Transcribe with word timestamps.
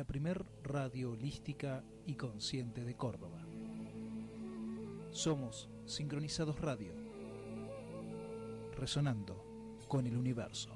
La 0.00 0.06
primer 0.06 0.46
radio 0.62 1.10
holística 1.10 1.84
y 2.06 2.14
consciente 2.14 2.86
de 2.86 2.96
Córdoba. 2.96 3.44
Somos 5.10 5.68
Sincronizados 5.84 6.58
Radio. 6.58 6.94
Resonando 8.78 9.44
con 9.88 10.06
el 10.06 10.16
universo. 10.16 10.74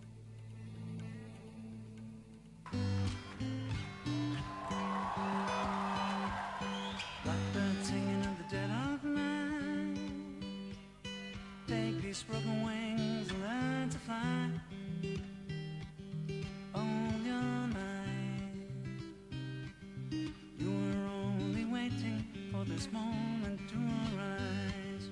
Broken 12.29 12.63
wings. 12.63 14.74
This 22.85 22.93
moment 22.93 23.61
to 23.69 23.77
arise. 24.17 25.09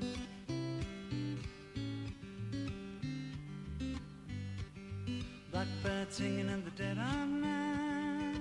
Blackbird 5.51 6.13
singing 6.13 6.49
in 6.49 6.65
the 6.65 6.71
dead 6.71 6.99
of 6.99 7.29
night. 7.29 8.41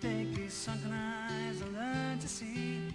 Take 0.00 0.34
these 0.34 0.52
sunken 0.52 0.92
eyes 0.92 1.60
and 1.60 1.74
learn 1.74 2.18
to 2.18 2.28
see 2.28 2.94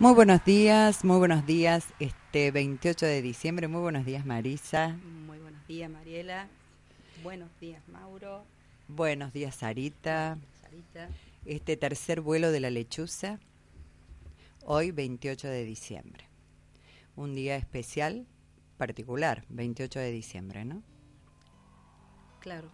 Muy 0.00 0.14
buenos 0.14 0.44
días, 0.44 1.04
muy 1.04 1.18
buenos 1.18 1.46
días, 1.46 1.86
este 2.00 2.50
28 2.50 3.06
de 3.06 3.22
diciembre, 3.22 3.68
muy 3.68 3.80
buenos 3.80 4.04
días 4.04 4.24
Marisa, 4.26 4.96
Muy 5.26 5.38
buenos 5.38 5.66
días, 5.66 5.90
Mariela. 5.90 6.48
Buenos 7.22 7.48
días, 7.60 7.82
Mauro. 7.88 8.44
buenos 8.88 9.32
días 9.32 9.54
Sarita, 9.56 10.38
Sarita. 10.60 11.08
este 11.44 11.76
tercer 11.76 12.20
vuelo 12.20 12.50
de 12.50 12.60
la 12.60 12.70
lechuza, 12.70 13.38
hoy 14.64 14.90
28 14.90 15.48
de 15.48 15.64
diciembre, 15.64 16.24
un 17.14 17.34
día 17.34 17.56
especial, 17.56 18.26
particular, 18.78 19.44
28 19.50 20.00
de 20.00 20.10
diciembre, 20.10 20.64
¿no? 20.64 20.82
Claro, 22.40 22.70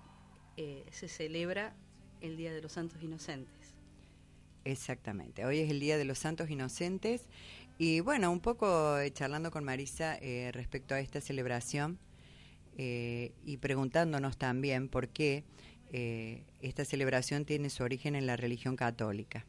eh, 0.57 0.87
se 0.91 1.09
celebra 1.09 1.75
el 2.23 2.37
Día 2.37 2.53
de 2.53 2.63
los 2.63 2.73
Santos 2.73 3.03
Inocentes. 3.03 3.58
Exactamente, 4.69 5.47
hoy 5.47 5.61
es 5.61 5.71
el 5.71 5.81
Día 5.81 5.97
de 5.97 6.05
los 6.05 6.19
Santos 6.19 6.51
Inocentes 6.51 7.25
y 7.79 8.01
bueno, 8.01 8.31
un 8.31 8.41
poco 8.41 8.99
eh, 8.99 9.11
charlando 9.11 9.51
con 9.51 9.65
Marisa 9.65 10.19
eh, 10.21 10.51
respecto 10.53 10.95
a 10.95 11.01
esta 11.01 11.23
celebración 11.23 11.99
eh, 12.77 13.33
y 13.47 13.57
preguntándonos 13.57 14.37
también 14.37 14.91
por 14.91 15.09
qué 15.09 15.45
esta 16.61 16.85
celebración 16.85 17.47
tiene 17.47 17.71
su 17.71 17.83
origen 17.83 18.15
en 18.15 18.27
la 18.27 18.37
religión 18.37 18.77
católica. 18.77 19.47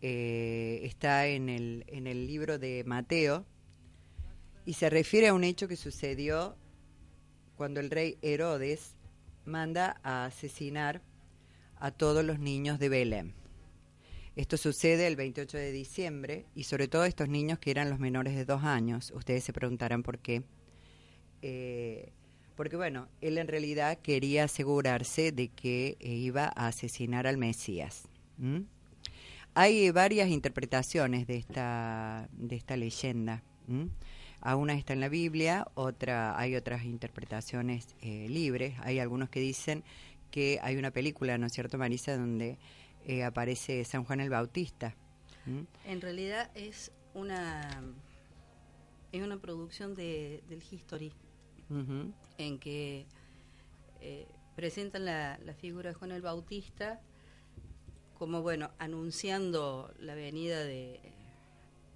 Está 0.00 1.28
en 1.28 1.48
el, 1.48 1.84
en 1.86 2.08
el 2.08 2.26
libro 2.26 2.58
de 2.58 2.82
Mateo 2.84 3.46
y 4.66 4.72
se 4.72 4.90
refiere 4.90 5.28
a 5.28 5.34
un 5.34 5.44
hecho 5.44 5.68
que 5.68 5.76
sucedió 5.76 6.56
cuando 7.54 7.78
el 7.78 7.88
rey 7.88 8.18
Herodes 8.20 8.96
manda 9.44 10.00
a 10.02 10.24
asesinar 10.24 11.02
a 11.76 11.92
todos 11.92 12.24
los 12.24 12.40
niños 12.40 12.80
de 12.80 12.88
Belén. 12.88 13.37
Esto 14.38 14.56
sucede 14.56 15.08
el 15.08 15.16
28 15.16 15.58
de 15.58 15.72
diciembre 15.72 16.44
y 16.54 16.62
sobre 16.62 16.86
todo 16.86 17.04
estos 17.04 17.28
niños 17.28 17.58
que 17.58 17.72
eran 17.72 17.90
los 17.90 17.98
menores 17.98 18.36
de 18.36 18.44
dos 18.44 18.62
años. 18.62 19.12
Ustedes 19.16 19.42
se 19.42 19.52
preguntarán 19.52 20.04
por 20.04 20.20
qué. 20.20 20.44
Eh, 21.42 22.12
porque 22.54 22.76
bueno, 22.76 23.08
él 23.20 23.36
en 23.38 23.48
realidad 23.48 23.98
quería 24.00 24.44
asegurarse 24.44 25.32
de 25.32 25.48
que 25.48 25.96
iba 25.98 26.52
a 26.54 26.68
asesinar 26.68 27.26
al 27.26 27.36
Mesías. 27.36 28.06
Hay 29.54 29.90
varias 29.90 30.28
interpretaciones 30.28 31.26
de 31.26 31.34
esta, 31.34 32.28
de 32.30 32.54
esta 32.54 32.76
leyenda. 32.76 33.42
A 34.40 34.54
una 34.54 34.74
está 34.74 34.92
en 34.92 35.00
la 35.00 35.08
Biblia, 35.08 35.66
otra 35.74 36.38
hay 36.38 36.54
otras 36.54 36.84
interpretaciones 36.84 37.96
eh, 38.02 38.28
libres. 38.28 38.74
Hay 38.84 39.00
algunos 39.00 39.30
que 39.30 39.40
dicen 39.40 39.82
que 40.30 40.60
hay 40.62 40.76
una 40.76 40.92
película, 40.92 41.38
¿no 41.38 41.46
es 41.46 41.52
cierto, 41.52 41.76
Marisa?, 41.76 42.16
donde 42.16 42.56
eh, 43.08 43.24
aparece 43.24 43.84
San 43.84 44.04
Juan 44.04 44.20
el 44.20 44.30
Bautista. 44.30 44.94
En 45.84 46.00
realidad 46.00 46.50
es 46.54 46.92
una 47.14 47.82
es 49.10 49.22
una 49.22 49.38
producción 49.38 49.94
de, 49.94 50.42
del 50.48 50.62
History 50.70 51.12
en 52.36 52.58
que 52.58 53.06
eh, 54.00 54.26
presentan 54.54 55.06
la, 55.06 55.38
la 55.42 55.54
figura 55.54 55.88
de 55.90 55.94
Juan 55.94 56.12
el 56.12 56.20
Bautista 56.20 57.00
como 58.18 58.42
bueno 58.42 58.70
anunciando 58.78 59.92
la 59.98 60.14
venida 60.14 60.62
de, 60.62 61.00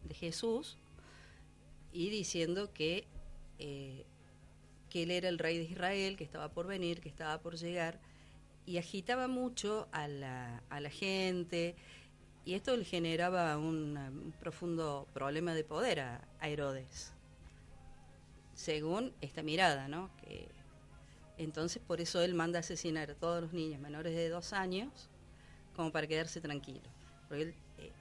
de 0.05 0.15
Jesús 0.15 0.79
y 1.93 2.09
diciendo 2.09 2.73
que 2.73 3.07
eh, 3.59 4.07
que 4.89 5.05
él 5.05 5.11
era 5.11 5.31
el 5.31 5.39
rey 5.39 5.57
de 5.57 5.65
Israel, 5.65 6.17
que 6.17 6.25
estaba 6.25 6.51
por 6.51 6.67
venir, 6.67 7.01
que 7.01 7.09
estaba 7.09 7.41
por 7.41 7.57
llegar, 7.57 7.99
y 8.67 8.79
agitaba 8.79 9.29
mucho 9.29 9.89
a 9.93 10.09
la, 10.09 10.63
a 10.71 10.81
la 10.81 10.91
gente, 10.91 11.75
y 12.45 12.55
esto 12.55 12.77
le 12.77 12.85
generaba 12.85 13.57
un, 13.59 13.97
un 13.97 14.35
profundo 14.41 15.07
problema 15.13 15.55
de 15.55 15.65
poder 15.65 16.01
a, 16.01 16.29
a 16.41 16.49
Herodes. 16.49 17.13
según 18.55 19.13
esta 19.21 19.43
mirada, 19.43 19.89
¿no? 19.89 20.11
Que, 20.19 20.49
entonces, 21.39 21.83
por 21.85 22.01
eso 22.01 22.23
él 22.23 22.35
manda 22.35 22.59
a 22.59 22.61
asesinar 22.61 23.11
a 23.11 23.15
todos 23.15 23.43
los 23.43 23.53
niños 23.53 23.81
menores 23.81 24.15
de 24.15 24.29
dos 24.29 24.53
años, 24.53 25.09
como 25.75 25.91
para 25.91 26.07
quedarse 26.07 26.41
tranquilo. 26.41 26.89
Porque 27.29 27.43
él, 27.43 27.55
eh, 27.79 27.93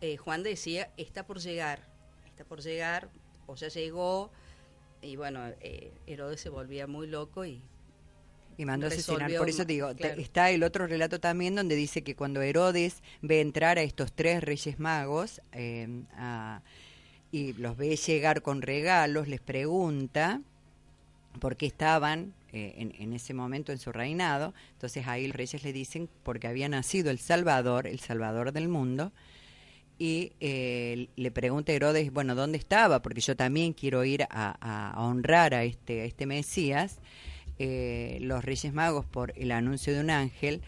eh, 0.00 0.16
Juan 0.16 0.42
decía, 0.42 0.92
está 0.96 1.26
por 1.26 1.40
llegar, 1.40 1.88
está 2.26 2.44
por 2.44 2.60
llegar, 2.60 3.08
o 3.46 3.56
ya 3.56 3.68
llegó, 3.68 4.30
y 5.00 5.16
bueno, 5.16 5.40
eh, 5.60 5.92
Herodes 6.06 6.40
se 6.40 6.48
volvía 6.48 6.86
muy 6.86 7.06
loco 7.08 7.44
y 7.44 7.62
Y 8.62 8.64
mandó 8.64 8.86
a 8.86 8.90
asesinar. 8.90 9.32
Por 9.36 9.48
eso 9.48 9.66
te 9.66 9.72
digo, 9.72 9.92
claro. 9.94 10.20
está 10.20 10.50
el 10.50 10.62
otro 10.62 10.86
relato 10.86 11.18
también 11.20 11.54
donde 11.54 11.74
dice 11.74 12.02
que 12.02 12.14
cuando 12.14 12.40
Herodes 12.42 13.02
ve 13.20 13.40
entrar 13.40 13.76
a 13.78 13.82
estos 13.82 14.12
tres 14.12 14.42
reyes 14.42 14.78
magos 14.78 15.40
eh, 15.52 15.88
a- 16.16 16.62
y 17.32 17.54
los 17.54 17.76
ve 17.76 17.96
llegar 17.96 18.42
con 18.42 18.62
regalos, 18.62 19.26
les 19.26 19.40
pregunta 19.40 20.40
por 21.40 21.56
qué 21.56 21.66
estaban 21.66 22.34
eh, 22.52 22.74
en, 22.76 22.94
en 22.98 23.12
ese 23.14 23.34
momento 23.34 23.72
en 23.72 23.78
su 23.78 23.90
reinado. 23.90 24.54
Entonces 24.74 25.06
ahí 25.08 25.26
los 25.26 25.34
reyes 25.36 25.64
le 25.64 25.72
dicen 25.72 26.08
porque 26.22 26.46
había 26.46 26.68
nacido 26.68 27.10
el 27.10 27.18
Salvador, 27.18 27.86
el 27.86 27.98
Salvador 28.00 28.52
del 28.52 28.68
mundo. 28.68 29.12
Y 29.98 30.32
eh, 30.40 31.08
le 31.16 31.30
pregunta 31.30 31.72
a 31.72 31.74
Herodes, 31.74 32.12
bueno, 32.12 32.34
¿dónde 32.34 32.58
estaba? 32.58 33.02
Porque 33.02 33.20
yo 33.20 33.34
también 33.36 33.72
quiero 33.72 34.04
ir 34.04 34.22
a, 34.24 34.28
a- 34.60 34.90
a 34.90 35.02
honrar 35.04 35.54
a 35.54 35.64
este, 35.64 36.02
a 36.02 36.04
este 36.04 36.26
Mesías. 36.26 36.98
Eh, 37.58 38.18
los 38.20 38.44
Reyes 38.44 38.72
Magos, 38.72 39.04
por 39.04 39.32
el 39.36 39.52
anuncio 39.52 39.92
de 39.92 40.00
un 40.00 40.10
ángel, 40.10 40.62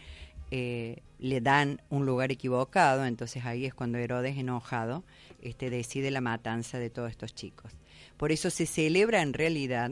eh, 0.51 1.01
le 1.19 1.41
dan 1.41 1.81
un 1.89 2.05
lugar 2.05 2.31
equivocado. 2.31 3.05
Entonces 3.05 3.45
ahí 3.45 3.65
es 3.65 3.73
cuando 3.73 3.97
Herodes, 3.97 4.37
enojado, 4.37 5.03
este, 5.41 5.69
decide 5.69 6.11
la 6.11 6.21
matanza 6.21 6.79
de 6.79 6.89
todos 6.89 7.09
estos 7.09 7.33
chicos. 7.33 7.71
Por 8.17 8.31
eso 8.31 8.49
se 8.49 8.65
celebra 8.65 9.21
en 9.21 9.33
realidad 9.33 9.91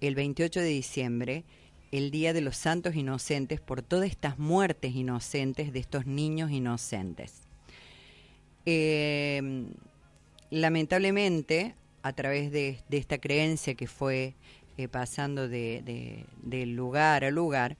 el 0.00 0.14
28 0.14 0.60
de 0.60 0.66
diciembre 0.66 1.44
el 1.92 2.10
Día 2.10 2.32
de 2.32 2.40
los 2.40 2.56
Santos 2.56 2.96
Inocentes 2.96 3.60
por 3.60 3.80
todas 3.80 4.10
estas 4.10 4.36
muertes 4.36 4.96
inocentes 4.96 5.72
de 5.72 5.78
estos 5.78 6.06
niños 6.06 6.50
inocentes. 6.50 7.42
Eh, 8.66 9.66
lamentablemente, 10.50 11.76
a 12.02 12.12
través 12.12 12.50
de, 12.50 12.80
de 12.88 12.96
esta 12.96 13.18
creencia 13.18 13.76
que 13.76 13.86
fue 13.86 14.34
eh, 14.76 14.88
pasando 14.88 15.48
de, 15.48 16.26
lugar 16.66 17.24
a 17.24 17.30
lugar, 17.30 17.76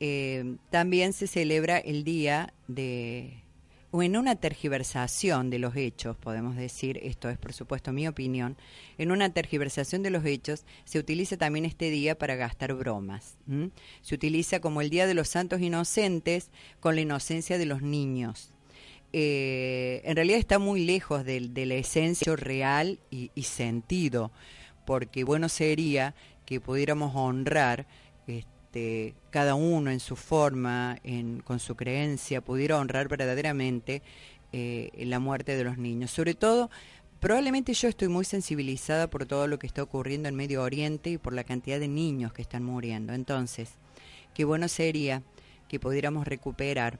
eh, 0.00 0.56
también 0.70 1.12
se 1.12 1.26
celebra 1.26 1.78
el 1.78 2.04
día 2.04 2.52
de, 2.66 3.44
o 3.96 4.02
en 4.02 4.16
una 4.16 4.34
tergiversación 4.34 5.50
de 5.50 5.60
los 5.60 5.76
hechos, 5.76 6.16
podemos 6.16 6.56
decir, 6.56 6.98
esto 7.04 7.28
es 7.28 7.38
por 7.38 7.52
supuesto 7.52 7.92
mi 7.92 8.08
opinión, 8.08 8.56
en 8.98 9.12
una 9.12 9.32
tergiversación 9.32 10.02
de 10.02 10.10
los 10.10 10.24
hechos 10.24 10.64
se 10.84 10.98
utiliza 10.98 11.36
también 11.36 11.64
este 11.64 11.90
día 11.90 12.18
para 12.18 12.34
gastar 12.34 12.74
bromas. 12.74 13.36
Se 14.02 14.16
utiliza 14.16 14.58
como 14.58 14.80
el 14.80 14.90
Día 14.90 15.06
de 15.06 15.14
los 15.14 15.28
Santos 15.28 15.60
Inocentes 15.60 16.50
con 16.80 16.96
la 16.96 17.02
inocencia 17.02 17.56
de 17.56 17.66
los 17.66 17.82
niños. 17.82 18.50
Eh, 19.12 20.02
en 20.04 20.16
realidad 20.16 20.40
está 20.40 20.58
muy 20.58 20.84
lejos 20.84 21.24
de, 21.24 21.38
la 21.54 21.74
esencia 21.74 22.34
real 22.34 22.98
y 23.10 23.42
sentido, 23.44 24.32
porque 24.84 25.24
bueno 25.24 25.48
sería 25.48 26.14
que 26.46 26.60
pudiéramos 26.60 27.12
honrar 27.14 27.86
este, 28.26 29.14
cada 29.30 29.54
uno 29.54 29.90
en 29.90 30.00
su 30.00 30.16
forma, 30.16 30.98
en, 31.04 31.40
con 31.40 31.60
su 31.60 31.76
creencia, 31.76 32.40
pudiera 32.40 32.78
honrar 32.78 33.08
verdaderamente 33.08 34.02
eh, 34.52 34.90
la 35.06 35.18
muerte 35.18 35.56
de 35.56 35.64
los 35.64 35.78
niños. 35.78 36.10
Sobre 36.10 36.34
todo, 36.34 36.70
probablemente 37.20 37.72
yo 37.74 37.88
estoy 37.88 38.08
muy 38.08 38.24
sensibilizada 38.24 39.08
por 39.08 39.26
todo 39.26 39.46
lo 39.46 39.58
que 39.58 39.66
está 39.66 39.82
ocurriendo 39.82 40.28
en 40.28 40.34
Medio 40.34 40.62
Oriente 40.62 41.10
y 41.10 41.18
por 41.18 41.32
la 41.32 41.44
cantidad 41.44 41.80
de 41.80 41.88
niños 41.88 42.32
que 42.32 42.42
están 42.42 42.64
muriendo. 42.64 43.12
Entonces, 43.12 43.70
qué 44.34 44.44
bueno 44.44 44.68
sería 44.68 45.22
que 45.68 45.80
pudiéramos 45.80 46.26
recuperar 46.26 46.98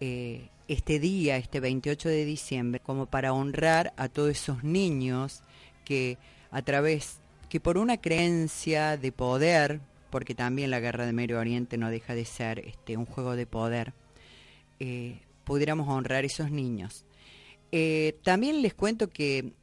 eh, 0.00 0.48
este 0.68 0.98
día, 0.98 1.36
este 1.36 1.60
28 1.60 2.08
de 2.08 2.24
diciembre, 2.24 2.80
como 2.80 3.06
para 3.06 3.32
honrar 3.32 3.92
a 3.96 4.08
todos 4.08 4.30
esos 4.30 4.64
niños 4.64 5.42
que 5.84 6.18
a 6.52 6.62
través, 6.62 7.18
que 7.48 7.58
por 7.58 7.78
una 7.78 8.00
creencia 8.00 8.96
de 8.96 9.10
poder, 9.10 9.80
porque 10.10 10.34
también 10.34 10.70
la 10.70 10.80
guerra 10.80 11.06
de 11.06 11.12
Medio 11.12 11.40
Oriente 11.40 11.78
no 11.78 11.90
deja 11.90 12.14
de 12.14 12.24
ser 12.24 12.60
este, 12.60 12.96
un 12.96 13.06
juego 13.06 13.34
de 13.34 13.46
poder, 13.46 13.94
eh, 14.78 15.22
pudiéramos 15.44 15.88
honrar 15.88 16.24
esos 16.24 16.50
niños. 16.50 17.04
Eh, 17.72 18.18
también 18.22 18.62
les 18.62 18.74
cuento 18.74 19.08
que 19.08 19.54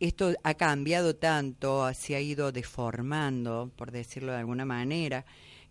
esto 0.00 0.34
ha 0.42 0.54
cambiado 0.54 1.14
tanto, 1.14 1.92
se 1.92 2.16
ha 2.16 2.20
ido 2.20 2.52
deformando, 2.52 3.70
por 3.76 3.92
decirlo 3.92 4.32
de 4.32 4.38
alguna 4.38 4.64
manera, 4.64 5.24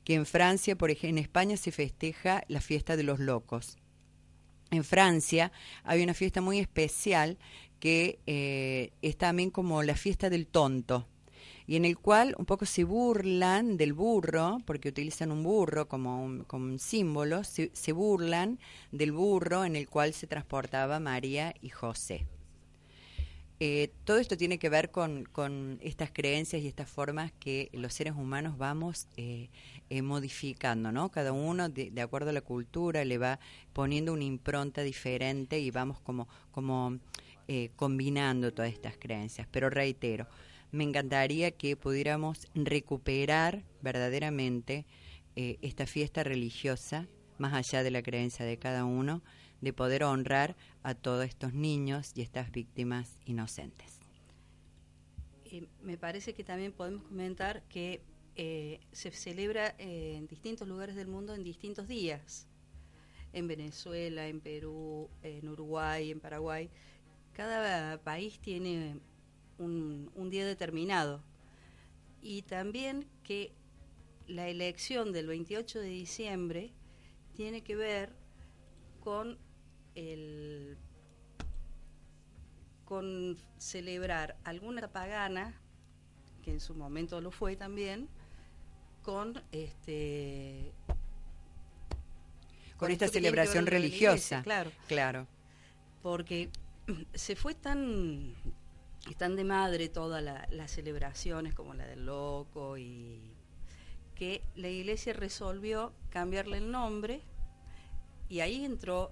que 0.03 0.13
en 0.13 0.25
Francia, 0.25 0.75
por 0.75 0.91
ejemplo, 0.91 1.17
en 1.17 1.23
España 1.23 1.57
se 1.57 1.71
festeja 1.71 2.43
la 2.47 2.61
fiesta 2.61 2.95
de 2.95 3.03
los 3.03 3.19
locos. 3.19 3.77
En 4.71 4.83
Francia 4.83 5.51
hay 5.83 6.03
una 6.03 6.13
fiesta 6.13 6.41
muy 6.41 6.59
especial 6.59 7.37
que 7.83 8.17
eh, 8.27 8.93
es 9.01 9.17
también 9.17 9.49
como 9.49 9.83
la 9.83 9.97
fiesta 9.97 10.29
del 10.29 10.47
tonto 10.47 11.05
y 11.67 11.75
en 11.75 11.83
el 11.83 11.97
cual 11.97 12.33
un 12.37 12.45
poco 12.45 12.65
se 12.65 12.85
burlan 12.85 13.75
del 13.75 13.91
burro, 13.91 14.59
porque 14.65 14.87
utilizan 14.87 15.33
un 15.33 15.43
burro 15.43 15.89
como 15.89 16.23
un, 16.23 16.45
como 16.45 16.63
un 16.63 16.79
símbolo, 16.79 17.43
se, 17.43 17.71
se 17.73 17.91
burlan 17.91 18.57
del 18.93 19.11
burro 19.11 19.65
en 19.65 19.75
el 19.75 19.89
cual 19.89 20.13
se 20.13 20.27
transportaba 20.27 21.01
María 21.01 21.55
y 21.61 21.71
José. 21.71 22.25
Eh, 23.59 23.91
todo 24.05 24.17
esto 24.17 24.37
tiene 24.37 24.59
que 24.59 24.69
ver 24.69 24.89
con, 24.89 25.25
con 25.25 25.77
estas 25.81 26.09
creencias 26.09 26.61
y 26.61 26.69
estas 26.69 26.89
formas 26.89 27.33
que 27.33 27.69
los 27.73 27.93
seres 27.93 28.13
humanos 28.13 28.57
vamos 28.57 29.09
eh, 29.17 29.49
modificando, 30.01 30.93
¿no? 30.93 31.09
Cada 31.09 31.33
uno, 31.33 31.67
de, 31.67 31.91
de 31.91 32.01
acuerdo 32.01 32.29
a 32.29 32.33
la 32.33 32.41
cultura, 32.41 33.03
le 33.03 33.17
va 33.17 33.41
poniendo 33.73 34.13
una 34.13 34.23
impronta 34.23 34.83
diferente 34.83 35.59
y 35.59 35.69
vamos 35.69 35.99
como, 35.99 36.29
como 36.51 36.97
eh, 37.47 37.69
combinando 37.75 38.53
todas 38.53 38.71
estas 38.71 38.97
creencias. 38.97 39.47
Pero 39.51 39.69
reitero, 39.69 40.27
me 40.71 40.83
encantaría 40.83 41.51
que 41.51 41.75
pudiéramos 41.75 42.47
recuperar 42.55 43.63
verdaderamente 43.81 44.85
eh, 45.35 45.57
esta 45.61 45.85
fiesta 45.85 46.23
religiosa, 46.23 47.07
más 47.37 47.53
allá 47.53 47.83
de 47.83 47.91
la 47.91 48.01
creencia 48.01 48.45
de 48.45 48.57
cada 48.57 48.85
uno, 48.85 49.21
de 49.61 49.73
poder 49.73 50.03
honrar 50.03 50.55
a 50.83 50.93
todos 50.93 51.25
estos 51.25 51.53
niños 51.53 52.11
y 52.15 52.21
estas 52.21 52.51
víctimas 52.51 53.19
inocentes. 53.25 53.99
Me 55.81 55.97
parece 55.97 56.33
que 56.33 56.43
también 56.43 56.71
podemos 56.71 57.03
comentar 57.03 57.61
que 57.69 58.01
eh, 58.35 58.79
se 58.91 59.11
celebra 59.11 59.75
eh, 59.77 60.15
en 60.17 60.27
distintos 60.27 60.67
lugares 60.67 60.95
del 60.95 61.07
mundo 61.07 61.35
en 61.35 61.43
distintos 61.43 61.87
días. 61.87 62.47
En 63.31 63.47
Venezuela, 63.47 64.27
en 64.27 64.41
Perú, 64.41 65.09
en 65.21 65.47
Uruguay, 65.47 66.11
en 66.11 66.19
Paraguay. 66.19 66.69
Cada 67.33 67.97
país 68.01 68.39
tiene 68.39 68.97
un, 69.57 70.11
un 70.15 70.29
día 70.29 70.45
determinado. 70.45 71.21
Y 72.21 72.43
también 72.43 73.07
que 73.23 73.51
la 74.27 74.47
elección 74.47 75.11
del 75.11 75.27
28 75.27 75.79
de 75.79 75.87
diciembre 75.89 76.71
tiene 77.35 77.61
que 77.61 77.75
ver 77.75 78.13
con 79.01 79.37
el 79.95 80.77
con 82.85 83.37
celebrar 83.57 84.37
alguna 84.43 84.87
pagana 84.87 85.59
que 86.43 86.51
en 86.51 86.59
su 86.59 86.75
momento 86.75 87.21
lo 87.21 87.31
fue 87.31 87.55
también 87.55 88.07
con 89.01 89.41
este 89.51 90.71
Con, 92.77 92.91
esta 92.91 93.07
celebración 93.07 93.63
iglesia, 93.63 93.79
religiosa. 93.79 94.43
claro 94.43 94.71
Claro. 94.87 95.27
porque 96.01 96.49
se 97.13 97.35
fue 97.35 97.55
tan 97.55 98.35
tan 99.17 99.35
de 99.35 99.43
madre 99.43 99.89
todas 99.89 100.23
la- 100.23 100.47
las 100.51 100.71
celebraciones 100.71 101.53
como 101.53 101.73
la 101.73 101.85
del 101.85 102.05
loco 102.05 102.77
y 102.77 103.35
que 104.15 104.41
la 104.55 104.69
iglesia 104.69 105.11
resolvió 105.13 105.93
cambiarle 106.09 106.57
el 106.57 106.71
nombre 106.71 107.21
y 108.29 108.39
ahí 108.39 108.63
entró 108.63 109.11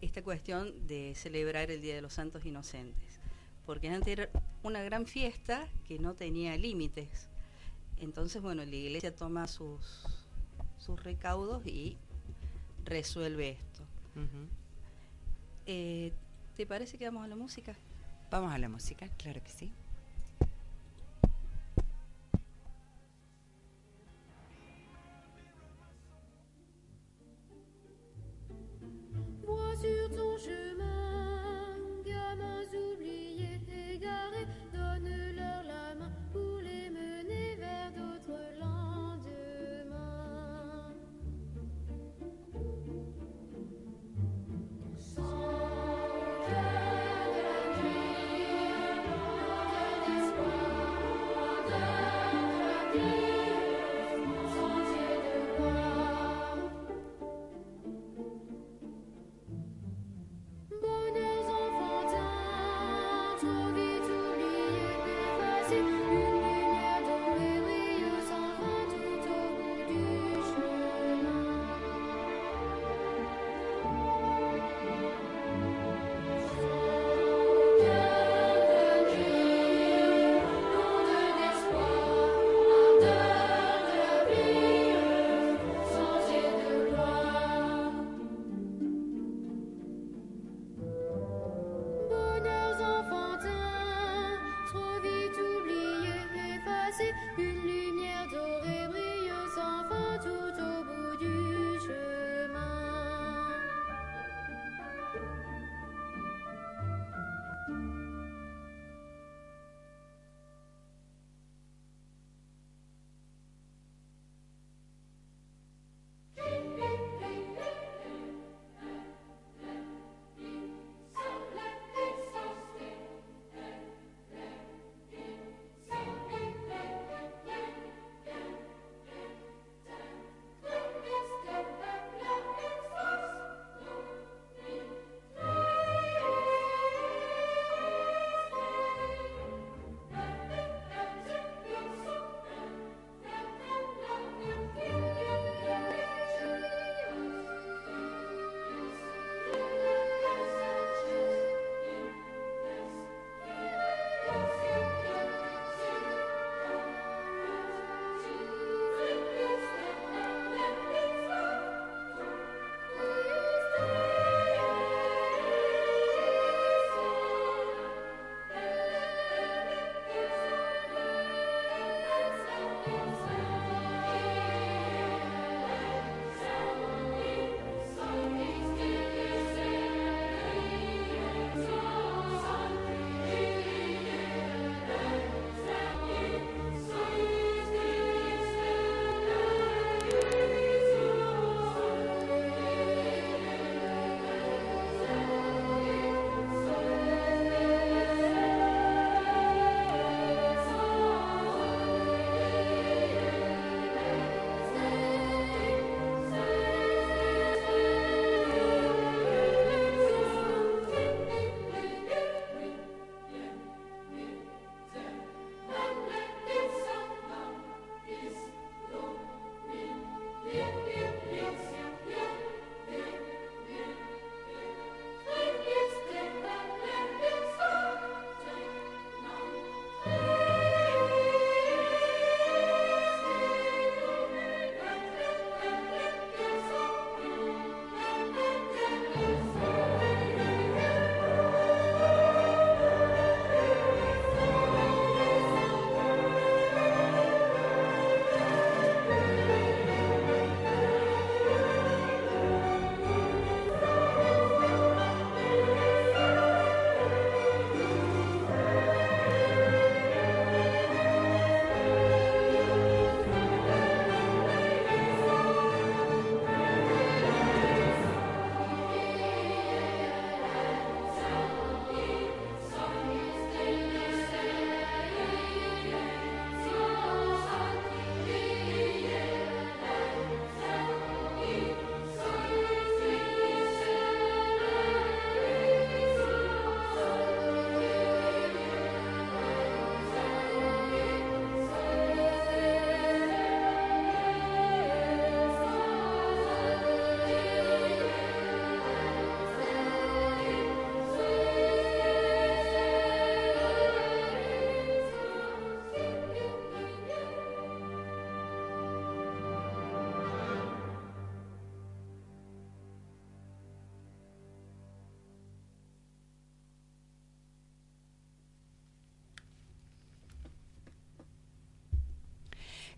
esta 0.00 0.22
cuestión 0.22 0.86
de 0.86 1.14
celebrar 1.14 1.70
el 1.70 1.80
Día 1.80 1.94
de 1.94 2.02
los 2.02 2.12
Santos 2.14 2.44
Inocentes, 2.44 3.18
porque 3.64 3.88
antes 3.88 4.08
era 4.08 4.28
una 4.62 4.82
gran 4.82 5.06
fiesta 5.06 5.68
que 5.84 5.98
no 5.98 6.14
tenía 6.14 6.56
límites. 6.56 7.28
Entonces, 7.96 8.42
bueno, 8.42 8.64
la 8.64 8.74
iglesia 8.76 9.14
toma 9.14 9.46
sus, 9.46 10.04
sus 10.78 11.02
recaudos 11.02 11.66
y 11.66 11.96
resuelve 12.84 13.50
esto. 13.50 13.84
Eh, 15.70 16.12
¿Te 16.56 16.64
parece 16.64 16.96
que 16.96 17.04
vamos 17.04 17.26
a 17.26 17.28
la 17.28 17.36
música? 17.36 17.76
Vamos 18.30 18.54
a 18.54 18.58
la 18.58 18.70
música, 18.70 19.06
claro 19.18 19.42
que 19.44 19.50
sí. 19.50 19.70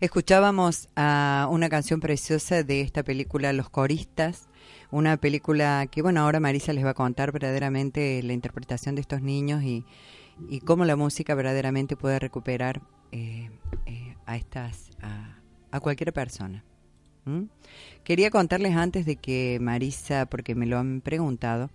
Escuchábamos 0.01 0.89
a 0.95 1.47
una 1.51 1.69
canción 1.69 1.99
preciosa 1.99 2.63
de 2.63 2.81
esta 2.81 3.03
película 3.03 3.53
Los 3.53 3.69
Coristas, 3.69 4.49
una 4.89 5.15
película 5.17 5.85
que, 5.91 6.01
bueno, 6.01 6.21
ahora 6.21 6.39
Marisa 6.39 6.73
les 6.73 6.83
va 6.83 6.89
a 6.89 6.93
contar 6.95 7.31
verdaderamente 7.31 8.23
la 8.23 8.33
interpretación 8.33 8.95
de 8.95 9.01
estos 9.01 9.21
niños 9.21 9.61
y, 9.61 9.85
y 10.49 10.61
cómo 10.61 10.85
la 10.85 10.95
música 10.95 11.35
verdaderamente 11.35 11.95
puede 11.97 12.17
recuperar 12.17 12.81
eh, 13.11 13.51
eh, 13.85 14.15
a 14.25 14.37
estas, 14.37 14.89
a, 15.03 15.37
a 15.69 15.79
cualquier 15.79 16.11
persona. 16.13 16.63
¿Mm? 17.25 17.43
Quería 18.03 18.31
contarles 18.31 18.75
antes 18.75 19.05
de 19.05 19.15
que 19.15 19.59
Marisa, 19.61 20.25
porque 20.25 20.55
me 20.55 20.65
lo 20.65 20.79
han 20.79 21.01
preguntado, 21.01 21.69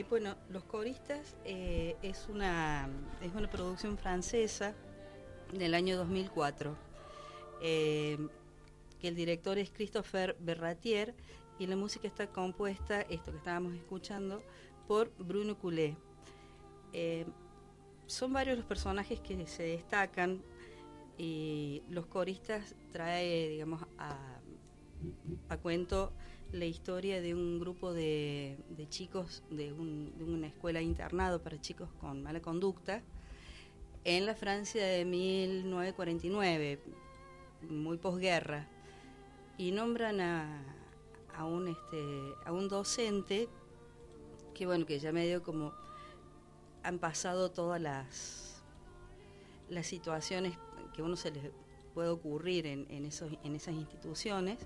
bueno, 0.09 0.37
Los 0.49 0.65
Coristas 0.65 1.37
eh, 1.45 1.97
es, 2.03 2.27
una, 2.31 2.89
es 3.21 3.35
una 3.35 3.51
producción 3.51 3.99
francesa 3.99 4.75
del 5.53 5.75
año 5.75 5.99
2004, 5.99 6.75
eh, 7.61 8.17
que 8.99 9.09
el 9.09 9.15
director 9.15 9.59
es 9.59 9.71
Christopher 9.71 10.35
Berratier 10.41 11.15
y 11.59 11.67
la 11.67 11.77
música 11.77 12.09
está 12.09 12.27
compuesta, 12.27 13.03
esto 13.03 13.33
que 13.33 13.37
estábamos 13.37 13.75
escuchando, 13.75 14.43
por 14.89 15.13
Bruno 15.19 15.59
Coulet. 15.59 15.95
Eh, 16.95 17.27
son 18.07 18.33
varios 18.33 18.57
los 18.57 18.67
personajes 18.67 19.21
que 19.21 19.47
se 19.47 19.65
destacan 19.65 20.43
y 21.19 21.83
Los 21.91 22.07
Coristas 22.07 22.75
trae, 22.93 23.49
digamos, 23.51 23.83
a, 23.99 24.17
a 25.51 25.57
cuento 25.59 26.15
la 26.53 26.65
historia 26.67 27.21
de 27.23 27.35
un 27.35 27.59
grupo 27.59 27.93
de, 27.95 28.59
chicos 28.91 29.43
de, 29.51 29.73
un- 29.73 30.13
de 30.19 30.25
una 30.25 30.47
escuela 30.49 30.81
internado 30.83 31.41
para 31.43 31.61
chicos 31.61 31.89
con 32.01 32.23
mala 32.23 32.41
conducta 32.41 33.03
en 34.05 34.27
la 34.27 34.35
Francia 34.35 34.85
de 34.85 35.05
1949, 35.05 36.81
muy 37.71 37.97
posguerra, 37.97 38.67
y 39.57 39.71
nombran 39.71 40.21
a, 40.21 40.63
a 41.37 41.45
un 41.45 41.69
este 41.69 42.35
a 42.45 42.53
un 42.53 42.69
docente 42.69 43.49
que 44.55 44.67
bueno 44.67 44.85
que 44.87 44.99
ya 44.99 45.13
medio 45.13 45.43
como 45.43 45.73
han 46.83 46.99
pasado 46.99 47.51
todas 47.51 47.81
las 47.81 48.63
las 49.69 49.87
situaciones 49.87 50.59
que 50.95 51.03
uno 51.03 51.17
se 51.17 51.31
les 51.31 51.45
puede 51.95 52.09
ocurrir 52.09 52.67
en, 52.67 52.87
en 52.91 53.05
esas 53.05 53.75
instituciones 53.75 54.59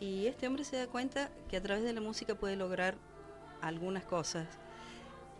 y 0.00 0.26
este 0.26 0.46
hombre 0.46 0.64
se 0.64 0.76
da 0.76 0.86
cuenta 0.86 1.30
que 1.48 1.58
a 1.58 1.62
través 1.62 1.84
de 1.84 1.92
la 1.92 2.00
música 2.00 2.34
puede 2.34 2.56
lograr 2.56 2.96
algunas 3.60 4.04
cosas. 4.04 4.48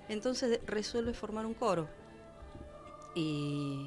Entonces 0.08 0.60
resuelve 0.66 1.14
formar 1.14 1.46
un 1.46 1.54
coro. 1.54 1.88
Y 3.14 3.86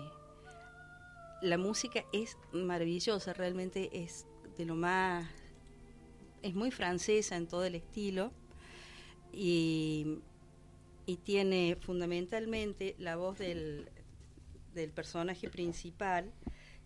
la 1.42 1.60
música 1.60 2.04
es 2.12 2.38
maravillosa, 2.52 3.34
realmente 3.34 4.04
es 4.04 4.26
de 4.58 4.66
lo 4.66 4.76
más... 4.76 5.30
Es 6.42 6.56
muy 6.56 6.72
francesa 6.72 7.38
en 7.38 7.48
todo 7.48 7.64
el 7.66 7.76
estilo. 7.76 8.32
Y, 9.32 10.20
y 11.06 11.18
tiene 11.18 11.78
fundamentalmente 11.80 12.96
la 12.98 13.16
voz 13.16 13.38
del, 13.38 13.90
del 14.74 14.90
personaje 14.90 15.50
principal, 15.50 16.34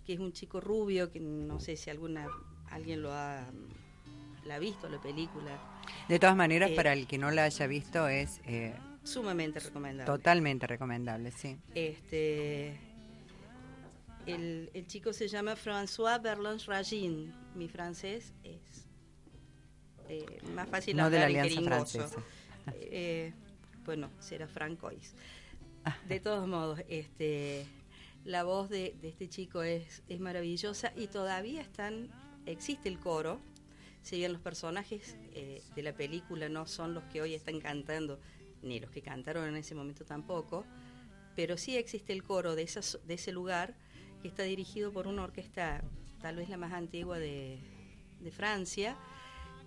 que 0.06 0.14
es 0.14 0.20
un 0.20 0.34
chico 0.34 0.60
rubio, 0.60 1.10
que 1.10 1.22
no 1.22 1.60
sé 1.62 1.78
si 1.78 1.90
alguna 1.90 2.28
alguien 2.72 3.02
lo 3.02 3.12
ha, 3.14 3.46
la 4.46 4.56
ha 4.56 4.60
visto, 4.60 4.88
la 4.90 5.00
película, 5.02 5.52
De 6.08 6.20
todas 6.20 6.36
maneras, 6.36 6.72
eh, 6.72 6.76
para 6.76 6.94
el 6.94 7.08
que 7.08 7.18
no 7.18 7.32
la 7.32 7.44
haya 7.46 7.68
visto, 7.68 8.08
es 8.08 8.42
eh, 8.46 8.74
sumamente 9.04 9.60
recomendable. 9.60 10.06
totalmente 10.12 10.68
recomendable, 10.68 11.32
sí. 11.32 11.58
Este, 11.76 12.78
el, 14.26 14.70
el 14.74 14.88
chico 14.88 15.14
se 15.14 15.28
llama 15.28 15.56
François 15.56 16.22
Berlon 16.22 16.60
Ragin. 16.66 17.34
Mi 17.56 17.68
francés 17.70 18.34
es 18.44 18.86
eh, 20.10 20.26
más 20.54 20.68
fácil 20.70 20.96
No 20.98 21.10
de 21.10 21.20
la 21.20 21.26
hablar 21.26 21.46
Alianza. 21.46 21.70
Francesa. 21.70 22.24
Eh, 22.74 23.34
bueno, 23.86 24.10
será 24.20 24.48
francois. 24.48 25.14
Ah. 25.86 25.98
De 26.08 26.20
todos 26.20 26.46
modos, 26.48 26.82
este, 26.90 27.66
la 28.26 28.44
voz 28.44 28.70
de, 28.70 28.96
de 29.02 29.08
este 29.08 29.30
chico 29.30 29.64
es, 29.64 30.04
es 30.10 30.20
maravillosa 30.20 30.92
y 30.98 31.08
todavía 31.08 31.62
están, 31.62 32.10
existe 32.48 32.90
el 32.90 33.00
coro, 33.00 33.40
si 34.02 34.18
bien 34.18 34.34
los 34.34 34.42
personajes 34.42 35.16
eh, 35.34 35.62
de 35.76 35.84
la 35.84 35.94
película 35.94 36.50
no 36.50 36.66
son 36.66 36.94
los 36.94 37.04
que 37.06 37.22
hoy 37.22 37.34
están 37.34 37.60
cantando, 37.60 38.20
ni 38.62 38.80
los 38.80 38.90
que 38.90 39.02
cantaron 39.02 39.48
en 39.48 39.56
ese 39.56 39.76
momento 39.76 40.06
tampoco, 40.06 40.66
pero 41.36 41.58
sí 41.58 41.78
existe 41.78 42.14
el 42.14 42.24
coro 42.24 42.56
de, 42.56 42.64
esas- 42.64 43.00
de 43.06 43.14
ese 43.14 43.32
lugar 43.32 43.76
que 44.22 44.28
está 44.28 44.44
dirigido 44.44 44.92
por 44.92 45.08
una 45.08 45.24
orquesta 45.24 45.84
tal 46.22 46.36
vez 46.38 46.50
la 46.50 46.58
más 46.58 46.74
antigua 46.74 47.20
de, 47.20 47.60
de 48.22 48.32
Francia. 48.32 48.98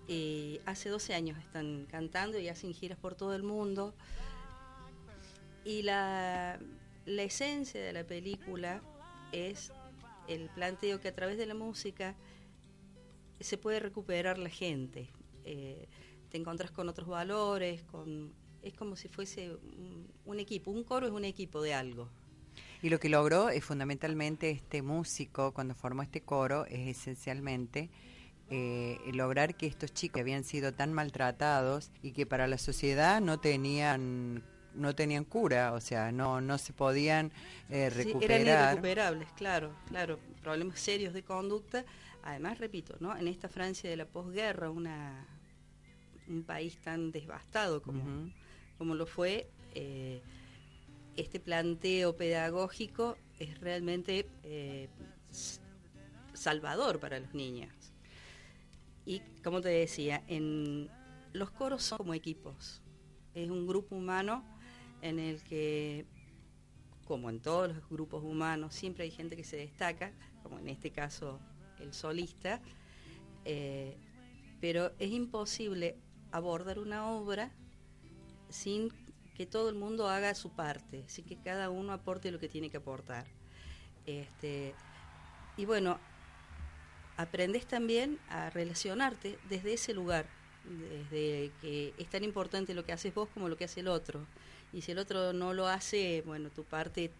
Y 0.07 0.59
hace 0.65 0.89
12 0.89 1.13
años 1.13 1.37
están 1.39 1.85
cantando 1.89 2.37
y 2.37 2.49
hacen 2.49 2.73
giras 2.73 2.97
por 2.97 3.15
todo 3.15 3.33
el 3.35 3.43
mundo. 3.43 3.93
Y 5.63 5.83
la, 5.83 6.59
la 7.05 7.23
esencia 7.23 7.81
de 7.81 7.93
la 7.93 8.03
película 8.03 8.81
es 9.31 9.71
el 10.27 10.49
planteo 10.49 10.99
que 10.99 11.07
a 11.09 11.15
través 11.15 11.37
de 11.37 11.45
la 11.45 11.53
música 11.53 12.15
se 13.41 13.57
puede 13.57 13.79
recuperar 13.79 14.37
la 14.37 14.49
gente. 14.49 15.09
Eh, 15.43 15.87
te 16.29 16.37
encuentras 16.37 16.71
con 16.71 16.87
otros 16.89 17.07
valores, 17.07 17.83
con, 17.83 18.33
es 18.61 18.73
como 18.73 18.95
si 18.95 19.07
fuese 19.09 19.51
un, 19.51 20.07
un 20.25 20.39
equipo. 20.39 20.71
Un 20.71 20.83
coro 20.83 21.07
es 21.07 21.13
un 21.13 21.25
equipo 21.25 21.61
de 21.61 21.73
algo. 21.73 22.09
Y 22.81 22.89
lo 22.89 22.99
que 22.99 23.09
logró 23.09 23.49
es 23.49 23.63
fundamentalmente 23.63 24.49
este 24.49 24.81
músico, 24.81 25.53
cuando 25.53 25.75
formó 25.75 26.01
este 26.01 26.21
coro, 26.21 26.65
es 26.65 26.87
esencialmente 26.97 27.89
eh, 28.49 28.99
lograr 29.13 29.55
que 29.55 29.67
estos 29.67 29.93
chicos 29.93 30.15
que 30.15 30.21
habían 30.21 30.43
sido 30.43 30.73
tan 30.73 30.91
maltratados 30.91 31.91
y 32.01 32.11
que 32.11 32.25
para 32.25 32.47
la 32.47 32.57
sociedad 32.57 33.21
no 33.21 33.39
tenían 33.39 34.43
no 34.73 34.95
tenían 34.95 35.25
cura, 35.25 35.73
o 35.73 35.81
sea, 35.81 36.11
no 36.13 36.41
no 36.41 36.57
se 36.57 36.73
podían 36.73 37.31
eh, 37.69 37.89
Sí, 37.91 37.97
recuperar. 38.03 38.41
eran 38.41 38.63
irrecuperables, 38.69 39.31
claro, 39.33 39.73
claro. 39.87 40.17
Problemas 40.41 40.79
serios 40.79 41.13
de 41.13 41.23
conducta. 41.23 41.85
Además, 42.23 42.59
repito, 42.59 42.95
¿no? 42.99 43.17
En 43.17 43.27
esta 43.27 43.49
Francia 43.49 43.89
de 43.89 43.95
la 43.95 44.05
posguerra, 44.05 44.69
una, 44.69 45.25
un 46.27 46.43
país 46.43 46.77
tan 46.81 47.11
devastado 47.11 47.81
como, 47.81 48.31
como 48.77 48.95
lo 48.95 49.05
fue, 49.05 49.49
eh, 49.73 50.21
este 51.15 51.39
planteo 51.39 52.15
pedagógico 52.15 53.17
es 53.39 53.59
realmente 53.59 54.29
eh, 54.43 54.87
salvador 56.33 56.99
para 56.99 57.19
los 57.19 57.33
niños. 57.33 57.73
Y 59.05 59.21
como 59.43 59.61
te 59.61 59.69
decía, 59.69 60.23
en 60.27 60.89
los 61.33 61.51
coros 61.51 61.83
son 61.83 61.97
como 61.97 62.13
equipos. 62.13 62.81
Es 63.33 63.49
un 63.49 63.65
grupo 63.65 63.95
humano 63.95 64.43
en 65.01 65.17
el 65.19 65.41
que, 65.43 66.05
como 67.05 67.29
en 67.29 67.39
todos 67.39 67.69
los 67.75 67.89
grupos 67.89 68.23
humanos, 68.23 68.75
siempre 68.75 69.05
hay 69.05 69.11
gente 69.11 69.35
que 69.35 69.43
se 69.43 69.57
destaca, 69.57 70.11
como 70.43 70.59
en 70.59 70.69
este 70.69 70.91
caso 70.91 71.39
el 71.81 71.93
solista, 71.93 72.61
eh, 73.45 73.97
pero 74.59 74.91
es 74.99 75.11
imposible 75.11 75.95
abordar 76.31 76.79
una 76.79 77.07
obra 77.07 77.51
sin 78.49 78.91
que 79.35 79.45
todo 79.45 79.69
el 79.69 79.75
mundo 79.75 80.09
haga 80.09 80.35
su 80.35 80.51
parte, 80.51 81.03
sin 81.07 81.25
que 81.25 81.37
cada 81.37 81.69
uno 81.69 81.93
aporte 81.93 82.31
lo 82.31 82.39
que 82.39 82.49
tiene 82.49 82.69
que 82.69 82.77
aportar. 82.77 83.25
Este, 84.05 84.75
y 85.57 85.65
bueno, 85.65 85.99
aprendes 87.17 87.65
también 87.65 88.19
a 88.29 88.49
relacionarte 88.49 89.37
desde 89.49 89.73
ese 89.73 89.93
lugar, 89.93 90.25
desde 91.09 91.51
que 91.61 91.93
es 91.97 92.09
tan 92.09 92.23
importante 92.23 92.73
lo 92.73 92.85
que 92.85 92.93
haces 92.93 93.13
vos 93.13 93.29
como 93.33 93.49
lo 93.49 93.57
que 93.57 93.65
hace 93.65 93.79
el 93.79 93.87
otro. 93.87 94.25
Y 94.73 94.81
si 94.81 94.91
el 94.91 94.99
otro 94.99 95.33
no 95.33 95.53
lo 95.53 95.67
hace, 95.67 96.23
bueno, 96.25 96.49
tu 96.49 96.63
parte 96.63 97.11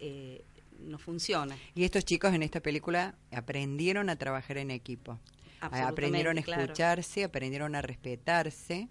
eh, 0.00 0.42
no 0.78 0.98
funciona. 0.98 1.60
Y 1.74 1.84
estos 1.84 2.04
chicos 2.04 2.34
en 2.34 2.42
esta 2.42 2.60
película 2.60 3.14
aprendieron 3.32 4.10
a 4.10 4.16
trabajar 4.16 4.58
en 4.58 4.70
equipo. 4.70 5.18
aprendieron 5.60 6.38
a 6.38 6.40
claro. 6.40 6.62
escucharse, 6.62 7.24
aprendieron 7.24 7.74
a 7.74 7.82
respetarse, 7.82 8.88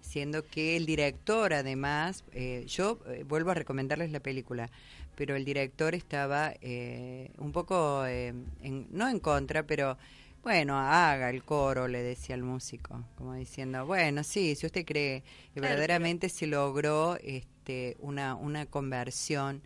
siendo 0.00 0.46
que 0.46 0.76
el 0.76 0.86
director 0.86 1.52
además, 1.52 2.24
eh, 2.32 2.64
yo 2.68 3.00
eh, 3.08 3.24
vuelvo 3.24 3.50
a 3.50 3.54
recomendarles 3.54 4.10
la 4.10 4.20
película, 4.20 4.70
pero 5.14 5.36
el 5.36 5.44
director 5.44 5.94
estaba 5.94 6.54
eh, 6.60 7.30
un 7.38 7.52
poco, 7.52 8.04
eh, 8.06 8.34
en- 8.62 8.86
no 8.90 9.08
en 9.08 9.20
contra, 9.20 9.64
pero 9.66 9.98
Bueno, 10.42 10.76
haga 10.76 11.30
el 11.30 11.44
coro, 11.44 11.86
le 11.86 12.02
decía 12.02 12.34
el 12.34 12.42
músico, 12.42 13.04
como 13.14 13.34
diciendo, 13.34 13.86
bueno, 13.86 14.24
sí, 14.24 14.56
si 14.56 14.66
usted 14.66 14.84
cree 14.84 15.22
que 15.54 15.60
Claro, 15.60 15.60
verdaderamente 15.60 16.28
se 16.28 16.48
logró 16.48 17.16
este, 17.22 17.96
una, 18.00 18.34
una 18.34 18.66
conversión 18.66 19.62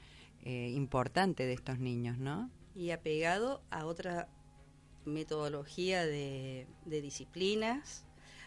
eh, 0.46 0.70
importante 0.70 1.44
de 1.44 1.52
estos 1.52 1.78
niños, 1.78 2.18
¿no? 2.18 2.50
y 2.76 2.90
apegado 2.90 3.62
a 3.70 3.86
otra 3.86 4.28
metodología 5.06 6.04
de, 6.04 6.66
de 6.84 7.00
disciplinas, 7.00 8.04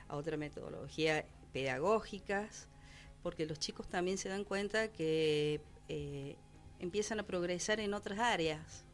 a 0.08 0.16
otra 0.16 0.38
metodología 0.38 1.26
pedagógicas, 1.52 2.68
porque 3.24 3.48
los 3.48 3.58
chicos 3.58 3.90
también 3.90 4.20
se 4.20 4.30
dan 4.30 4.44
cuenta 4.44 4.92
que 4.92 5.62
eh, 5.88 6.36
empiezan 6.78 7.20
a 7.20 7.24
progresar 7.24 7.80
en 7.80 7.96
otras 7.96 8.20
áreas 8.20 8.86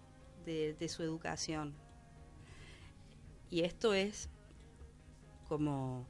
de, 0.45 0.73
de 0.73 0.87
su 0.87 1.03
educación. 1.03 1.75
Y 3.49 3.61
esto 3.61 3.93
es 3.93 4.29
como, 5.49 6.07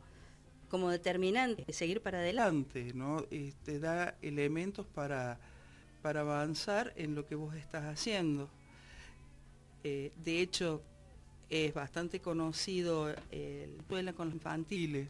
como 0.70 0.92
determinante, 0.92 1.66
seguir 1.74 2.02
para 2.02 2.20
adelante. 2.20 2.94
¿no? 2.94 3.26
Eh, 3.32 3.54
te 3.64 3.80
da 3.80 4.18
elementos 4.22 4.86
para, 4.86 5.40
para 6.06 6.22
avanzar 6.22 6.94
en 6.98 7.16
lo 7.16 7.26
que 7.26 7.34
vos 7.34 7.56
estás 7.56 7.84
haciendo. 7.86 8.48
Eh, 9.84 10.12
de 10.24 10.40
hecho, 10.40 10.84
es 11.50 11.74
bastante 11.74 12.20
conocido 12.20 13.10
eh, 13.32 13.68
la 13.76 13.82
escuela 13.82 14.14
con 14.14 14.28
los 14.28 14.36
infantiles, 14.36 15.08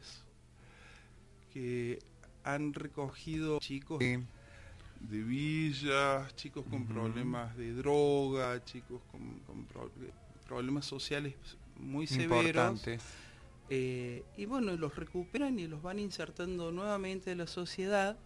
que 1.53 1.99
han 2.45 2.73
recogido 2.73 3.59
chicos 3.59 3.99
de 5.01 5.21
villas, 5.21 6.33
chicos 6.37 6.63
con 6.69 6.87
problemas 6.87 7.57
de 7.57 7.73
droga, 7.73 8.63
chicos 8.63 9.01
con, 9.11 9.39
con 9.39 9.65
pro- 9.65 9.91
problemas 10.47 10.85
sociales 10.85 11.33
muy 11.75 12.07
severos. 12.07 12.81
Eh, 13.69 14.23
y 14.37 14.45
bueno, 14.45 14.77
los 14.77 14.95
recuperan 14.95 15.59
y 15.59 15.67
los 15.67 15.81
van 15.81 15.99
insertando 15.99 16.71
nuevamente 16.71 17.33
en 17.33 17.39
la 17.39 17.47
sociedad. 17.47 18.17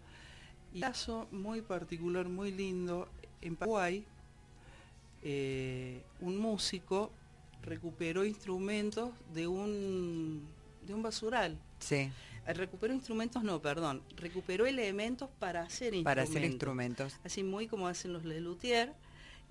Y 0.72 0.76
un 0.76 0.80
caso 0.82 1.26
muy 1.30 1.62
particular, 1.62 2.28
muy 2.28 2.52
lindo, 2.52 3.08
en 3.42 3.56
Paraguay, 3.56 4.04
eh, 5.22 6.02
un 6.20 6.38
músico 6.38 7.10
recuperó 7.62 8.24
instrumentos 8.24 9.10
de 9.34 9.46
un, 9.46 10.46
de 10.86 10.94
un 10.94 11.02
basural. 11.02 11.58
Sí, 11.78 12.10
Eh, 12.46 12.54
Recuperó 12.54 12.94
instrumentos, 12.94 13.42
no, 13.44 13.60
perdón, 13.60 14.02
recuperó 14.16 14.66
elementos 14.66 15.28
para 15.38 15.60
hacer 15.62 15.92
instrumentos. 15.94 16.04
para 16.04 16.22
hacer 16.22 16.44
instrumentos. 16.44 17.16
Así 17.22 17.42
muy 17.42 17.66
como 17.68 17.86
hacen 17.86 18.12
los 18.14 18.24
de 18.24 18.40
luthier, 18.40 18.94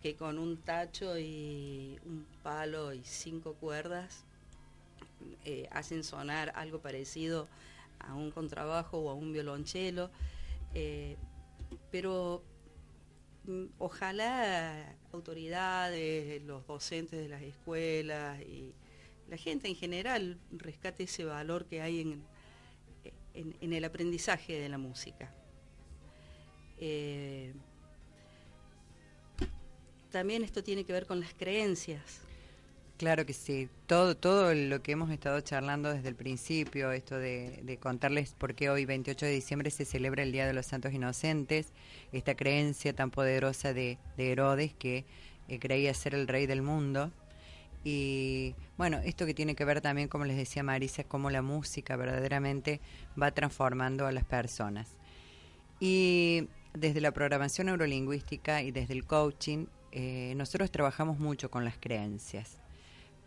que 0.01 0.15
con 0.15 0.39
un 0.39 0.57
tacho 0.57 1.17
y 1.19 1.99
un 2.05 2.25
palo 2.41 2.93
y 2.93 3.01
cinco 3.03 3.53
cuerdas 3.53 4.23
eh, 5.45 5.67
hacen 5.71 6.03
sonar 6.03 6.51
algo 6.55 6.79
parecido 6.79 7.47
a 7.99 8.15
un 8.15 8.31
contrabajo 8.31 8.97
o 8.97 9.09
a 9.11 9.13
un 9.13 9.33
violonchelo. 9.33 10.09
Eh, 10.73 11.17
pero 11.91 12.43
mm, 13.45 13.65
ojalá 13.77 14.95
autoridades, 15.11 16.41
los 16.43 16.65
docentes 16.67 17.19
de 17.19 17.27
las 17.27 17.41
escuelas 17.41 18.39
y 18.41 18.73
la 19.29 19.37
gente 19.37 19.67
en 19.67 19.75
general 19.75 20.39
rescate 20.51 21.03
ese 21.03 21.23
valor 21.23 21.65
que 21.65 21.81
hay 21.81 22.01
en, 22.01 23.73
el 23.73 23.85
aprendizaje 23.85 24.59
de 24.59 24.69
la 24.69 24.77
música. 24.77 25.33
Eh, 26.77 27.53
también 30.11 30.43
esto 30.43 30.63
tiene 30.63 30.83
que 30.83 30.93
ver 30.93 31.05
con 31.05 31.19
las 31.19 31.33
creencias. 31.33 32.21
Claro 32.99 33.25
que 33.25 33.31
sí. 33.31 33.69
Todo, 33.87 34.17
todo 34.17 34.53
lo 34.53 34.83
que 34.83 34.91
hemos 34.91 35.09
estado 35.09 35.39
charlando 35.39 35.93
desde 35.93 36.09
el 36.09 36.15
principio, 36.15 36.91
esto 36.91 37.17
de, 37.17 37.61
de 37.63 37.77
contarles 37.77 38.33
por 38.33 38.55
qué 38.55 38.69
hoy, 38.69 38.83
28 38.83 39.25
de 39.25 39.31
diciembre, 39.31 39.71
se 39.71 39.85
celebra 39.85 40.23
el 40.23 40.33
Día 40.33 40.45
de 40.45 40.51
los 40.51 40.65
Santos 40.65 40.91
Inocentes, 40.91 41.71
esta 42.11 42.35
creencia 42.35 42.93
tan 42.93 43.09
poderosa 43.09 43.71
de, 43.73 43.99
de 44.17 44.33
Herodes 44.33 44.73
que 44.73 45.05
eh, 45.47 45.59
creía 45.59 45.93
ser 45.93 46.13
el 46.13 46.27
rey 46.27 46.45
del 46.45 46.61
mundo. 46.61 47.09
Y 47.85 48.53
bueno, 48.77 48.99
esto 49.05 49.25
que 49.25 49.33
tiene 49.33 49.55
que 49.55 49.63
ver 49.63 49.79
también, 49.79 50.09
como 50.09 50.25
les 50.25 50.35
decía 50.35 50.61
Marisa, 50.61 51.05
cómo 51.05 51.29
la 51.29 51.41
música 51.41 51.95
verdaderamente 51.95 52.81
va 53.19 53.31
transformando 53.31 54.07
a 54.07 54.11
las 54.11 54.25
personas. 54.25 54.97
Y 55.79 56.49
desde 56.73 56.99
la 56.99 57.13
programación 57.13 57.67
neurolingüística 57.67 58.61
y 58.61 58.71
desde 58.71 58.93
el 58.93 59.05
coaching, 59.05 59.67
eh, 59.93 60.33
nosotros 60.35 60.69
trabajamos 60.69 61.17
mucho 61.17 61.49
con 61.49 61.63
las 61.63 61.77
creencias, 61.79 62.59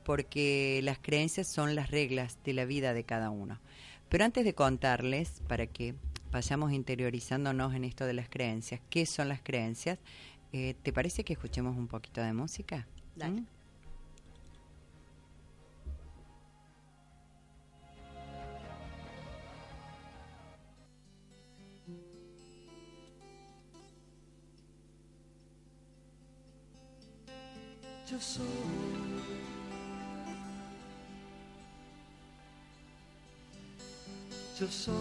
porque 0.05 0.81
las 0.83 0.99
creencias 0.99 1.47
son 1.49 1.75
las 1.75 1.91
reglas 1.91 2.39
de 2.45 2.53
la 2.53 2.65
vida 2.65 2.95
de 2.95 3.05
cada 3.05 3.31
uno. 3.31 3.59
Pero 4.09 4.25
antes 4.25 4.45
de 4.45 4.55
contarles, 4.55 5.43
para 5.49 5.67
que 5.67 5.95
vayamos 6.31 6.73
interiorizándonos 6.73 7.75
en 7.75 7.85
esto 7.85 8.05
de 8.05 8.13
las 8.13 8.29
creencias, 8.29 8.81
¿qué 8.91 9.07
son 9.07 9.29
las 9.29 9.41
creencias? 9.43 9.99
Eh, 10.53 10.75
¿Te 10.83 10.93
parece 10.93 11.25
que 11.25 11.33
escuchemos 11.33 11.77
un 11.77 11.89
poquito 11.89 12.21
de 12.21 12.33
música? 12.33 12.87
Dale. 13.17 13.41
¿Mm? 13.41 13.47
Yo 28.11 28.21
soy. 28.21 28.82
Yo 34.63 34.69
soy. 34.69 34.95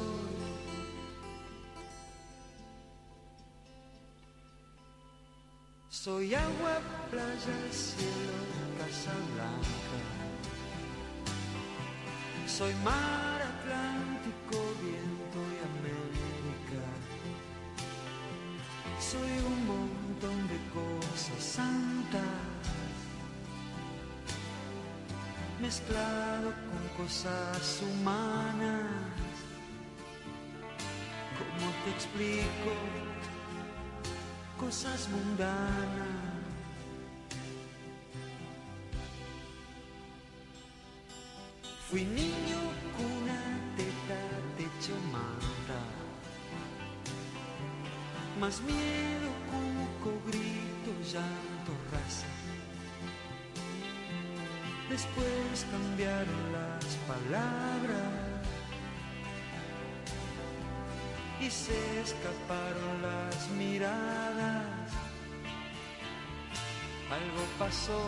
Soy 5.87 6.33
agua, 6.33 6.79
playa, 7.11 7.57
cielo, 7.69 8.39
casa 8.79 9.13
blanca. 9.35 9.99
Soy 12.47 12.73
mar, 12.83 13.39
Atlántico, 13.53 14.57
viento 14.81 15.39
y 15.53 15.59
América. 15.71 16.83
Soy 18.99 19.31
un 19.45 19.59
montón 19.67 20.47
de 20.47 20.57
cosas 20.73 21.43
santas 21.43 22.51
mezclado 25.61 26.51
con 26.65 27.05
cosas 27.05 27.83
humanas. 27.83 29.10
¿Cómo 31.81 31.93
te 31.93 31.97
explico? 31.97 32.71
Cosas 34.59 35.09
mundanas. 35.09 36.07
Fui 41.89 42.03
niño, 42.03 42.59
cuna, 42.97 43.39
teta, 43.77 44.19
techo, 44.57 44.95
manta. 45.11 45.79
Más 48.39 48.61
miedo, 48.61 49.29
cuco, 49.49 50.21
grito, 50.27 50.91
llanto, 51.11 51.71
raza. 51.91 52.27
Después 54.87 55.65
cambiaron 55.71 56.53
las 56.53 56.85
palabras 57.07 58.20
y 61.41 61.49
se 61.49 62.01
escaparon 62.01 63.01
las 63.01 63.49
miradas. 63.57 64.91
Algo 67.09 67.43
pasó, 67.57 67.99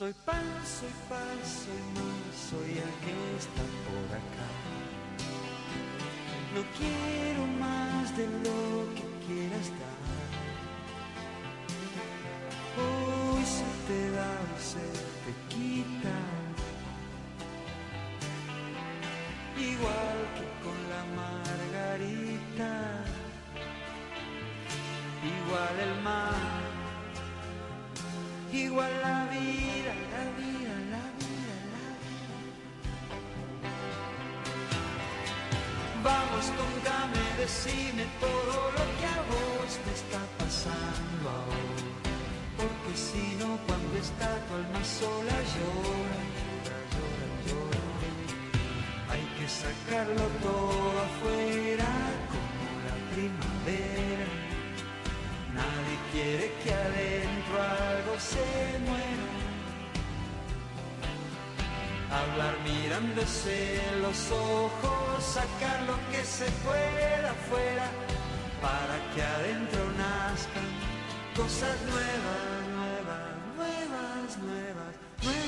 Soy 0.00 0.14
pan, 0.24 0.46
soy 0.64 0.94
pan, 1.10 1.38
soy 1.44 1.82
más, 1.92 2.34
soy 2.48 2.70
el 2.70 2.92
que 3.04 3.14
está 3.36 3.64
por 3.84 4.08
acá. 4.16 4.48
No 6.54 6.62
quiero 6.78 7.42
más 7.60 8.16
de 8.16 8.26
lo 8.26 8.94
que 8.94 9.04
quieras 9.26 9.68
dar. 9.78 10.00
Hoy 12.80 13.44
se 13.44 13.68
te 13.88 14.10
da, 14.12 14.30
hoy 14.40 14.62
se 14.72 14.86
te 15.22 15.32
quita. 15.54 16.16
Igual 19.58 20.18
que 20.36 20.46
con 20.64 20.78
la 20.92 21.02
margarita. 21.20 22.70
Igual 25.22 25.74
el 25.78 26.02
mar. 26.02 26.70
Igual 28.52 28.90
la 29.00 29.26
vida, 29.26 29.89
Contame, 36.58 37.22
decime 37.38 38.04
todo 38.20 38.70
lo 38.76 38.84
que 38.98 39.06
a 39.06 39.20
vos 39.30 39.70
te 39.84 39.92
está 40.00 40.20
pasando 40.38 41.24
ahora. 41.38 41.88
Porque 42.56 42.92
si 42.96 43.36
no, 43.40 43.58
cuando 43.66 43.96
está 43.98 44.28
tu 44.46 44.54
alma 44.54 44.82
sola 44.84 45.36
llora, 45.54 46.20
llora, 46.66 46.78
llora, 46.94 47.28
llora. 47.46 47.84
Hay 49.12 49.24
que 49.36 49.46
sacarlo 49.48 50.24
todo 50.42 50.90
afuera 51.08 51.90
como 52.32 52.68
la 52.86 52.96
primavera. 53.12 54.28
Nadie 55.58 55.96
quiere 56.12 56.46
que 56.62 56.70
adentro 56.72 57.54
algo 57.62 58.14
se 58.18 58.78
muera. 58.86 59.29
Hablar 62.10 62.56
mirándose 62.64 63.80
los 64.02 64.30
ojos, 64.32 65.24
sacar 65.24 65.80
lo 65.82 65.96
que 66.10 66.24
se 66.24 66.46
pueda 66.66 67.30
afuera, 67.30 67.88
para 68.60 68.96
que 69.14 69.22
adentro 69.22 69.84
nazcan 69.96 70.70
cosas 71.36 71.76
nuevas, 71.82 72.44
nuevas, 72.76 73.26
nuevas, 73.56 74.38
nuevas, 74.38 74.92
nuevas. 75.22 75.39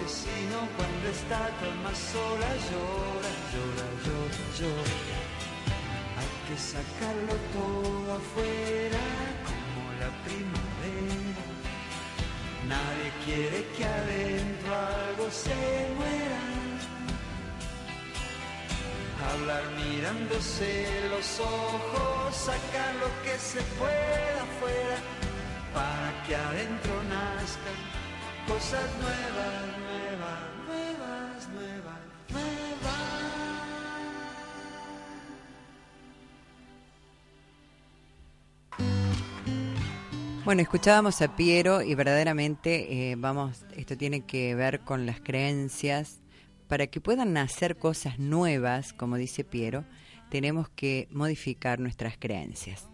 Porque 0.00 0.12
si 0.12 0.46
no, 0.50 0.60
cuando 0.76 1.08
está 1.10 1.50
tu 1.58 1.64
alma 1.66 1.94
sola, 1.94 2.48
llora, 2.70 3.32
llora, 3.52 3.86
llora, 4.04 4.40
llora. 4.58 5.20
Hay 6.18 6.32
que 6.46 6.56
sacarlo 6.58 7.34
todo 7.52 8.14
afuera 8.14 9.04
como 9.48 9.82
la 10.00 10.10
primavera. 10.24 11.44
Nadie 12.66 13.08
quiere 13.24 13.66
que 13.76 13.84
adentro 13.84 14.74
algo 14.74 15.30
se 15.30 15.54
muera. 15.96 16.40
Hablar 19.32 19.64
mirándose 19.76 20.86
los 21.10 21.40
ojos, 21.40 22.36
sacar 22.36 22.94
lo 22.96 23.10
que 23.22 23.38
se 23.38 23.60
pueda 23.78 24.42
afuera, 24.48 24.98
para 25.74 26.26
que 26.26 26.36
adentro 26.36 27.02
nazcan 27.04 27.99
cosas 28.46 28.88
nuevas, 29.00 29.66
nuevas, 29.78 30.40
nuevas, 30.66 31.48
nuevas, 31.48 32.00
nuevas. 32.30 32.70
Bueno, 40.44 40.62
escuchábamos 40.62 41.22
a 41.22 41.36
Piero 41.36 41.82
y 41.82 41.94
verdaderamente, 41.94 43.10
eh, 43.12 43.16
vamos, 43.16 43.64
esto 43.76 43.96
tiene 43.96 44.22
que 44.22 44.54
ver 44.54 44.80
con 44.80 45.06
las 45.06 45.20
creencias. 45.20 46.20
Para 46.66 46.86
que 46.86 47.00
puedan 47.00 47.32
nacer 47.32 47.76
cosas 47.76 48.18
nuevas, 48.18 48.92
como 48.92 49.16
dice 49.16 49.44
Piero, 49.44 49.84
tenemos 50.30 50.68
que 50.68 51.08
modificar 51.10 51.80
nuestras 51.80 52.16
creencias. 52.16 52.88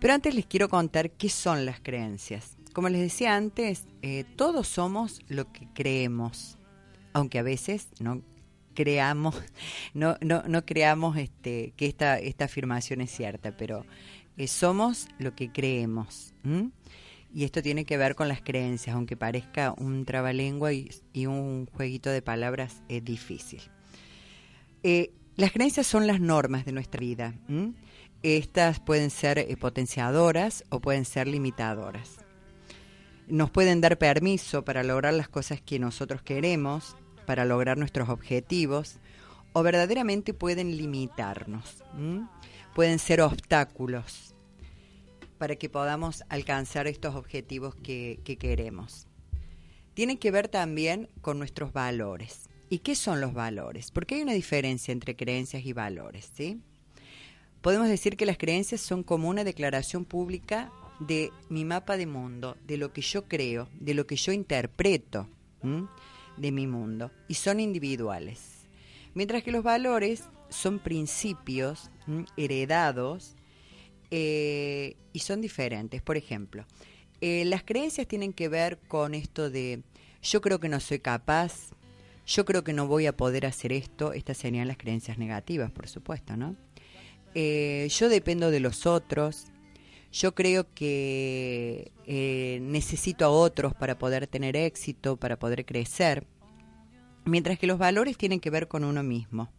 Pero 0.00 0.14
antes 0.14 0.34
les 0.34 0.46
quiero 0.46 0.68
contar 0.68 1.10
qué 1.10 1.28
son 1.28 1.66
las 1.66 1.80
creencias. 1.80 2.56
Como 2.72 2.88
les 2.88 3.00
decía 3.00 3.34
antes, 3.34 3.86
eh, 4.02 4.24
todos 4.36 4.68
somos 4.68 5.22
lo 5.28 5.52
que 5.52 5.66
creemos, 5.74 6.56
aunque 7.12 7.40
a 7.40 7.42
veces 7.42 7.88
no 7.98 8.22
creamos, 8.74 9.34
no, 9.94 10.16
no, 10.20 10.44
no 10.46 10.64
creamos 10.64 11.16
este, 11.16 11.72
que 11.76 11.86
esta, 11.86 12.18
esta 12.18 12.44
afirmación 12.44 13.00
es 13.00 13.10
cierta, 13.10 13.56
pero 13.56 13.84
eh, 14.36 14.46
somos 14.46 15.08
lo 15.18 15.34
que 15.34 15.50
creemos. 15.50 16.32
Y 17.34 17.44
esto 17.44 17.60
tiene 17.60 17.84
que 17.84 17.96
ver 17.96 18.14
con 18.14 18.28
las 18.28 18.40
creencias, 18.40 18.94
aunque 18.94 19.16
parezca 19.16 19.74
un 19.76 20.04
trabalengua 20.04 20.72
y, 20.72 20.90
un 21.26 21.66
jueguito 21.66 22.08
de 22.10 22.22
palabras 22.22 22.82
es 22.88 23.04
difícil. 23.04 23.62
Eh, 24.84 25.10
las 25.36 25.52
creencias 25.52 25.86
son 25.86 26.06
las 26.06 26.20
normas 26.20 26.64
de 26.64 26.72
nuestra 26.72 27.00
vida. 27.00 27.34
Estas 28.22 28.78
pueden 28.78 29.10
ser 29.10 29.46
potenciadoras 29.58 30.64
o 30.70 30.80
pueden 30.80 31.04
ser 31.04 31.26
limitadoras. 31.26 32.19
Nos 33.30 33.50
pueden 33.50 33.80
dar 33.80 33.96
permiso 33.96 34.64
para 34.64 34.82
lograr 34.82 35.14
las 35.14 35.28
cosas 35.28 35.60
que 35.60 35.78
nosotros 35.78 36.20
queremos, 36.22 36.96
para 37.26 37.44
lograr 37.44 37.78
nuestros 37.78 38.08
objetivos, 38.08 38.98
o 39.52 39.62
verdaderamente 39.62 40.34
pueden 40.34 40.76
limitarnos. 40.76 41.84
Pueden 42.74 42.98
ser 42.98 43.20
obstáculos 43.20 44.34
para 45.38 45.56
que 45.56 45.68
podamos 45.68 46.24
alcanzar 46.28 46.86
estos 46.86 47.14
objetivos 47.14 47.74
que, 47.76 48.20
que 48.24 48.36
queremos. 48.36 49.06
Tienen 49.94 50.18
que 50.18 50.30
ver 50.30 50.48
también 50.48 51.08
con 51.20 51.38
nuestros 51.38 51.72
valores. 51.72 52.48
¿Y 52.68 52.80
qué 52.80 52.94
son 52.94 53.20
los 53.20 53.32
valores? 53.32 53.90
Porque 53.90 54.16
hay 54.16 54.22
una 54.22 54.32
diferencia 54.32 54.92
entre 54.92 55.16
creencias 55.16 55.64
y 55.64 55.72
valores, 55.72 56.30
¿sí? 56.34 56.60
Podemos 57.60 57.88
decir 57.88 58.16
que 58.16 58.26
las 58.26 58.38
creencias 58.38 58.80
son 58.80 59.02
como 59.02 59.28
una 59.28 59.44
declaración 59.44 60.04
pública 60.04 60.72
de 61.00 61.32
mi 61.48 61.64
mapa 61.64 61.96
de 61.96 62.06
mundo, 62.06 62.56
de 62.66 62.76
lo 62.76 62.92
que 62.92 63.02
yo 63.02 63.26
creo, 63.26 63.68
de 63.80 63.94
lo 63.94 64.06
que 64.06 64.16
yo 64.16 64.32
interpreto 64.32 65.28
de 66.36 66.52
mi 66.52 66.66
mundo, 66.66 67.10
y 67.28 67.34
son 67.34 67.60
individuales. 67.60 68.68
Mientras 69.14 69.42
que 69.42 69.52
los 69.52 69.64
valores 69.64 70.24
son 70.50 70.78
principios 70.78 71.90
heredados 72.36 73.36
eh, 74.10 74.96
y 75.12 75.20
son 75.20 75.40
diferentes. 75.40 76.02
Por 76.02 76.16
ejemplo, 76.16 76.66
eh, 77.20 77.44
las 77.44 77.62
creencias 77.62 78.06
tienen 78.06 78.32
que 78.32 78.48
ver 78.48 78.78
con 78.88 79.14
esto 79.14 79.50
de 79.50 79.82
yo 80.22 80.40
creo 80.40 80.60
que 80.60 80.68
no 80.68 80.80
soy 80.80 80.98
capaz, 80.98 81.70
yo 82.26 82.44
creo 82.44 82.62
que 82.62 82.72
no 82.72 82.86
voy 82.86 83.06
a 83.06 83.16
poder 83.16 83.46
hacer 83.46 83.72
esto. 83.72 84.12
Estas 84.12 84.36
serían 84.36 84.68
las 84.68 84.76
creencias 84.76 85.18
negativas, 85.18 85.70
por 85.70 85.88
supuesto, 85.88 86.36
¿no? 86.36 86.56
Eh, 87.34 87.88
yo 87.90 88.08
dependo 88.08 88.50
de 88.50 88.60
los 88.60 88.86
otros. 88.86 89.46
Yo 90.12 90.34
creo 90.34 90.66
que 90.74 91.92
eh, 92.06 92.58
necesito 92.62 93.24
a 93.24 93.30
otros 93.30 93.74
para 93.74 93.96
poder 93.96 94.26
tener 94.26 94.56
éxito, 94.56 95.16
para 95.16 95.38
poder 95.38 95.64
crecer. 95.64 96.26
Mientras 97.24 97.58
que 97.58 97.66
los 97.66 97.78
valores 97.78 98.16
tienen 98.16 98.40
que 98.40 98.50
ver 98.50 98.66
con 98.66 98.82
uno 98.82 99.02
mismo. 99.02 99.50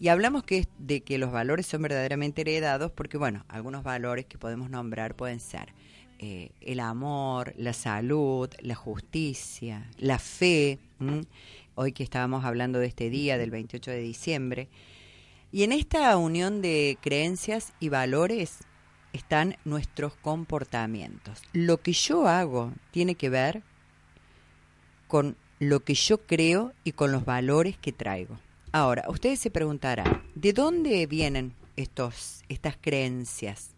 Y 0.00 0.08
hablamos 0.08 0.42
que 0.42 0.66
de 0.78 1.00
que 1.02 1.18
los 1.18 1.32
valores 1.32 1.66
son 1.66 1.82
verdaderamente 1.82 2.40
heredados 2.42 2.90
porque, 2.90 3.18
bueno, 3.18 3.44
algunos 3.48 3.82
valores 3.82 4.26
que 4.26 4.38
podemos 4.38 4.70
nombrar 4.70 5.14
pueden 5.14 5.40
ser 5.40 5.72
eh, 6.20 6.50
el 6.60 6.80
amor, 6.80 7.52
la 7.56 7.72
salud, 7.72 8.48
la 8.60 8.74
justicia, 8.74 9.88
la 9.98 10.18
fe. 10.18 10.78
Hoy 11.76 11.92
que 11.92 12.02
estábamos 12.02 12.44
hablando 12.44 12.80
de 12.80 12.86
este 12.86 13.10
día, 13.10 13.38
del 13.38 13.50
28 13.50 13.92
de 13.92 14.00
diciembre. 14.00 14.68
Y 15.52 15.62
en 15.62 15.72
esta 15.72 16.16
unión 16.16 16.62
de 16.62 16.98
creencias 17.00 17.72
y 17.78 17.88
valores 17.88 18.58
están 19.12 19.56
nuestros 19.64 20.14
comportamientos. 20.14 21.42
Lo 21.52 21.78
que 21.78 21.92
yo 21.92 22.28
hago 22.28 22.72
tiene 22.90 23.14
que 23.14 23.28
ver 23.28 23.62
con 25.06 25.36
lo 25.58 25.80
que 25.80 25.94
yo 25.94 26.18
creo 26.18 26.72
y 26.84 26.92
con 26.92 27.10
los 27.12 27.24
valores 27.24 27.76
que 27.78 27.92
traigo. 27.92 28.38
Ahora, 28.72 29.04
ustedes 29.08 29.40
se 29.40 29.50
preguntarán, 29.50 30.22
¿de 30.34 30.52
dónde 30.52 31.06
vienen 31.06 31.54
estos, 31.76 32.42
estas 32.48 32.76
creencias? 32.80 33.70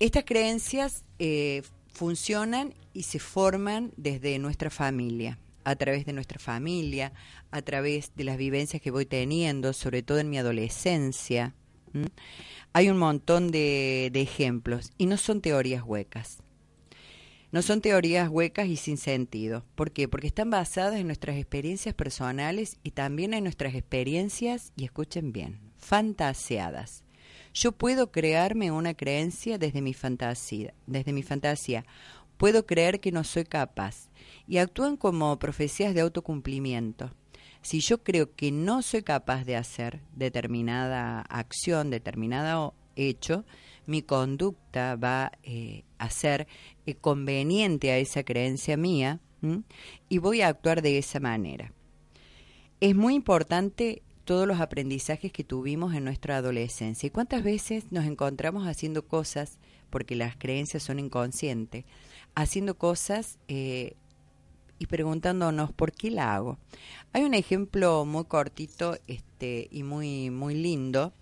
Estas 0.00 0.24
creencias 0.24 1.04
eh, 1.18 1.62
funcionan 1.92 2.74
y 2.92 3.04
se 3.04 3.20
forman 3.20 3.92
desde 3.96 4.38
nuestra 4.38 4.70
familia. 4.70 5.38
a 5.64 5.76
través 5.76 6.04
de 6.04 6.12
nuestra 6.12 6.40
familia, 6.40 7.12
a 7.52 7.62
través 7.62 8.10
de 8.16 8.24
las 8.24 8.36
vivencias 8.36 8.82
que 8.82 8.90
voy 8.90 9.06
teniendo, 9.06 9.72
sobre 9.72 10.02
todo 10.02 10.18
en 10.18 10.28
mi 10.28 10.36
adolescencia. 10.36 11.54
Hay 12.72 12.88
un 12.88 12.98
montón 12.98 13.50
de, 13.50 14.10
de 14.12 14.22
ejemplos 14.22 14.92
y 14.98 15.06
no 15.06 15.16
son 15.16 15.40
teorías 15.40 15.82
huecas. 15.84 16.38
No 17.52 17.60
son 17.60 17.82
teorías 17.82 18.30
huecas 18.30 18.66
y 18.66 18.76
sin 18.76 18.96
sentido. 18.96 19.66
¿Por 19.74 19.90
qué? 19.90 20.08
Porque 20.08 20.26
están 20.26 20.48
basadas 20.48 20.98
en 20.98 21.06
nuestras 21.06 21.36
experiencias 21.36 21.94
personales 21.94 22.78
y 22.82 22.92
también 22.92 23.34
en 23.34 23.44
nuestras 23.44 23.74
experiencias, 23.74 24.72
y 24.74 24.84
escuchen 24.84 25.32
bien, 25.32 25.60
fantaseadas. 25.76 27.04
Yo 27.52 27.72
puedo 27.72 28.10
crearme 28.10 28.70
una 28.70 28.94
creencia 28.94 29.58
desde 29.58 29.82
mi 29.82 29.92
fantasía, 29.92 30.72
desde 30.86 31.12
mi 31.12 31.22
fantasía. 31.22 31.84
Puedo 32.38 32.64
creer 32.64 33.00
que 33.00 33.12
no 33.12 33.22
soy 33.22 33.44
capaz 33.44 34.08
y 34.48 34.56
actúan 34.56 34.96
como 34.96 35.38
profecías 35.38 35.94
de 35.94 36.00
autocumplimiento. 36.00 37.10
Si 37.62 37.80
yo 37.80 38.02
creo 38.02 38.34
que 38.34 38.50
no 38.50 38.82
soy 38.82 39.02
capaz 39.02 39.44
de 39.44 39.56
hacer 39.56 40.00
determinada 40.14 41.20
acción, 41.22 41.90
determinado 41.90 42.74
hecho, 42.96 43.44
mi 43.86 44.02
conducta 44.02 44.96
va 44.96 45.32
eh, 45.42 45.84
a 45.98 46.10
ser 46.10 46.46
eh, 46.86 46.94
conveniente 46.94 47.90
a 47.90 47.98
esa 47.98 48.22
creencia 48.24 48.76
mía 48.76 49.20
y 50.08 50.18
voy 50.18 50.40
a 50.40 50.48
actuar 50.48 50.82
de 50.82 50.98
esa 50.98 51.18
manera. 51.18 51.72
Es 52.80 52.94
muy 52.94 53.14
importante 53.14 54.02
todos 54.24 54.46
los 54.46 54.60
aprendizajes 54.60 55.32
que 55.32 55.44
tuvimos 55.44 55.94
en 55.94 56.04
nuestra 56.04 56.36
adolescencia 56.36 57.08
y 57.08 57.10
cuántas 57.10 57.42
veces 57.42 57.90
nos 57.90 58.06
encontramos 58.06 58.66
haciendo 58.66 59.06
cosas, 59.06 59.58
porque 59.90 60.14
las 60.14 60.36
creencias 60.36 60.84
son 60.84 61.00
inconscientes, 61.00 61.84
haciendo 62.34 62.76
cosas 62.78 63.38
eh, 63.48 63.96
y 64.82 64.86
preguntándonos 64.86 65.72
por 65.72 65.92
qué 65.92 66.10
la 66.10 66.34
hago. 66.34 66.58
Hay 67.12 67.22
un 67.22 67.34
ejemplo 67.34 68.04
muy 68.04 68.24
cortito 68.24 68.98
este, 69.06 69.68
y 69.70 69.84
muy, 69.84 70.30
muy 70.30 70.56
lindo. 70.56 71.12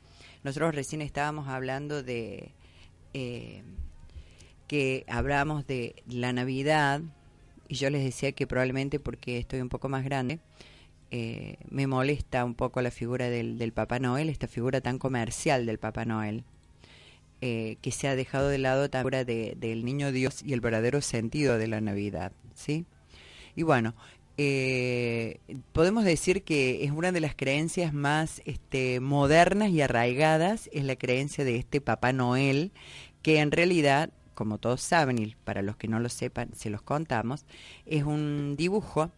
Nosotros 0.43 0.75
recién 0.75 1.03
estábamos 1.03 1.47
hablando 1.47 2.03
de 2.03 2.53
eh, 3.13 3.63
que 4.67 5.05
hablamos 5.09 5.67
de 5.67 6.03
la 6.09 6.33
Navidad 6.33 7.03
y 7.69 7.75
yo 7.75 7.91
les 7.91 8.03
decía 8.03 8.33
que 8.33 8.47
probablemente 8.47 8.99
porque 8.99 9.37
estoy 9.37 9.61
un 9.61 9.69
poco 9.69 9.91
más 9.91 10.05
grande, 10.05 10.41
eh, 11.11 11.59
me 11.69 11.87
molesta 11.87 12.47
un 12.47 12.55
poco 12.55 12.81
la 12.81 12.91
figura 12.91 13.29
del, 13.29 13.59
del, 13.59 13.73
Papá 13.73 13.99
Noel, 13.99 14.31
esta 14.31 14.49
figura 14.49 14.81
tan 14.81 14.99
comercial 14.99 15.67
del 15.67 15.79
Papá 15.79 16.07
Noel, 16.07 16.45
eh, 17.43 17.77
que 17.83 17.91
se 17.91 18.09
ha 18.09 18.17
dejado 18.17 18.49
de 18.49 18.57
lado 18.57 18.89
la 18.91 19.01
figura 19.01 19.25
de, 19.25 19.55
del 19.59 19.85
Niño 19.85 20.13
Dios 20.13 20.43
y 20.43 20.55
el 20.55 20.63
verdadero 20.63 21.03
sentido 21.03 21.59
de 21.59 21.69
la 21.69 21.83
Navidad, 21.83 22.33
¿sí? 22.55 22.87
Y 23.57 23.63
bueno, 23.63 23.95
eh, 24.39 25.41
podemos 25.73 26.05
decir 26.05 26.45
que 26.45 26.85
es 26.85 26.91
una 26.91 27.13
de 27.13 27.21
las 27.21 27.35
creencias 27.35 27.93
más 27.93 28.41
este, 28.45 29.01
modernas 29.01 29.71
y 29.71 29.83
arraigadas, 29.83 30.71
es 30.73 30.85
la 30.85 30.97
creencia 30.97 31.45
de 31.45 31.57
este 31.57 31.81
Papá 31.81 32.13
Noel, 32.13 32.73
que 33.23 33.41
en 33.41 33.51
realidad, 33.51 34.11
como 34.35 34.59
todos 34.59 34.81
saben, 34.81 35.19
y 35.19 35.35
para 35.45 35.63
los 35.63 35.77
que 35.77 35.89
no 35.89 36.01
lo 36.01 36.09
sepan, 36.09 36.51
se 36.55 36.71
los 36.71 36.83
contamos, 36.83 37.45
es 37.85 38.05
un 38.05 38.57
dibujo 38.57 39.11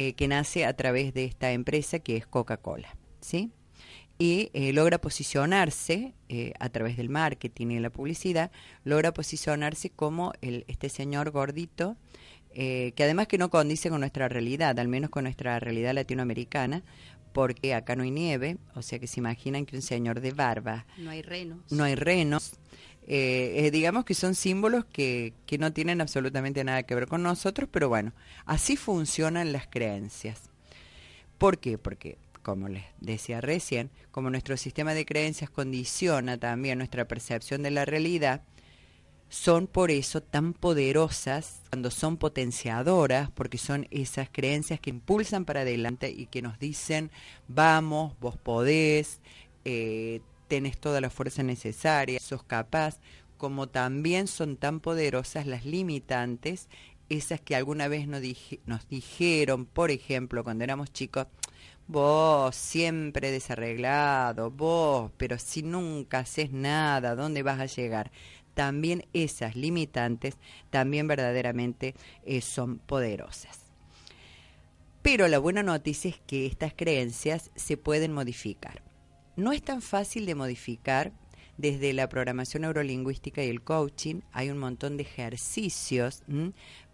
eh, 0.00 0.12
que 0.12 0.28
nace 0.28 0.64
a 0.64 0.74
través 0.74 1.12
de 1.12 1.24
esta 1.24 1.50
empresa 1.50 1.98
que 1.98 2.16
es 2.16 2.24
Coca-Cola, 2.24 2.96
¿sí? 3.20 3.50
Y 4.16 4.48
eh, 4.52 4.72
logra 4.72 5.00
posicionarse 5.00 6.14
eh, 6.28 6.52
a 6.60 6.68
través 6.68 6.96
del 6.96 7.08
marketing 7.08 7.68
y 7.68 7.80
la 7.80 7.90
publicidad, 7.90 8.52
logra 8.84 9.12
posicionarse 9.12 9.90
como 9.90 10.34
el, 10.40 10.64
este 10.68 10.88
señor 10.88 11.32
gordito, 11.32 11.96
eh, 12.54 12.92
que 12.96 13.04
además 13.04 13.26
que 13.28 13.38
no 13.38 13.50
condice 13.50 13.90
con 13.90 14.00
nuestra 14.00 14.28
realidad, 14.28 14.78
al 14.78 14.88
menos 14.88 15.10
con 15.10 15.24
nuestra 15.24 15.58
realidad 15.60 15.94
latinoamericana, 15.94 16.82
porque 17.32 17.74
acá 17.74 17.94
no 17.94 18.02
hay 18.02 18.10
nieve, 18.10 18.56
o 18.74 18.82
sea 18.82 18.98
que 18.98 19.06
se 19.06 19.20
imaginan 19.20 19.66
que 19.66 19.76
un 19.76 19.82
señor 19.82 20.20
de 20.20 20.32
barba, 20.32 20.86
No 20.96 21.10
hay 21.10 21.22
renos. 21.22 21.60
no 21.70 21.84
hay 21.84 21.94
renos, 21.94 22.54
eh, 23.06 23.52
eh, 23.66 23.70
digamos 23.70 24.04
que 24.04 24.14
son 24.14 24.34
símbolos 24.34 24.84
que, 24.86 25.32
que 25.46 25.56
no 25.58 25.72
tienen 25.72 26.00
absolutamente 26.00 26.64
nada 26.64 26.82
que 26.82 26.94
ver 26.94 27.06
con 27.06 27.22
nosotros, 27.22 27.68
pero 27.72 27.88
bueno, 27.88 28.12
así 28.44 28.76
funcionan 28.76 29.52
las 29.52 29.66
creencias. 29.66 30.50
¿Por 31.38 31.58
qué? 31.58 31.78
Porque, 31.78 32.18
como 32.42 32.68
les 32.68 32.84
decía 33.00 33.40
recién, 33.40 33.90
como 34.10 34.30
nuestro 34.30 34.56
sistema 34.56 34.92
de 34.94 35.06
creencias 35.06 35.48
condiciona 35.50 36.36
también 36.38 36.78
nuestra 36.78 37.06
percepción 37.06 37.62
de 37.62 37.70
la 37.70 37.84
realidad, 37.84 38.42
son 39.28 39.66
por 39.66 39.90
eso 39.90 40.22
tan 40.22 40.54
poderosas 40.54 41.60
cuando 41.70 41.90
son 41.90 42.16
potenciadoras, 42.16 43.30
porque 43.30 43.58
son 43.58 43.86
esas 43.90 44.28
creencias 44.30 44.80
que 44.80 44.90
impulsan 44.90 45.44
para 45.44 45.60
adelante 45.60 46.10
y 46.10 46.26
que 46.26 46.42
nos 46.42 46.58
dicen, 46.58 47.10
vamos, 47.46 48.14
vos 48.20 48.36
podés, 48.36 49.20
eh, 49.64 50.20
tenés 50.48 50.78
toda 50.78 51.00
la 51.00 51.10
fuerza 51.10 51.42
necesaria, 51.42 52.18
sos 52.20 52.42
capaz, 52.42 52.98
como 53.36 53.68
también 53.68 54.26
son 54.26 54.56
tan 54.56 54.80
poderosas 54.80 55.46
las 55.46 55.64
limitantes, 55.64 56.68
esas 57.08 57.40
que 57.40 57.54
alguna 57.54 57.88
vez 57.88 58.08
nos, 58.08 58.20
dije, 58.20 58.60
nos 58.66 58.88
dijeron, 58.88 59.66
por 59.66 59.90
ejemplo, 59.90 60.44
cuando 60.44 60.64
éramos 60.64 60.92
chicos, 60.92 61.26
vos 61.86 62.54
siempre 62.54 63.30
desarreglado, 63.30 64.50
vos, 64.50 65.10
pero 65.16 65.38
si 65.38 65.62
nunca 65.62 66.20
haces 66.20 66.52
nada, 66.52 67.14
¿dónde 67.14 67.42
vas 67.42 67.60
a 67.60 67.66
llegar? 67.66 68.10
También 68.58 69.06
esas 69.12 69.54
limitantes, 69.54 70.36
también 70.70 71.06
verdaderamente 71.06 71.94
eh, 72.24 72.40
son 72.40 72.80
poderosas. 72.80 73.60
Pero 75.00 75.28
la 75.28 75.38
buena 75.38 75.62
noticia 75.62 76.10
es 76.10 76.18
que 76.26 76.46
estas 76.46 76.74
creencias 76.74 77.52
se 77.54 77.76
pueden 77.76 78.12
modificar. 78.12 78.82
No 79.36 79.52
es 79.52 79.62
tan 79.62 79.80
fácil 79.80 80.26
de 80.26 80.34
modificar 80.34 81.12
desde 81.56 81.92
la 81.92 82.08
programación 82.08 82.62
neurolingüística 82.62 83.44
y 83.44 83.48
el 83.48 83.62
coaching. 83.62 84.22
Hay 84.32 84.50
un 84.50 84.58
montón 84.58 84.96
de 84.96 85.04
ejercicios. 85.04 86.24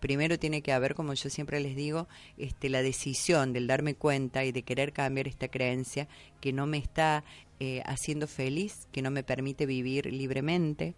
Primero 0.00 0.38
tiene 0.38 0.61
que 0.61 0.74
haber, 0.74 0.94
como 0.94 1.14
yo 1.14 1.31
siempre 1.31 1.61
les 1.61 1.77
digo, 1.77 2.09
este, 2.37 2.68
la 2.68 2.83
decisión 2.83 3.55
del 3.55 3.68
darme 3.68 3.94
cuenta 3.94 4.44
y 4.44 4.53
de 4.53 4.64
querer 4.64 4.92
cambiar 4.92 5.29
esta 5.29 5.48
creencia 5.48 6.09
que 6.42 6.53
no 6.53 6.66
me 6.66 6.77
está 6.77 7.24
eh, 7.59 7.83
haciendo 7.87 8.27
feliz, 8.27 8.87
que 8.92 9.00
no 9.00 9.11
me 9.11 9.22
permite 9.22 9.64
vivir 9.64 10.12
libremente. 10.12 10.94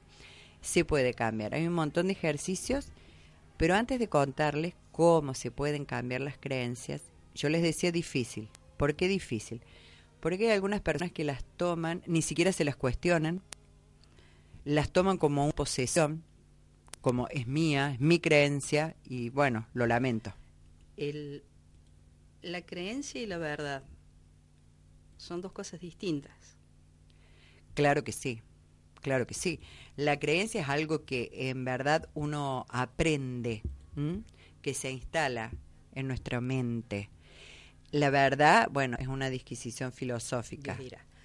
Se 0.67 0.85
puede 0.85 1.15
cambiar. 1.15 1.55
Hay 1.55 1.65
un 1.65 1.75
montón 1.75 2.09
de 2.09 2.15
ejercicios, 2.15 2.89
pero 3.57 3.77
antes 3.77 4.01
de 4.01 4.09
contarles 4.09 4.75
cómo 4.91 5.33
se 5.33 5.53
pueden 5.53 5.85
cambiar 5.85 6.23
las 6.23 6.39
creencias, 6.39 7.03
yo 7.37 7.49
les 7.49 7.63
decía 7.63 7.93
difícil. 7.93 8.49
¿Por 8.77 8.97
qué 8.97 9.07
difícil? 9.07 9.63
Porque 10.19 10.49
hay 10.49 10.55
algunas 10.55 10.81
personas 10.81 11.13
que 11.13 11.23
las 11.23 11.45
toman, 11.57 12.03
ni 12.07 12.21
siquiera 12.21 12.51
se 12.51 12.65
las 12.65 12.75
cuestionan, 12.75 13.43
las 14.65 14.91
toman 14.91 15.19
como 15.19 15.45
una 15.45 15.53
posesión, 15.53 16.25
como 17.01 17.29
es 17.29 17.47
mía, 17.47 17.93
es 17.93 18.01
mi 18.01 18.19
creencia, 18.19 18.97
y 19.05 19.31
bueno, 19.31 19.69
lo 19.73 19.87
lamento. 19.87 20.35
El, 20.97 21.45
la 22.43 22.67
creencia 22.67 23.23
y 23.23 23.27
la 23.27 23.39
verdad 23.39 23.85
son 25.17 25.43
dos 25.43 25.53
cosas 25.53 25.79
distintas. 25.79 26.57
Claro 27.75 28.03
que 28.03 28.11
sí, 28.11 28.43
claro 29.07 29.25
que 29.25 29.35
sí. 29.35 29.61
La 29.95 30.19
creencia 30.19 30.63
es 30.63 30.69
algo 30.69 31.05
que 31.05 31.31
en 31.33 31.65
verdad 31.65 32.09
uno 32.15 32.67
aprende, 32.69 33.63
¿m? 33.97 34.23
que 34.63 34.75
se 34.75 34.91
instala 34.91 35.53
en 35.95 36.09
nuestra 36.09 36.41
mente. 36.41 37.09
La 37.93 38.11
verdad, 38.11 38.67
bueno, 38.69 38.97
es 38.99 39.07
una 39.07 39.31
disquisición 39.31 39.93
filosófica. 39.93 40.77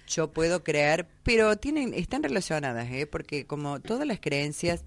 Yo 0.06 0.30
puedo 0.30 0.62
creer, 0.62 1.08
pero 1.24 1.56
tienen, 1.56 1.92
están 1.92 2.22
relacionadas, 2.22 2.88
¿eh? 2.88 3.08
porque 3.08 3.46
como 3.46 3.80
todas 3.80 4.06
las 4.06 4.20
creencias 4.20 4.84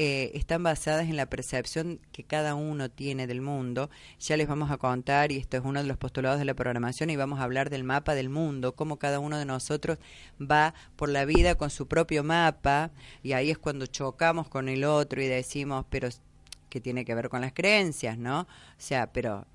eh, 0.00 0.30
están 0.34 0.62
basadas 0.62 1.08
en 1.08 1.16
la 1.16 1.26
percepción 1.26 1.98
que 2.12 2.22
cada 2.22 2.54
uno 2.54 2.88
tiene 2.88 3.26
del 3.26 3.40
mundo, 3.40 3.90
ya 4.20 4.36
les 4.36 4.46
vamos 4.46 4.70
a 4.70 4.76
contar, 4.76 5.32
y 5.32 5.38
esto 5.38 5.56
es 5.56 5.64
uno 5.64 5.82
de 5.82 5.88
los 5.88 5.96
postulados 5.96 6.38
de 6.38 6.44
la 6.44 6.54
programación, 6.54 7.10
y 7.10 7.16
vamos 7.16 7.40
a 7.40 7.42
hablar 7.42 7.68
del 7.68 7.82
mapa 7.82 8.14
del 8.14 8.28
mundo, 8.28 8.76
cómo 8.76 9.00
cada 9.00 9.18
uno 9.18 9.36
de 9.38 9.44
nosotros 9.44 9.98
va 10.40 10.72
por 10.94 11.08
la 11.08 11.24
vida 11.24 11.56
con 11.56 11.68
su 11.70 11.88
propio 11.88 12.22
mapa, 12.22 12.92
y 13.24 13.32
ahí 13.32 13.50
es 13.50 13.58
cuando 13.58 13.86
chocamos 13.86 14.48
con 14.48 14.68
el 14.68 14.84
otro 14.84 15.20
y 15.20 15.26
decimos, 15.26 15.84
pero 15.90 16.08
que 16.68 16.80
tiene 16.80 17.04
que 17.04 17.16
ver 17.16 17.28
con 17.28 17.40
las 17.40 17.52
creencias, 17.52 18.16
¿no? 18.18 18.42
O 18.42 18.46
sea, 18.76 19.12
pero 19.12 19.48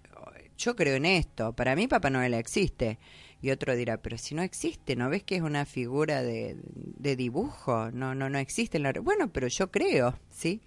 yo 0.58 0.76
creo 0.76 0.98
en 0.98 1.06
esto, 1.06 1.54
para 1.54 1.74
mí 1.74 1.88
Papá 1.88 2.10
Noel 2.10 2.34
existe. 2.34 3.00
Y 3.44 3.52
otro 3.52 3.76
dirá, 3.76 4.02
pero 4.02 4.18
si 4.18 4.36
no 4.36 4.42
existe, 4.42 4.96
¿no 4.96 5.10
ves 5.10 5.22
que 5.22 5.36
es 5.36 5.42
una 5.42 5.66
figura 5.66 6.24
de, 6.24 6.56
de 6.64 7.18
dibujo? 7.18 7.92
No, 7.92 8.16
no, 8.16 8.30
no 8.30 8.38
existe. 8.40 8.78
En 8.78 8.84
la... 8.84 8.94
Bueno, 8.94 9.34
pero 9.34 9.50
yo 9.50 9.70
creo, 9.70 10.18
¿sí? 10.30 10.62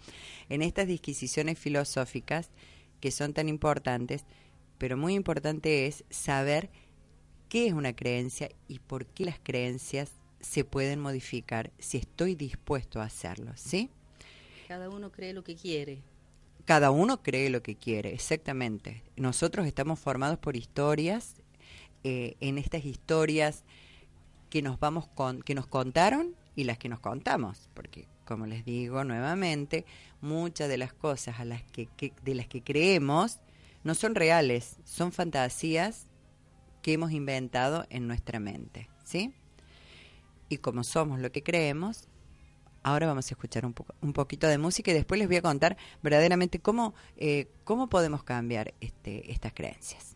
En 0.51 0.61
estas 0.61 0.87
disquisiciones 0.87 1.59
filosóficas 1.59 2.51
que 3.01 3.11
son 3.11 3.33
tan 3.33 3.49
importantes, 3.49 4.27
pero 4.77 4.99
muy 4.99 5.14
importante 5.14 5.87
es 5.87 6.05
saber 6.11 6.68
qué 7.49 7.66
es 7.66 7.72
una 7.72 7.97
creencia 7.97 8.51
y 8.68 8.79
por 8.79 9.07
qué 9.07 9.24
las 9.24 9.39
creencias 9.43 10.11
se 10.41 10.64
pueden 10.64 11.01
modificar 11.01 11.72
si 11.79 11.97
estoy 11.97 12.35
dispuesto 12.35 13.01
a 13.01 13.05
hacerlo, 13.05 13.53
¿sí? 13.57 13.89
Cada 14.68 14.91
uno 14.91 15.11
cree 15.11 15.33
lo 15.33 15.43
que 15.43 15.57
quiere. 15.57 16.03
Cada 16.66 16.91
uno 16.91 17.22
cree 17.22 17.49
lo 17.49 17.62
que 17.62 17.77
quiere, 17.77 18.12
exactamente. 18.12 19.03
Nosotros 19.16 19.66
estamos 19.66 19.99
formados 19.99 20.39
por 20.39 20.57
historias, 20.57 21.37
eh, 22.09 22.37
en 22.41 22.57
estas 22.59 22.85
historias 22.85 23.65
que 24.49 24.63
nos 24.63 24.79
vamos 24.79 25.09
con, 25.09 25.43
que 25.43 25.55
nos 25.57 25.67
contaron 25.67 26.37
y 26.55 26.63
las 26.65 26.79
que 26.79 26.89
nos 26.89 27.01
contamos, 27.01 27.69
porque 27.75 28.07
como 28.25 28.47
les 28.47 28.65
digo 28.65 29.03
nuevamente, 29.03 29.85
muchas 30.21 30.69
de 30.69 30.79
las 30.79 30.93
cosas 30.93 31.41
a 31.41 31.45
las 31.45 31.63
que, 31.65 31.87
que- 31.97 32.13
de 32.23 32.35
las 32.37 32.47
que 32.47 32.63
creemos 32.63 33.39
no 33.83 33.95
son 33.95 34.15
reales, 34.15 34.77
son 34.85 35.11
fantasías 35.11 36.07
que 36.83 36.93
hemos 36.93 37.11
inventado 37.11 37.87
en 37.91 38.07
nuestra 38.07 38.39
mente, 38.39 38.89
¿sí? 39.05 39.33
Y 40.49 40.59
como 40.59 40.85
somos 40.85 41.19
lo 41.19 41.31
que 41.33 41.43
creemos, 41.43 42.09
ahora 42.85 43.07
vamos 43.09 43.27
a 43.27 43.35
escuchar 43.35 43.67
un, 43.67 43.73
poco, 43.73 43.95
un 44.01 44.13
poquito 44.13 44.47
de 44.47 44.59
música 44.59 44.93
y 44.93 44.95
después 44.95 45.19
les 45.19 45.27
voy 45.29 45.39
a 45.39 45.43
contar 45.43 45.77
verdaderamente 46.03 46.61
cómo, 46.61 46.95
eh, 47.17 47.49
cómo 47.65 47.89
podemos 47.89 48.23
cambiar 48.23 48.75
este, 48.81 49.31
estas 49.33 49.53
creencias. 49.53 50.16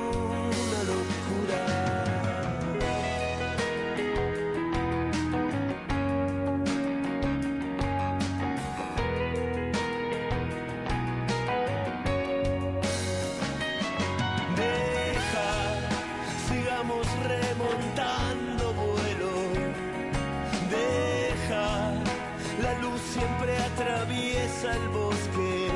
el 24.75 24.89
bosque. 24.89 25.69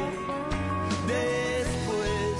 Después 1.08 2.38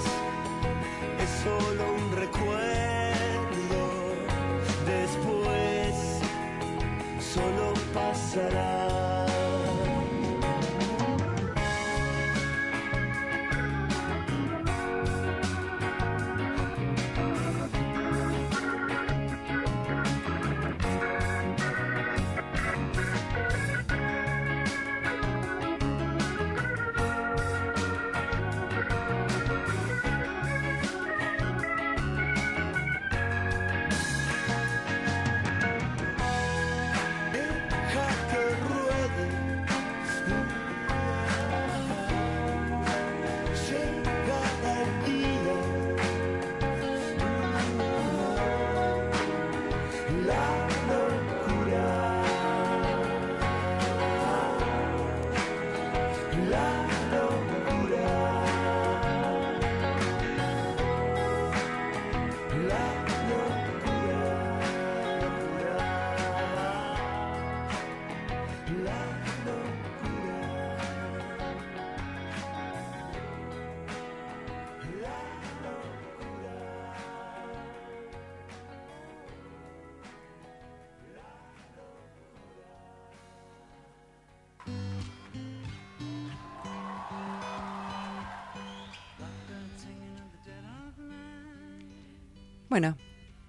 es 1.22 1.30
solo 1.44 1.84
un 1.94 2.16
recuerdo. 2.16 3.82
Después 4.86 5.94
solo 7.20 7.72
pasará. 7.94 8.85
Bueno, 92.76 92.94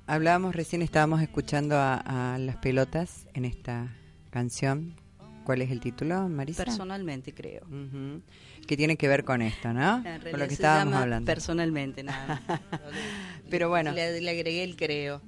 hablábamos 0.05 0.55
recién, 0.55 0.82
estábamos 0.82 1.21
escuchando 1.21 1.75
a, 1.75 2.36
a 2.36 2.38
las 2.38 2.55
pelotas 2.55 3.28
en 3.34 3.43
esta 3.43 3.93
canción. 4.30 4.95
¿Cuál 5.43 5.61
es 5.61 5.69
el 5.69 5.82
título, 5.82 6.30
Marisa? 6.30 6.63
Personalmente, 6.63 7.34
creo. 7.34 7.65
Ujú. 7.65 8.21
Que 8.65 8.78
tiene 8.78 8.95
que 8.95 9.09
ver 9.09 9.25
con 9.25 9.41
esto, 9.41 9.73
¿no? 9.73 10.01
Con 10.32 10.39
lo 10.39 10.47
que 10.47 10.53
estábamos 10.53 10.93
hablando. 10.93 11.25
Personalmente, 11.25 12.03
nada. 12.03 12.41
Pero 13.49 13.67
bueno. 13.67 13.91
Le, 13.91 14.21
le 14.21 14.30
agregué 14.30 14.63
el 14.63 14.78
creo. 14.78 15.21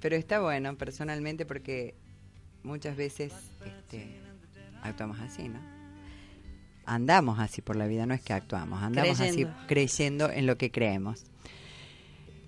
Pero 0.00 0.16
está 0.16 0.40
bueno, 0.40 0.76
personalmente, 0.76 1.46
porque 1.46 1.94
muchas 2.64 2.96
veces 2.96 3.32
este, 3.64 4.22
actuamos 4.82 5.20
así, 5.20 5.48
¿no? 5.48 5.60
Andamos 6.84 7.38
así 7.38 7.62
por 7.62 7.76
la 7.76 7.86
vida, 7.86 8.06
no 8.06 8.14
es 8.14 8.22
que 8.22 8.32
actuamos, 8.32 8.82
andamos 8.82 9.18
Creyendo. 9.18 9.50
así 9.50 9.66
creyendo 9.68 10.30
en 10.32 10.46
lo 10.46 10.58
que 10.58 10.72
creemos. 10.72 11.26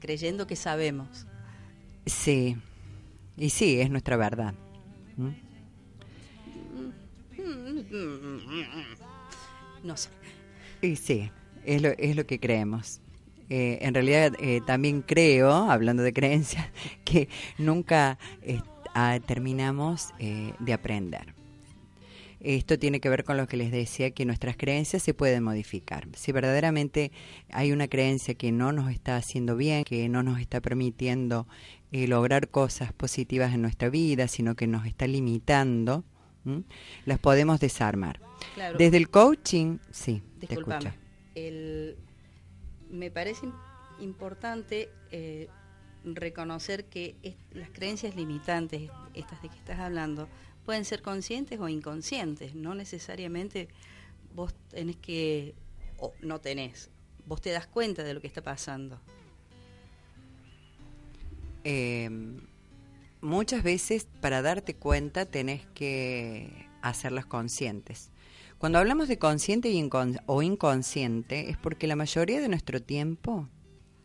Creyendo 0.01 0.47
que 0.47 0.57
sabemos. 0.57 1.27
Sí, 2.07 2.57
y 3.37 3.51
sí, 3.51 3.81
es 3.81 3.91
nuestra 3.91 4.17
verdad. 4.17 4.55
¿Mm? 5.17 5.31
No 9.83 9.97
sé. 9.97 10.11
Y 10.83 10.97
sí, 10.97 11.31
es 11.65 11.83
lo, 11.83 11.91
es 11.91 12.17
lo 12.17 12.27
que 12.27 12.41
creemos. 12.41 13.01
Eh, 13.51 13.79
en 13.81 13.95
realidad 13.95 14.33
eh, 14.39 14.61
también 14.67 15.03
creo, 15.03 15.71
hablando 15.71 16.03
de 16.03 16.13
creencias, 16.13 16.67
que 17.05 17.29
nunca 17.57 18.19
eh, 18.43 18.61
ah, 18.95 19.19
terminamos 19.25 20.13
eh, 20.19 20.53
de 20.59 20.73
aprender. 20.73 21.38
Esto 22.41 22.79
tiene 22.79 23.01
que 23.01 23.09
ver 23.09 23.25
con 23.25 23.37
lo 23.37 23.49
que 23.49 23.57
les 23.57 23.73
decía, 23.73 24.13
que 24.13 24.25
nuestras 24.25 24.57
creencias 24.57 25.03
se 25.03 25.13
pueden 25.15 25.43
modificar. 25.43 26.07
Si 26.15 26.31
verdaderamente 26.31 27.11
hay 27.51 27.73
una 27.73 27.89
creencia 27.89 28.35
que 28.35 28.53
no 28.53 28.71
nos 28.73 28.91
está 28.93 29.17
haciendo 29.17 29.57
bien, 29.57 29.83
que 29.85 30.09
no 30.09 30.23
nos 30.23 30.39
está 30.41 30.61
permitiendo 30.61 31.49
eh, 31.91 32.07
lograr 32.07 32.49
cosas 32.49 32.93
positivas 32.93 33.53
en 33.55 33.63
nuestra 33.63 33.89
vida, 33.91 34.29
sino 34.29 34.55
que 34.55 34.67
nos 34.69 34.87
está 34.87 35.07
limitando, 35.09 36.05
¿m? 36.47 36.63
las 37.07 37.19
podemos 37.19 37.59
desarmar. 37.59 38.21
Claro. 38.55 38.79
Desde 38.79 38.99
el 38.99 39.11
coaching, 39.11 39.79
sí, 39.91 40.23
te 40.39 40.47
Disculpame. 40.47 40.91
escucho. 40.91 41.05
El, 41.35 41.97
me 42.91 43.11
parece 43.11 43.47
im- 43.47 43.55
importante 44.01 44.89
eh, 45.11 45.49
reconocer 46.05 46.85
que 46.85 47.17
es- 47.23 47.35
las 47.53 47.71
creencias 47.71 48.15
limitantes, 48.17 48.91
estas 49.15 49.43
de 49.43 49.49
que 49.49 49.57
estás 49.57 49.79
hablando, 49.81 50.29
pueden 50.69 50.85
ser 50.85 51.01
conscientes 51.01 51.59
o 51.61 51.69
inconscientes. 51.71 52.55
No 52.55 52.75
necesariamente 52.75 53.69
vos 54.35 54.55
tenés 54.69 54.97
que, 54.97 55.55
o 55.97 56.13
no 56.21 56.43
tenés, 56.43 56.91
vos 57.25 57.41
te 57.41 57.49
das 57.53 57.67
cuenta 57.67 58.05
de 58.05 58.13
lo 58.13 58.21
que 58.21 58.27
está 58.27 58.43
pasando. 58.43 59.01
Eh, 61.65 62.11
muchas 63.23 63.63
veces 63.63 64.09
para 64.21 64.43
darte 64.43 64.75
cuenta 64.75 65.25
tenés 65.25 65.65
que 65.73 66.67
hacerlas 66.83 67.25
conscientes. 67.25 68.11
Cuando 68.59 68.79
hablamos 68.79 69.09
de 69.09 69.19
consciente 69.19 69.71
y 69.71 69.89
o 70.27 70.43
inconsciente 70.43 71.49
es 71.49 71.57
porque 71.57 71.87
la 71.87 71.97
mayoría 71.97 72.43
de 72.43 72.49
nuestro 72.51 72.83
tiempo, 72.83 73.49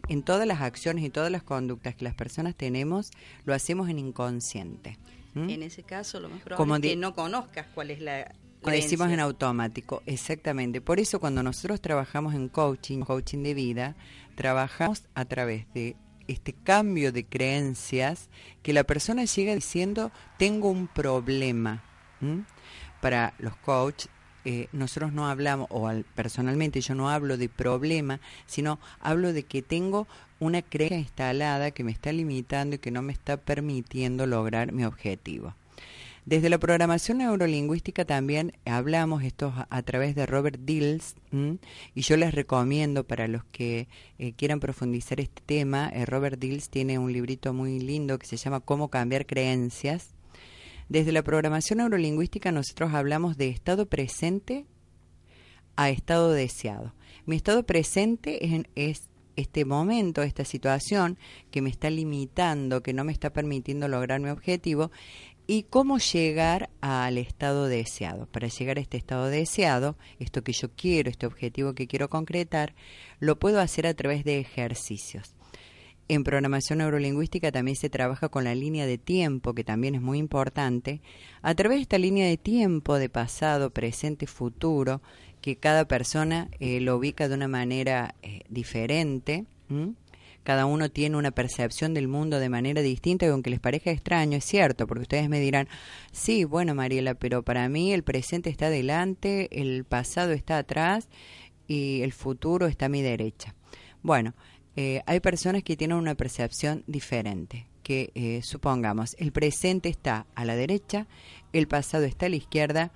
en 0.08 0.24
todas 0.24 0.46
las 0.48 0.62
acciones 0.62 1.04
y 1.04 1.10
todas 1.10 1.32
las 1.32 1.44
conductas 1.44 1.96
que 1.96 2.04
las 2.04 2.14
personas 2.14 2.56
tenemos, 2.56 3.12
lo 3.46 3.54
hacemos 3.54 3.90
en 3.90 4.00
inconsciente. 4.00 4.98
En 5.36 5.64
ese 5.64 5.82
caso, 5.82 6.20
lo 6.20 6.30
más 6.30 6.42
probable 6.42 6.58
Como 6.58 6.76
es 6.76 6.82
que 6.82 6.96
no 6.96 7.16
conozcas 7.16 7.66
cuál 7.74 7.90
es 7.90 8.00
la 8.00 8.36
Lo 8.62 8.72
decimos 8.72 9.10
en 9.10 9.20
automático, 9.20 10.04
exactamente. 10.06 10.80
Por 10.80 11.00
eso 11.00 11.20
cuando 11.20 11.42
nosotros 11.42 11.82
trabajamos 11.82 12.36
en 12.36 12.50
coaching, 12.50 13.00
coaching 13.00 13.42
de 13.42 13.56
vida, 13.56 13.96
trabajamos 14.36 15.06
a 15.16 15.26
través 15.26 15.66
de 15.74 15.96
este 16.28 16.54
cambio 16.54 17.12
de 17.12 17.26
creencias 17.26 18.30
que 18.62 18.74
la 18.74 18.84
persona 18.84 19.26
llega 19.26 19.56
diciendo, 19.56 20.12
tengo 20.38 20.70
un 20.70 20.88
problema. 20.88 21.84
Para 23.02 23.34
los 23.40 23.56
coaches, 23.58 24.10
eh, 24.46 24.68
nosotros 24.72 25.14
no 25.14 25.28
hablamos, 25.28 25.68
o 25.70 25.88
al- 25.88 26.06
personalmente 26.16 26.82
yo 26.82 26.96
no 26.96 27.10
hablo 27.10 27.38
de 27.38 27.50
problema, 27.50 28.20
sino 28.46 28.80
hablo 29.00 29.34
de 29.34 29.44
que 29.44 29.62
tengo 29.62 30.08
una 30.40 30.62
creencia 30.62 31.00
instalada 31.00 31.72
que 31.72 31.84
me 31.84 31.92
está 31.92 32.12
limitando 32.12 32.76
y 32.76 32.80
que 32.80 32.92
no 32.92 33.02
me 33.02 33.14
está 33.14 33.38
permitiendo 33.38 34.26
lograr 34.26 34.72
mi 34.74 34.84
objetivo. 34.86 35.54
Desde 36.26 36.50
la 36.50 36.58
programación 36.58 37.18
neurolingüística 37.18 38.06
también 38.06 38.54
hablamos 38.66 39.24
esto 39.24 39.54
a, 39.70 39.82
través 39.82 40.16
de 40.16 40.26
Robert 40.26 40.58
Dills 40.64 41.16
y 41.94 42.02
yo 42.02 42.16
les 42.16 42.34
recomiendo 42.34 43.04
para 43.04 43.28
los 43.28 43.44
que 43.46 43.90
eh, 44.20 44.32
quieran 44.32 44.62
profundizar 44.62 45.20
este 45.20 45.42
tema, 45.46 45.90
eh, 45.94 46.06
Robert 46.06 46.40
Dills 46.40 46.70
tiene 46.70 46.98
un 46.98 47.12
librito 47.12 47.54
muy 47.54 47.78
lindo 47.80 48.20
que 48.20 48.26
se 48.26 48.38
llama 48.38 48.62
Cómo 48.62 48.88
cambiar 48.88 49.26
creencias. 49.26 50.12
Desde 50.90 51.12
la 51.12 51.24
programación 51.24 51.78
neurolingüística 51.78 52.52
nosotros 52.52 52.94
hablamos 52.94 53.38
de 53.38 53.50
estado 53.50 53.88
presente 53.88 54.66
a 55.76 55.90
estado 55.90 56.32
deseado. 56.32 56.94
Mi 57.26 57.36
estado 57.36 57.64
presente 57.64 58.46
es, 58.46 58.66
es 58.76 59.10
este 59.36 59.66
momento, 59.66 60.22
esta 60.22 60.46
situación 60.46 61.18
que 61.52 61.62
me 61.62 61.70
está 61.70 61.90
limitando, 61.90 62.84
que 62.84 62.94
no 62.94 63.04
me 63.04 63.12
está 63.12 63.32
permitiendo 63.32 63.88
lograr 63.88 64.20
mi 64.20 64.30
objetivo 64.30 64.92
y 65.48 65.64
cómo 65.64 65.98
llegar 65.98 66.70
al 66.82 67.18
estado 67.18 67.68
deseado. 67.68 68.28
Para 68.28 68.48
llegar 68.48 68.78
a 68.78 68.82
este 68.82 68.98
estado 68.98 69.28
deseado, 69.28 69.98
esto 70.20 70.44
que 70.44 70.54
yo 70.54 70.70
quiero, 70.76 71.10
este 71.10 71.26
objetivo 71.26 71.74
que 71.74 71.88
quiero 71.88 72.10
concretar, 72.10 72.76
lo 73.20 73.40
puedo 73.40 73.60
hacer 73.60 73.88
a 73.88 73.94
través 73.94 74.24
de 74.24 74.40
ejercicios. 74.40 75.36
En 76.10 76.24
programación 76.24 76.80
neurolingüística 76.80 77.52
también 77.52 77.78
se 77.78 77.90
trabaja 77.90 78.28
con 78.30 78.44
la 78.44 78.56
línea 78.56 78.86
de 78.86 78.98
tiempo, 78.98 79.54
que 79.54 79.64
también 79.64 79.96
es 79.96 80.02
muy 80.02 80.18
importante. 80.18 81.02
A 81.42 81.56
través 81.56 81.78
de 81.78 81.84
esta 81.84 81.98
línea 81.98 82.28
de 82.28 82.38
tiempo 82.38 83.00
de 83.00 83.10
pasado, 83.10 83.70
presente, 83.70 84.28
futuro, 84.28 85.02
que 85.42 85.56
cada 85.56 85.86
persona 85.86 86.50
eh, 86.60 86.82
lo 86.82 86.98
ubica 86.98 87.28
de 87.28 87.36
una 87.36 87.48
manera 87.48 88.16
eh, 88.22 88.42
diferente. 88.50 89.46
Cada 90.44 90.66
uno 90.66 90.90
tiene 90.92 91.18
una 91.18 91.32
percepción 91.32 91.94
del 91.94 92.08
mundo 92.08 92.40
de 92.40 92.50
manera 92.50 92.82
distinta 92.82 93.26
y 93.26 93.30
aunque 93.30 93.50
les 93.50 93.60
parezca 93.60 93.92
extraño, 93.92 94.38
es 94.38 94.46
cierto, 94.46 94.88
porque 94.88 95.04
ustedes 95.04 95.30
me 95.30 95.40
dirán, 95.40 95.68
sí, 96.12 96.44
bueno, 96.44 96.76
Mariela, 96.76 97.16
pero 97.16 97.44
para 97.44 97.68
mí 97.70 97.94
el 97.94 98.04
presente 98.04 98.50
está 98.50 98.68
adelante, 98.68 99.48
el 99.52 99.86
pasado 99.86 100.32
está 100.34 100.58
atrás 100.58 101.08
y 101.68 102.02
el 102.02 102.12
futuro 102.12 102.68
está 102.68 102.86
a 102.86 102.90
mi 102.90 103.02
derecha. 103.02 103.56
Bueno, 104.02 104.34
eh, 104.76 105.02
hay 105.06 105.20
personas 105.20 105.64
que 105.64 105.78
tienen 105.78 105.98
una 105.98 106.16
percepción 106.16 106.84
diferente, 106.88 107.68
que 107.84 108.12
eh, 108.16 108.42
supongamos, 108.44 109.16
el 109.20 109.32
presente 109.32 109.90
está 109.90 110.26
a 110.36 110.46
la 110.46 110.56
derecha, 110.56 111.08
el 111.52 111.68
pasado 111.68 112.06
está 112.06 112.26
a 112.26 112.30
la 112.30 112.38
izquierda 112.38 112.92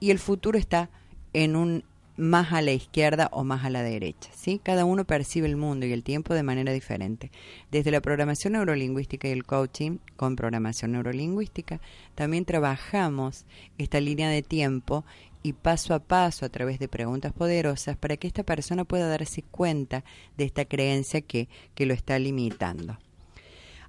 y 0.00 0.10
el 0.10 0.18
futuro 0.18 0.58
está 0.58 0.90
en 1.32 1.56
un 1.56 1.84
más 2.18 2.52
a 2.52 2.62
la 2.62 2.72
izquierda 2.72 3.28
o 3.30 3.44
más 3.44 3.64
a 3.64 3.70
la 3.70 3.82
derecha, 3.82 4.28
¿sí? 4.34 4.60
Cada 4.60 4.84
uno 4.84 5.04
percibe 5.04 5.46
el 5.46 5.56
mundo 5.56 5.86
y 5.86 5.92
el 5.92 6.02
tiempo 6.02 6.34
de 6.34 6.42
manera 6.42 6.72
diferente. 6.72 7.30
Desde 7.70 7.92
la 7.92 8.00
programación 8.00 8.54
neurolingüística 8.54 9.28
y 9.28 9.30
el 9.30 9.44
coaching 9.44 9.98
con 10.16 10.34
programación 10.34 10.92
neurolingüística, 10.92 11.80
también 12.16 12.44
trabajamos 12.44 13.46
esta 13.78 14.00
línea 14.00 14.28
de 14.30 14.42
tiempo 14.42 15.04
y 15.42 15.52
paso 15.52 15.94
a 15.94 16.00
paso 16.00 16.44
a 16.44 16.48
través 16.48 16.78
de 16.78 16.88
preguntas 16.88 17.32
poderosas 17.32 17.96
para 17.96 18.16
que 18.16 18.26
esta 18.26 18.42
persona 18.42 18.84
pueda 18.84 19.08
darse 19.08 19.42
cuenta 19.42 20.04
de 20.36 20.44
esta 20.44 20.64
creencia 20.64 21.20
que, 21.20 21.48
que 21.74 21.86
lo 21.86 21.94
está 21.94 22.18
limitando. 22.18 22.98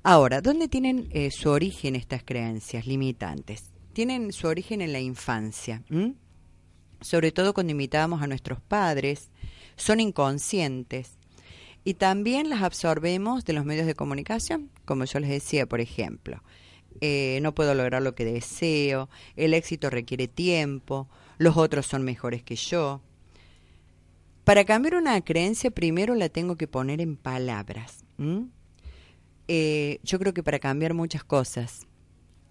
Ahora, 0.04 0.41
¿dónde 0.41 0.68
tienen 0.68 1.10
eh, 1.12 1.30
su 1.32 1.50
origen 1.50 1.95
estas 1.95 2.24
creencias 2.24 2.88
limitantes? 2.88 3.72
Tienen 3.93 4.32
su 4.32 4.47
origen 4.47 4.82
en 4.82 4.93
la 4.93 5.00
infancia, 5.00 5.84
sobre 7.02 7.32
todo 7.32 7.54
cuando 7.54 7.72
imitábamos 7.72 8.22
a 8.22 8.28
nuestros 8.28 8.62
padres, 8.62 9.30
son 9.76 10.00
inconscientes 10.00 11.18
y 11.84 11.95
también 11.95 12.50
las 12.50 12.62
absorbemos 12.62 13.45
de 13.45 13.54
los 13.54 13.66
medios 13.66 13.88
de 13.88 13.95
comunicación, 13.95 14.70
como 14.86 15.06
yo 15.06 15.20
les 15.20 15.30
decía, 15.30 15.66
por 15.66 15.82
ejemplo, 15.82 16.43
eh, 17.02 17.39
no 17.41 17.54
puedo 17.56 17.74
lograr 17.74 18.02
lo 18.02 18.16
que 18.16 18.26
deseo, 18.26 19.10
el 19.36 19.54
éxito 19.54 19.89
requiere 19.89 20.28
tiempo, 20.28 21.10
los 21.40 21.58
otros 21.58 21.88
son 21.88 22.04
mejores 22.04 22.44
que 22.44 22.56
yo. 22.56 23.02
Para 24.44 24.66
cambiar 24.66 24.96
una 24.96 25.20
creencia 25.22 25.72
primero 25.72 26.14
la 26.14 26.30
tengo 26.30 26.56
que 26.56 26.68
poner 26.68 27.02
en 27.02 27.16
palabras. 27.16 28.04
Eh, 29.48 30.00
yo 30.04 30.20
creo 30.20 30.34
que 30.34 30.44
para 30.44 30.60
cambiar 30.60 30.94
muchas 30.94 31.24
cosas 31.24 31.88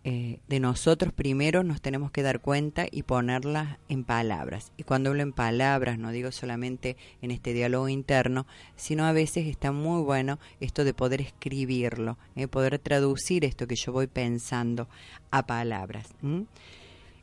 eh, 0.05 0.41
de 0.49 0.59
nosotros 0.59 1.13
primero 1.13 1.65
nos 1.65 1.83
tenemos 1.83 2.11
que 2.11 2.23
dar 2.23 2.41
cuenta 2.41 2.87
y 2.91 3.03
ponerlas 3.03 3.79
en 3.91 4.05
palabras. 4.05 4.73
Y 4.79 4.85
cuando 4.85 5.11
hablo 5.11 5.23
en 5.23 5.33
palabras, 5.33 5.99
no 5.99 6.11
digo 6.11 6.33
solamente 6.33 6.97
en 7.21 7.31
este 7.31 7.53
diálogo 7.53 7.91
interno, 7.91 8.47
sino 8.75 9.05
a 9.05 9.13
veces 9.13 9.47
está 9.47 9.71
muy 9.71 10.01
bueno 10.03 10.39
esto 10.61 10.85
de 10.85 10.95
poder 10.95 11.21
escribirlo, 11.21 12.17
eh, 12.37 12.49
poder 12.49 12.79
traducir 12.79 13.45
esto 13.45 13.67
que 13.67 13.77
yo 13.77 13.93
voy 13.93 14.07
pensando 14.07 14.89
a 15.31 15.47
palabras. 15.47 16.15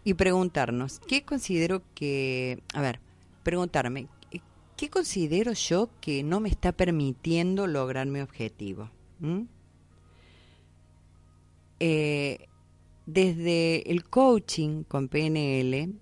Y 0.06 0.14
preguntarnos, 0.14 1.00
¿qué 1.00 1.24
considero 1.24 1.82
que, 1.96 2.60
a 2.76 2.82
ver, 2.82 3.00
preguntarme, 3.42 4.08
¿qué 4.78 4.90
considero 4.90 5.54
yo 5.54 5.90
que 6.00 6.22
no 6.22 6.40
me 6.40 6.48
está 6.48 6.72
permitiendo 6.72 7.66
lograr 7.66 8.06
mi 8.06 8.20
objetivo? 8.20 8.92
¿m? 9.20 9.48
Eh, 11.80 12.48
desde 13.08 13.92
el 13.92 14.04
coaching 14.04 14.84
con 14.84 15.08
PNL 15.08 15.96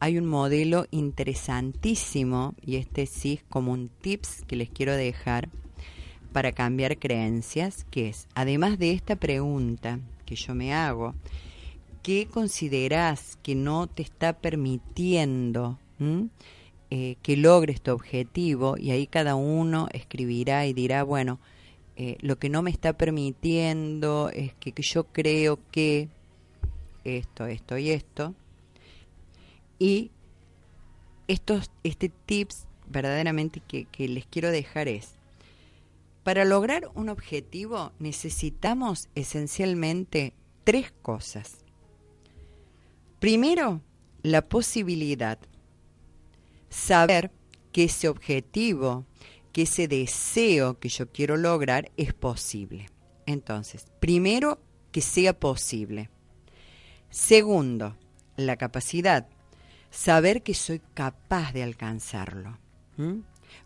hay 0.00 0.18
un 0.18 0.26
modelo 0.26 0.86
interesantísimo 0.90 2.54
y 2.60 2.76
este 2.76 3.06
sí 3.06 3.34
es 3.34 3.44
como 3.44 3.72
un 3.72 3.88
tips 3.88 4.44
que 4.46 4.56
les 4.56 4.68
quiero 4.68 4.94
dejar 4.94 5.48
para 6.32 6.52
cambiar 6.52 6.98
creencias, 6.98 7.86
que 7.90 8.10
es, 8.10 8.28
además 8.34 8.78
de 8.78 8.92
esta 8.92 9.16
pregunta 9.16 9.98
que 10.26 10.36
yo 10.36 10.54
me 10.54 10.74
hago, 10.74 11.14
¿qué 12.06 12.28
consideras 12.28 13.36
que 13.42 13.56
no 13.56 13.88
te 13.88 14.02
está 14.02 14.32
permitiendo 14.32 15.76
eh, 16.88 17.16
que 17.20 17.36
logres 17.36 17.80
tu 17.80 17.90
objetivo? 17.90 18.76
Y 18.78 18.92
ahí 18.92 19.08
cada 19.08 19.34
uno 19.34 19.88
escribirá 19.90 20.66
y 20.66 20.72
dirá, 20.72 21.02
bueno, 21.02 21.40
eh, 21.96 22.16
lo 22.20 22.38
que 22.38 22.48
no 22.48 22.62
me 22.62 22.70
está 22.70 22.92
permitiendo 22.92 24.30
es 24.32 24.54
que, 24.54 24.72
yo 24.80 25.02
creo 25.08 25.58
que 25.72 26.08
esto, 27.02 27.46
esto 27.46 27.76
y 27.76 27.90
esto. 27.90 28.36
Y 29.80 30.12
estos, 31.26 31.72
este 31.82 32.08
tips 32.08 32.68
verdaderamente 32.88 33.58
que 33.58 34.08
les 34.08 34.26
quiero 34.26 34.52
dejar 34.52 34.86
es, 34.86 35.16
para 36.22 36.44
lograr 36.44 36.88
un 36.94 37.08
objetivo 37.08 37.90
necesitamos 37.98 39.08
esencialmente 39.16 40.34
tres 40.62 40.92
cosas. 41.02 41.65
Primero, 43.18 43.80
la 44.22 44.42
posibilidad. 44.42 45.38
Saber 46.68 47.30
que 47.72 47.84
ese 47.84 48.08
objetivo, 48.08 49.06
que 49.52 49.62
ese 49.62 49.88
deseo 49.88 50.78
que 50.78 50.88
yo 50.88 51.10
quiero 51.10 51.36
lograr 51.36 51.90
es 51.96 52.12
posible. 52.12 52.86
Entonces, 53.24 53.86
primero, 54.00 54.60
que 54.92 55.00
sea 55.00 55.38
posible. 55.38 56.10
Segundo, 57.10 57.96
la 58.36 58.56
capacidad. 58.56 59.26
Saber 59.90 60.42
que 60.42 60.54
soy 60.54 60.82
capaz 60.92 61.52
de 61.52 61.62
alcanzarlo. 61.62 62.58
¿Mm? 62.96 63.20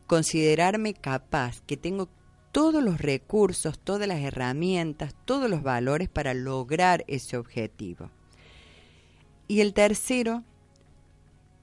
Considerarme 0.07 0.95
capaz, 0.95 1.61
que 1.63 1.77
tengo 1.77 2.09
todos 2.53 2.83
los 2.83 3.01
recursos, 3.01 3.79
todas 3.79 4.07
las 4.07 4.21
herramientas, 4.21 5.15
todos 5.25 5.51
los 5.51 5.63
valores 5.63 6.09
para 6.09 6.35
lograr 6.35 7.05
ese 7.09 7.37
objetivo. 7.37 8.11
Y 9.51 9.63
el 9.63 9.75
tercero 9.75 10.45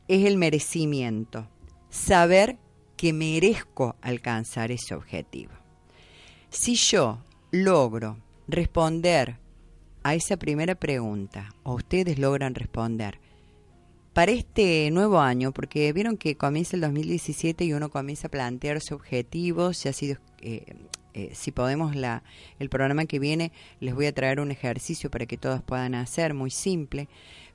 es 0.10 0.26
el 0.26 0.36
merecimiento, 0.36 1.48
saber 1.90 2.58
que 2.98 3.14
merezco 3.14 3.96
alcanzar 4.02 4.74
ese 4.74 4.94
objetivo. 4.94 5.54
Si 6.50 6.76
yo 6.76 7.24
logro 7.50 8.18
responder 8.46 9.38
a 10.04 10.16
esa 10.16 10.36
primera 10.36 10.76
pregunta, 10.76 11.56
o 11.64 11.76
ustedes 11.76 12.20
logran 12.20 12.56
responder, 12.56 13.22
para 14.12 14.34
este 14.34 14.92
nuevo 14.92 15.22
año, 15.22 15.54
porque 15.54 15.94
vieron 15.94 16.18
que 16.18 16.36
comienza 16.36 16.76
el 16.76 16.82
2017 16.82 17.64
y 17.64 17.72
uno 17.72 17.90
comienza 17.90 18.28
a 18.28 18.32
plantearse 18.32 18.96
objetivos, 18.96 19.84
ya 19.84 19.92
ha 19.92 19.94
sido, 19.94 20.18
eh, 20.42 20.76
eh, 21.14 21.32
si 21.34 21.52
podemos, 21.52 21.96
la, 21.96 22.24
el 22.60 22.68
programa 22.68 23.06
que 23.06 23.20
viene, 23.20 23.54
les 23.80 23.96
voy 23.96 24.08
a 24.08 24.14
traer 24.14 24.42
un 24.42 24.52
ejercicio 24.52 25.10
para 25.10 25.26
que 25.26 25.38
todos 25.38 25.62
puedan 25.64 25.96
hacer, 25.96 26.34
muy 26.34 26.50
simple, 26.52 27.08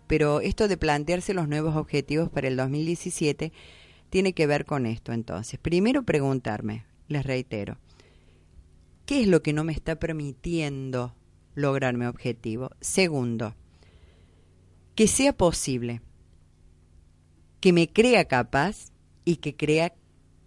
pero 0.07 0.41
esto 0.41 0.69
de 0.69 0.77
plantearse 0.77 1.35
los 1.35 1.49
nuevos 1.49 1.77
objetivos 1.77 2.29
para 2.29 2.49
el 2.49 2.57
2017 2.57 3.53
tiene 4.11 4.33
que 4.33 4.47
ver 4.47 4.65
con 4.65 4.87
esto 4.87 5.13
entonces. 5.13 5.59
Primero 5.59 6.03
preguntarme, 6.03 6.85
les 7.09 7.25
reitero, 7.25 7.79
¿qué 9.07 9.23
es 9.23 9.27
lo 9.27 9.43
que 9.43 9.53
no 9.53 9.65
me 9.65 9.73
está 9.73 9.97
permitiendo 9.97 11.15
lograr 11.55 11.97
mi 11.97 12.07
objetivo? 12.07 12.71
Segundo, 12.81 13.55
que 14.95 15.09
sea 15.09 15.33
posible 15.33 16.03
que 17.61 17.73
me 17.73 17.89
crea 17.89 18.25
capaz 18.27 18.93
y 19.25 19.37
que 19.37 19.55
crea 19.55 19.95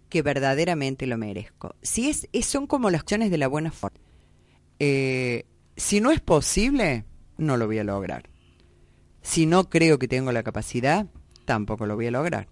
que 0.08 0.22
verdaderamente 0.22 1.06
lo 1.06 1.16
merezco. 1.16 1.74
Si 1.82 2.08
es, 2.08 2.28
es 2.32 2.46
son 2.46 2.66
como 2.66 2.90
las 2.90 3.00
acciones 3.00 3.30
de 3.30 3.38
la 3.38 3.48
buena 3.48 3.72
forma. 3.72 3.98
Eh, 4.78 5.44
si 5.76 6.00
no 6.00 6.10
es 6.10 6.20
posible, 6.20 7.04
no 7.38 7.56
lo 7.56 7.66
voy 7.66 7.78
a 7.78 7.84
lograr. 7.84 8.28
Si 9.26 9.44
no 9.44 9.68
creo 9.68 9.98
que 9.98 10.06
tengo 10.06 10.30
la 10.30 10.44
capacidad, 10.44 11.08
tampoco 11.44 11.84
lo 11.84 11.96
voy 11.96 12.06
a 12.06 12.12
lograr. 12.12 12.46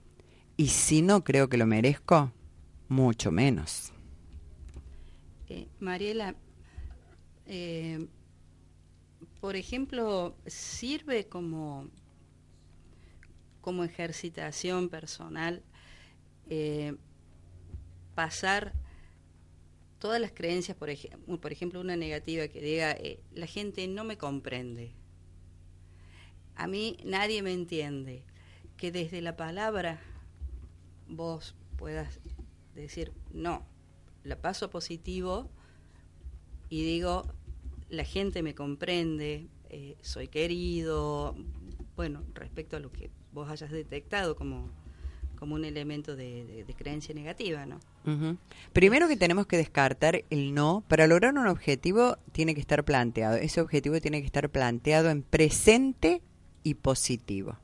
Y 0.56 0.66
si 0.66 1.02
no 1.02 1.22
creo 1.22 1.48
que 1.48 1.56
lo 1.56 1.66
merezco, 1.66 2.32
mucho 2.88 3.30
menos. 3.30 3.92
Eh, 5.48 5.68
Mariela, 5.78 6.34
eh, 7.46 8.08
por 9.40 9.54
ejemplo, 9.54 10.36
sirve 10.46 11.28
como 11.28 11.88
como 13.60 13.84
ejercitación 13.84 14.88
personal, 14.88 15.62
eh, 16.50 16.96
pasar 18.16 18.74
todas 20.00 20.20
las 20.20 20.32
creencias, 20.32 20.76
por, 20.76 20.90
por, 21.40 21.52
ejemplo, 21.52 21.80
una 21.80 21.96
negativa 21.96 22.48
que 22.48 22.60
diga, 22.60 22.90
eh, 22.90 23.20
la 23.32 23.46
gente 23.46 23.86
no 23.86 24.02
me 24.02 24.18
comprende, 24.18 24.92
a 26.57 26.66
mí 26.66 26.96
nadie 27.05 27.42
me 27.42 27.52
entiende, 27.52 28.24
que 28.76 28.92
desde 28.92 29.20
la 29.22 29.36
palabra 29.36 30.00
vos 31.09 31.55
puedas 31.76 32.20
decir, 32.74 33.12
no, 33.32 33.64
la 34.24 34.40
paso 34.40 34.70
positivo 34.70 35.50
y 36.68 36.84
digo, 36.84 37.26
la 37.88 38.05
gente 38.05 38.42
me 38.42 38.55
comprende, 38.55 39.48
eh, 39.70 39.96
soy 40.00 40.28
querido, 40.28 41.36
bueno, 41.96 42.22
respecto 42.34 42.76
a 42.76 42.80
lo 42.80 42.90
que 42.90 43.11
vos 43.32 43.50
hayas 43.50 43.70
detectado 43.70 44.36
como, 44.36 44.70
como 45.38 45.55
un 45.55 45.64
elemento 45.64 46.16
de, 46.16 46.64
creencia 46.76 47.14
negativa, 47.14 47.66
¿no? 47.66 47.80
Primero 48.72 49.09
que 49.09 49.16
tenemos 49.16 49.46
que 49.46 49.57
descartar 49.57 50.24
el 50.30 50.55
no. 50.55 50.84
Para 50.88 51.07
lograr 51.07 51.32
un 51.32 51.46
objetivo 51.46 52.18
tiene 52.32 52.55
que 52.55 52.61
estar 52.61 52.84
planteado. 52.84 53.36
Ese 53.36 53.61
objetivo 53.61 54.00
tiene 54.00 54.20
que 54.20 54.26
estar 54.26 54.50
planteado 54.50 55.11
en 55.11 55.22
presente 55.22 56.22
y 56.64 56.74
positivo. 56.74 57.56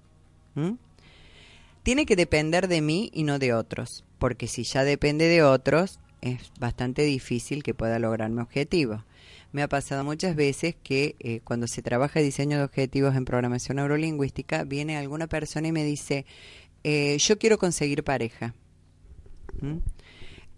Tiene 1.82 2.06
que 2.06 2.14
depender 2.14 2.68
de 2.68 2.82
mí 2.82 3.10
y 3.12 3.24
no 3.24 3.38
de 3.38 3.54
otros, 3.54 4.04
porque 4.18 4.46
si 4.46 4.62
ya 4.62 4.84
depende 4.84 5.26
de 5.26 5.42
otros, 5.42 5.98
es 6.20 6.52
bastante 6.60 7.02
difícil 7.02 7.62
que 7.62 7.74
pueda 7.74 7.98
lograr 7.98 8.30
mi 8.30 8.42
objetivo. 8.42 9.02
Me 9.52 9.62
ha 9.62 9.68
pasado 9.68 10.04
muchas 10.04 10.36
veces 10.36 10.76
que 10.80 11.16
eh, 11.18 11.40
cuando 11.42 11.66
se 11.66 11.82
trabaja 11.82 12.20
diseño 12.20 12.58
de 12.58 12.64
objetivos 12.64 13.16
en 13.16 13.24
programación 13.24 13.76
neurolingüística, 13.76 14.64
viene 14.64 14.96
alguna 14.96 15.26
persona 15.26 15.68
y 15.68 15.72
me 15.72 15.84
dice, 15.84 16.24
eh, 16.84 17.16
yo 17.18 17.38
quiero 17.38 17.58
conseguir 17.58 18.04
pareja. 18.04 18.54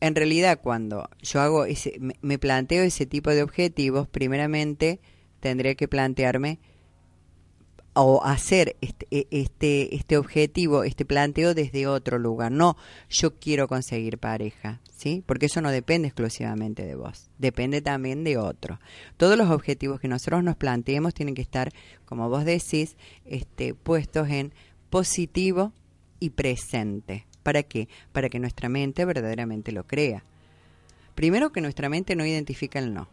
En 0.01 0.15
realidad, 0.15 0.61
cuando 0.61 1.09
yo 1.23 1.41
hago 1.41 1.65
ese, 1.65 1.99
me 2.21 2.39
planteo 2.39 2.83
ese 2.83 3.07
tipo 3.07 3.31
de 3.31 3.43
objetivos, 3.43 4.09
primeramente 4.09 5.01
tendría 5.41 5.75
que 5.75 5.89
plantearme 5.89 6.59
o 7.95 8.25
hacer 8.25 8.77
este, 8.81 9.07
este, 9.31 9.95
este 9.95 10.17
objetivo, 10.17 10.85
este 10.85 11.05
planteo 11.05 11.55
desde 11.55 11.87
otro 11.87 12.19
lugar. 12.19 12.51
No, 12.51 12.77
yo 13.11 13.35
quiero 13.35 13.69
conseguir 13.69 14.19
pareja, 14.19 14.81
¿sí? 14.97 15.23
Porque 15.27 15.47
eso 15.47 15.61
no 15.61 15.71
depende 15.71 16.09
exclusivamente 16.09 16.85
de 16.85 16.95
vos, 16.95 17.29
depende 17.39 17.83
también 17.83 18.25
de 18.25 18.39
otro. 18.39 18.81
Todos 19.17 19.37
los 19.37 19.51
objetivos 19.51 20.01
que 20.01 20.09
nosotros 20.09 20.43
nos 20.43 20.57
planteemos 20.57 21.15
tienen 21.15 21.35
que 21.35 21.43
estar, 21.43 21.73
como 22.05 22.29
vos 22.29 22.45
decís, 22.45 22.97
este, 23.25 23.75
puestos 23.75 24.29
en 24.29 24.55
positivo 24.89 25.73
y 26.19 26.31
presente. 26.31 27.27
¿Para 27.43 27.63
qué? 27.63 27.89
Para 28.13 28.29
que 28.29 28.39
nuestra 28.39 28.69
mente 28.69 29.05
verdaderamente 29.05 29.73
lo 29.73 29.87
crea. 29.87 30.25
Primero 31.15 31.53
que 31.53 31.61
nuestra 31.61 31.89
mente 31.89 32.17
no 32.17 32.25
identifica 32.25 32.79
el 32.79 32.95
no. 32.95 33.09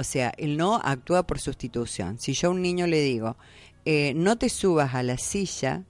O 0.00 0.02
sea, 0.02 0.32
el 0.38 0.56
no 0.56 0.80
actúa 0.82 1.26
por 1.26 1.40
sustitución. 1.40 2.18
Si 2.18 2.32
yo 2.32 2.48
a 2.48 2.52
un 2.52 2.62
niño 2.62 2.86
le 2.86 3.02
digo, 3.02 3.36
eh, 3.84 4.14
no 4.16 4.38
te 4.38 4.48
subas 4.48 4.94
a 4.94 5.02
la 5.02 5.18
silla, 5.18 5.84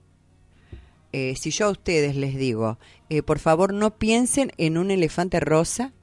eh, 1.13 1.33
si 1.37 1.49
yo 1.51 1.67
a 1.67 1.69
ustedes 1.69 2.17
les 2.17 2.35
digo, 2.35 2.77
eh, 3.09 3.23
por 3.23 3.39
favor 3.39 3.73
no 3.73 3.97
piensen 3.97 4.51
en 4.57 4.77
un 4.77 4.91
elefante 4.91 5.39
rosa, 5.39 5.93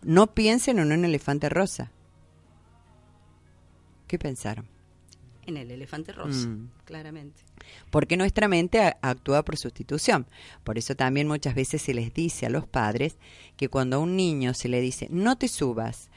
no 0.00 0.32
piensen 0.32 0.78
en 0.78 0.92
un 0.92 1.04
elefante 1.04 1.50
rosa. 1.50 1.92
¿Qué 4.06 4.18
pensaron? 4.18 4.66
En 5.44 5.58
el 5.58 5.70
elefante 5.70 6.14
rosa, 6.14 6.48
mm. 6.48 6.70
claramente. 6.86 7.42
Porque 7.90 8.16
nuestra 8.16 8.48
mente 8.48 8.96
actúa 9.02 9.44
por 9.44 9.58
sustitución. 9.58 10.26
Por 10.64 10.78
eso 10.78 10.96
también 10.96 11.28
muchas 11.28 11.54
veces 11.54 11.82
se 11.82 11.92
les 11.92 12.14
dice 12.14 12.46
a 12.46 12.50
los 12.50 12.66
padres 12.66 13.18
que 13.58 13.68
cuando 13.68 13.96
a 13.96 13.98
un 13.98 14.16
niño 14.16 14.54
se 14.54 14.70
le 14.70 14.80
dice, 14.80 15.08
no 15.10 15.36
te 15.36 15.48
subas, 15.48 16.08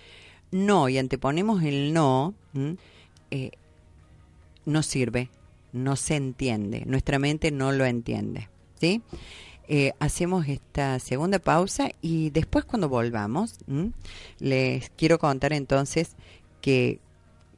no 0.52 0.90
y 0.90 0.98
anteponemos 0.98 1.64
el 1.64 1.94
no, 1.94 2.34
eh, 3.32 3.52
no 4.66 4.84
sirve, 4.84 5.30
no 5.74 5.96
se 5.96 6.16
entiende, 6.16 6.84
nuestra 6.86 7.20
mente 7.20 7.52
no 7.52 7.72
lo 7.72 7.86
entiende. 7.86 8.50
¿sí? 8.80 9.02
eh, 9.70 9.94
hacemos 10.00 10.48
esta 10.48 10.98
segunda 10.98 11.38
pausa 11.38 11.92
y 12.02 12.32
después 12.32 12.66
cuando 12.66 12.90
volvamos, 12.90 13.60
les 14.40 14.90
quiero 14.98 15.20
contar 15.20 15.54
entonces 15.54 16.16
que 16.60 17.00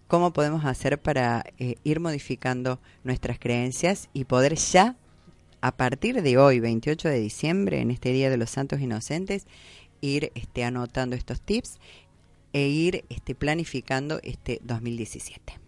cómo 0.10 0.34
podemos 0.34 0.66
hacer 0.66 1.02
para 1.02 1.46
eh, 1.58 1.76
ir 1.86 2.02
modificando 2.02 2.82
nuestras 3.06 3.40
creencias 3.40 4.10
y 4.12 4.26
poder 4.26 4.56
ya, 4.56 4.98
a 5.62 5.72
partir 5.72 6.22
de 6.22 6.38
hoy, 6.38 6.60
28 6.60 7.08
de 7.08 7.20
diciembre, 7.20 7.80
en 7.80 7.92
este 7.92 8.12
Día 8.12 8.30
de 8.30 8.36
los 8.36 8.50
Santos 8.50 8.82
Inocentes, 8.82 9.48
ir 10.02 10.34
este, 10.36 10.66
anotando 10.66 11.16
estos 11.16 11.40
tips 11.40 11.80
e 12.54 12.68
ir 12.68 13.06
este, 13.10 13.36
planificando 13.36 14.20
este 14.24 14.60
2017. 14.64 15.62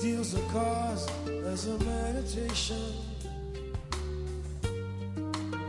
He 0.00 0.12
deals 0.12 0.32
the 0.32 0.40
cards 0.52 1.27
as 1.58 1.66
a 1.66 1.78
meditation. 1.84 2.92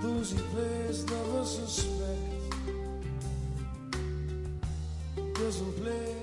Those 0.02 0.32
he 0.32 0.38
plays 0.54 1.04
never 1.06 1.44
suspect. 1.44 2.20
Doesn't 5.34 5.74
play 5.82 6.16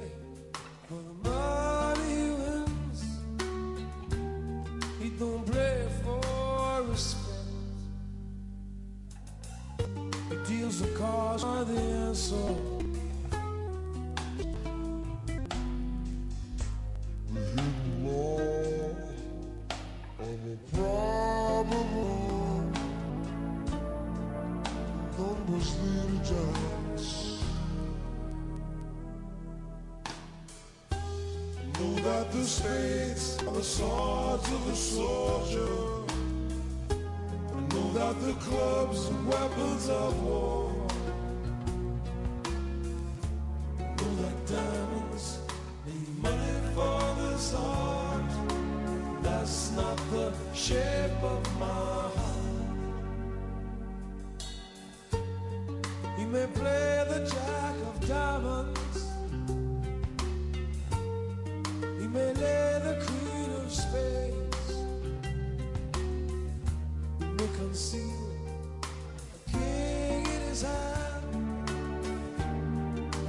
for 0.87 1.01
the 1.09 1.29
money 1.29 2.15
he 2.15 2.31
wins. 2.41 3.01
He 5.01 5.09
don't 5.19 5.45
play 5.51 5.89
for 6.05 6.83
respect. 6.83 7.25
He 10.31 10.37
deals 10.47 10.81
the 10.81 10.89
cards 10.99 11.43
by 11.43 11.65
the 11.65 11.81
answer. 11.81 12.76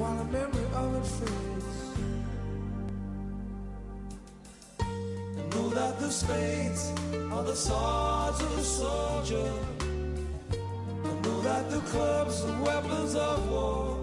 While 0.08 0.24
the 0.24 0.32
memory 0.32 0.68
of 0.74 0.96
it 0.96 1.08
fades. 1.18 1.78
And 4.80 5.56
know 5.56 5.70
that 5.70 6.00
the 6.00 6.10
spades 6.10 6.94
are 7.32 7.44
the 7.44 7.56
swords 7.56 8.42
of 8.42 8.58
a 8.58 8.64
soldier. 8.64 9.52
Know 11.24 11.42
that 11.42 11.70
the 11.70 11.82
clubs 11.92 12.44
are 12.46 12.62
weapons 12.64 13.16
of 13.16 13.52
war. 13.52 13.97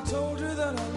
I 0.00 0.02
told 0.04 0.40
you 0.40 0.54
that 0.54 0.80
I 0.80 0.89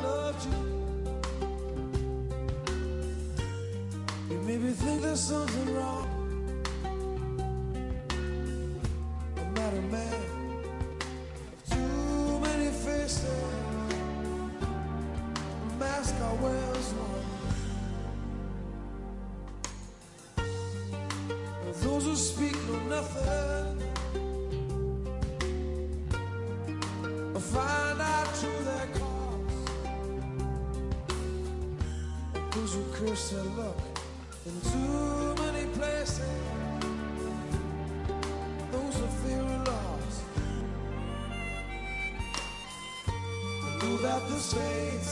spades 44.54 45.12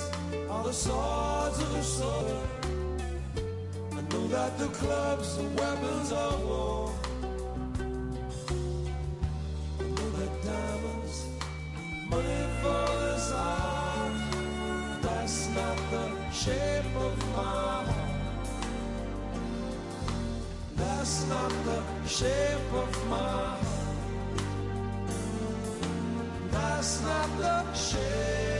are 0.49 0.63
the 0.63 0.73
swords 0.73 1.57
of 1.63 1.69
the 1.73 1.83
sword. 1.83 2.47
I 3.97 4.01
know 4.11 4.25
that 4.35 4.51
the 4.57 4.69
clubs 4.79 5.29
are 5.41 5.51
weapons 5.61 6.11
of 6.11 6.35
war. 6.49 6.93
I 9.79 9.83
know 9.95 10.09
that 10.17 10.33
diamonds 10.49 11.17
money 12.11 12.43
for 12.61 12.85
this 13.03 13.27
art. 13.33 14.15
That's 15.05 15.39
not 15.57 15.77
the 15.93 16.05
shape 16.43 16.95
of 17.07 17.15
my 17.35 17.43
heart. 17.43 18.11
That's 20.81 21.15
not 21.33 21.51
the 21.67 21.79
shape 22.07 22.69
of 22.83 22.91
my 23.09 23.17
heart. 23.17 23.67
That's 26.51 26.93
not 27.09 27.29
the 27.43 27.73
shape, 27.73 28.50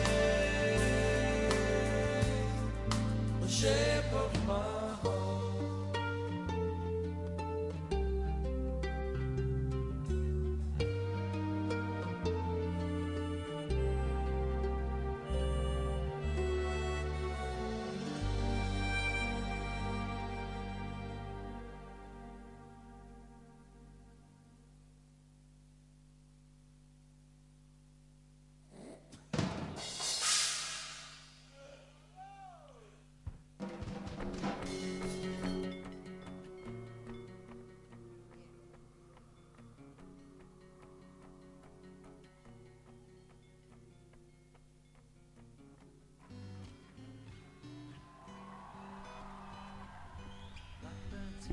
of 4.22 4.48
my 4.48 4.81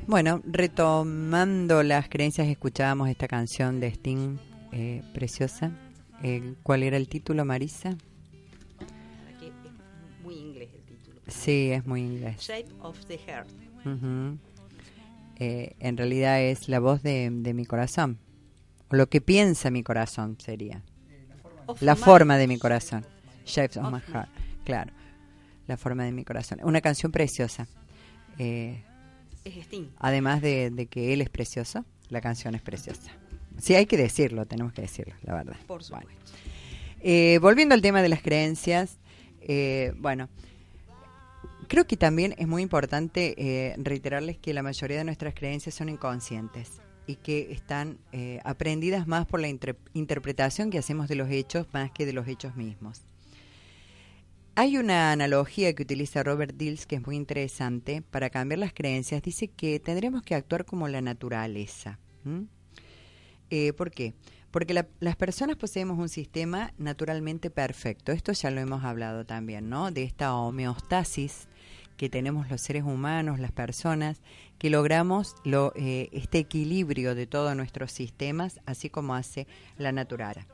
Bueno, 0.09 0.41
retomando 0.47 1.83
las 1.83 2.09
creencias, 2.09 2.49
escuchábamos 2.49 3.11
esta 3.11 3.29
canción 3.29 3.79
de 3.79 3.89
Sting, 3.89 4.39
eh, 4.73 5.03
preciosa. 5.13 5.71
Eh, 6.23 6.55
¿Cuál 6.63 6.83
era 6.83 6.97
el 6.97 7.09
título, 7.09 7.45
Marisa? 7.45 7.91
Aquí 9.35 9.47
es 9.47 10.23
muy 10.25 10.35
inglés 10.37 10.71
el 10.75 10.83
título. 10.83 11.21
Sí, 11.27 11.71
es 11.73 11.87
muy 11.87 12.01
inglés. 12.01 12.39
Shape 12.41 12.69
of 12.81 12.99
the 13.05 13.19
Heart. 13.19 13.49
Ujú. 13.85 14.39
Eh, 15.41 15.77
en 15.79 15.97
realidad 15.99 16.41
es 16.41 16.69
la 16.71 16.81
voz 16.81 17.03
de, 17.03 17.29
de 17.31 17.53
mi 17.55 17.67
corazón. 17.67 18.19
O 18.91 18.97
lo 18.97 19.09
que 19.11 19.21
piensa 19.21 19.71
mi 19.71 19.83
corazón 19.83 20.39
sería. 20.41 20.83
La 21.81 21.97
forma 21.97 22.39
de 22.39 22.49
mi 22.49 22.59
corazón. 22.59 23.05
Shapes 23.45 23.77
of 23.77 23.85
Of 23.85 23.93
my 23.93 23.99
my- 23.99 24.13
heart. 24.15 24.31
Claro. 24.65 24.91
La 25.67 25.77
forma 25.77 26.05
de 26.05 26.13
mi 26.13 26.25
corazón. 26.25 26.61
Una 26.63 26.81
canción 26.81 27.13
preciosa. 27.13 27.69
Eh, 28.39 28.83
Es 29.49 29.57
Sting. 29.67 29.87
además 29.99 30.41
de, 30.43 30.71
de 30.71 30.87
que 30.87 31.13
él 31.13 31.21
es 31.21 31.31
precioso, 31.31 31.85
la 32.09 32.21
canción 32.21 32.55
es 32.55 32.63
preciosa. 32.63 33.11
Sí, 33.59 33.75
hay 33.75 33.87
que 33.87 33.97
decirlo, 33.97 34.47
tenemos 34.47 34.73
que 34.73 34.83
decirlo, 34.83 35.15
la 35.23 35.35
verdad. 35.35 35.57
Por 35.67 35.83
Bueno. 35.91 36.07
supuesto. 36.09 36.33
Eh, 37.01 37.39
volviendo 37.41 37.75
al 37.75 37.83
tema 37.83 38.03
de 38.03 38.09
las 38.09 38.23
creencias, 38.23 38.99
eh, 39.41 39.93
bueno, 39.99 40.29
creo 41.69 41.87
que 41.87 41.97
también 41.97 42.35
es 42.39 42.47
muy 42.49 42.63
importante 42.63 43.35
eh, 43.37 43.75
reiterarles 43.79 44.37
que 44.39 44.53
la 44.55 44.63
mayoría 44.63 44.99
de 44.99 45.05
nuestras 45.05 45.35
creencias 45.35 45.75
son 45.75 45.89
inconscientes 45.89 46.81
y 47.07 47.17
que 47.17 47.53
están 47.53 47.99
eh, 48.13 48.41
aprendidas 48.45 49.07
más 49.07 49.27
por 49.27 49.41
la 49.41 49.49
interpretación 49.95 50.71
que 50.71 50.79
hacemos 50.79 51.09
de 51.09 51.15
los 51.17 51.31
hechos 51.31 51.67
más 51.73 51.91
que 51.91 52.05
de 52.07 52.13
los 52.13 52.27
hechos 52.29 52.55
mismos. 52.57 53.03
Hay 54.61 54.77
una 54.77 55.13
analogía 55.13 55.73
que 55.73 55.85
utiliza 55.85 56.25
Robert 56.25 56.57
Dills 56.57 56.85
que 56.85 56.97
es 56.97 57.07
muy 57.07 57.15
interesante 57.15 58.03
para 58.03 58.29
cambiar 58.29 58.59
las 58.59 58.73
creencias. 58.73 59.23
Dice 59.23 59.47
que 59.47 59.79
tendremos 59.79 60.25
que 60.25 60.35
actuar 60.35 60.65
como 60.65 60.89
la 60.89 61.01
naturaleza. 61.01 62.01
Eh, 63.51 63.73
¿Por 63.75 63.93
qué? 63.93 64.15
Porque 64.51 64.75
la- 64.75 64.89
las 64.99 65.15
personas 65.15 65.57
poseemos 65.59 65.97
un 65.97 66.09
sistema 66.09 66.73
naturalmente 66.77 67.51
perfecto. 67.51 68.11
Esto 68.11 68.33
ya 68.33 68.51
lo 68.51 68.61
hemos 68.61 68.83
hablado 68.83 69.25
también, 69.25 69.69
¿no? 69.69 69.93
De 69.93 70.03
esta 70.03 70.35
homeostasis 70.35 71.47
que 71.97 72.09
tenemos 72.09 72.51
los 72.51 72.61
seres 72.61 72.83
humanos, 72.83 73.39
las 73.39 73.53
personas, 73.53 74.23
que 74.59 74.71
logramos 74.71 75.37
lo, 75.45 75.73
eh, 75.77 76.09
este 76.11 76.39
equilibrio 76.39 77.15
de 77.15 77.29
todos 77.29 77.55
nuestros 77.55 77.93
sistemas, 77.93 78.59
así 78.67 78.91
como 78.91 79.15
hace 79.15 79.47
la 79.77 79.93
naturaleza. 79.93 80.49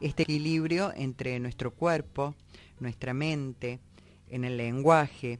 Este 0.00 0.22
equilibrio 0.22 0.92
entre 0.94 1.40
nuestro 1.40 1.72
cuerpo, 1.72 2.36
nuestra 2.80 3.14
mente, 3.14 3.80
en 4.30 4.44
el 4.44 4.56
lenguaje, 4.56 5.38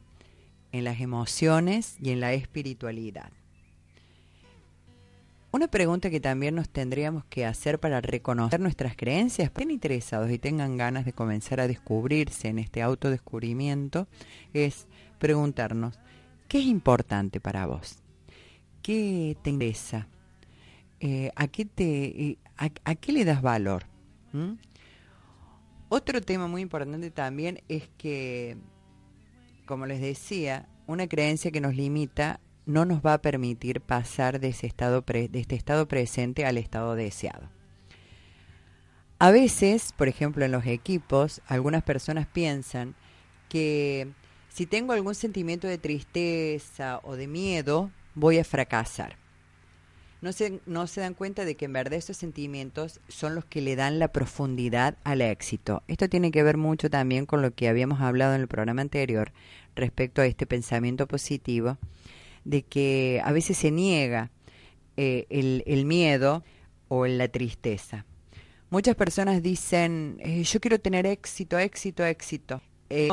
en 0.71 0.83
las 0.83 0.99
emociones 0.99 1.97
y 2.01 2.11
en 2.11 2.19
la 2.19 2.33
espiritualidad. 2.33 3.31
Una 5.51 5.67
pregunta 5.67 6.11
que 6.11 6.19
también 6.19 6.53
nos 6.53 6.69
tendríamos 6.69 7.25
que 7.25 7.43
hacer 7.43 7.79
para 7.79 8.01
reconocer 8.01 8.59
nuestras 8.59 8.95
creencias, 8.95 9.47
estén 9.47 9.71
interesados 9.71 10.29
y 10.29 10.37
tengan 10.37 10.77
ganas 10.77 11.05
de 11.05 11.13
comenzar 11.13 11.59
a 11.59 11.67
descubrirse 11.67 12.49
en 12.49 12.59
este 12.59 12.83
autodescubrimiento, 12.83 14.07
es 14.53 14.85
preguntarnos, 15.17 15.97
¿qué 16.47 16.59
es 16.59 16.65
importante 16.65 17.39
para 17.39 17.65
vos? 17.65 17.97
¿Qué 18.83 19.37
te 19.41 19.49
interesa? 19.49 20.07
Eh, 20.99 21.31
¿a, 21.35 21.47
qué 21.47 21.65
te, 21.65 22.05
eh, 22.05 22.37
a, 22.55 22.69
a 22.83 22.93
qué 22.93 23.11
le 23.11 23.25
das 23.25 23.41
valor? 23.41 23.85
¿Mm? 24.33 24.53
Otro 25.89 26.21
tema 26.21 26.47
muy 26.47 26.61
importante 26.61 27.09
también 27.09 27.63
es 27.67 27.89
que, 27.97 28.57
como 29.65 29.87
les 29.87 29.99
decía, 29.99 30.69
una 30.85 31.07
creencia 31.07 31.51
que 31.51 31.61
nos 31.61 31.75
limita 31.75 32.39
no 32.65 32.85
nos 32.85 33.01
va 33.03 33.13
a 33.13 33.21
permitir 33.21 33.81
pasar 33.81 34.39
de, 34.39 34.49
ese 34.49 34.67
estado 34.67 35.01
pre- 35.01 35.27
de 35.27 35.39
este 35.39 35.55
estado 35.55 35.87
presente 35.87 36.45
al 36.45 36.59
estado 36.59 36.93
deseado. 36.93 37.49
A 39.17 39.31
veces, 39.31 39.91
por 39.97 40.07
ejemplo, 40.07 40.45
en 40.45 40.51
los 40.51 40.65
equipos, 40.67 41.41
algunas 41.47 41.83
personas 41.83 42.27
piensan 42.27 42.95
que 43.49 44.07
si 44.49 44.67
tengo 44.67 44.93
algún 44.93 45.15
sentimiento 45.15 45.67
de 45.67 45.79
tristeza 45.79 46.99
o 47.03 47.15
de 47.15 47.27
miedo, 47.27 47.91
voy 48.13 48.37
a 48.37 48.43
fracasar. 48.43 49.17
No 50.21 50.33
se, 50.33 50.59
no 50.65 50.85
se 50.87 51.01
dan 51.01 51.13
cuenta 51.13 51.45
de 51.45 51.55
que 51.55 51.65
en 51.65 51.73
verdad 51.73 51.93
esos 51.93 52.17
sentimientos 52.17 52.99
son 53.07 53.35
los 53.35 53.45
que 53.45 53.61
le 53.61 53.75
dan 53.75 53.99
la 53.99 54.09
profundidad 54.09 54.97
al 55.03 55.21
éxito. 55.21 55.81
Esto 55.87 56.09
tiene 56.09 56.31
que 56.31 56.43
ver 56.43 56.57
mucho 56.57 56.89
también 56.89 57.25
con 57.25 57.41
lo 57.41 57.51
que 57.51 57.69
habíamos 57.69 58.01
hablado 58.01 58.35
en 58.35 58.41
el 58.41 58.47
programa 58.47 58.81
anterior 58.81 59.31
respecto 59.75 60.21
a 60.21 60.25
este 60.25 60.45
pensamiento 60.45 61.07
positivo, 61.07 61.77
de 62.43 62.63
que 62.63 63.21
a 63.23 63.31
veces 63.31 63.57
se 63.57 63.71
niega 63.71 64.29
eh, 64.97 65.25
el, 65.29 65.63
el 65.65 65.85
miedo 65.85 66.43
o 66.89 67.05
la 67.07 67.29
tristeza. 67.29 68.05
Muchas 68.71 68.95
personas 68.95 69.41
dicen, 69.41 70.17
eh, 70.19 70.43
yo 70.43 70.59
quiero 70.59 70.79
tener 70.79 71.05
éxito, 71.05 71.57
éxito, 71.57 72.05
éxito. 72.05 72.61
Eh, 72.89 73.07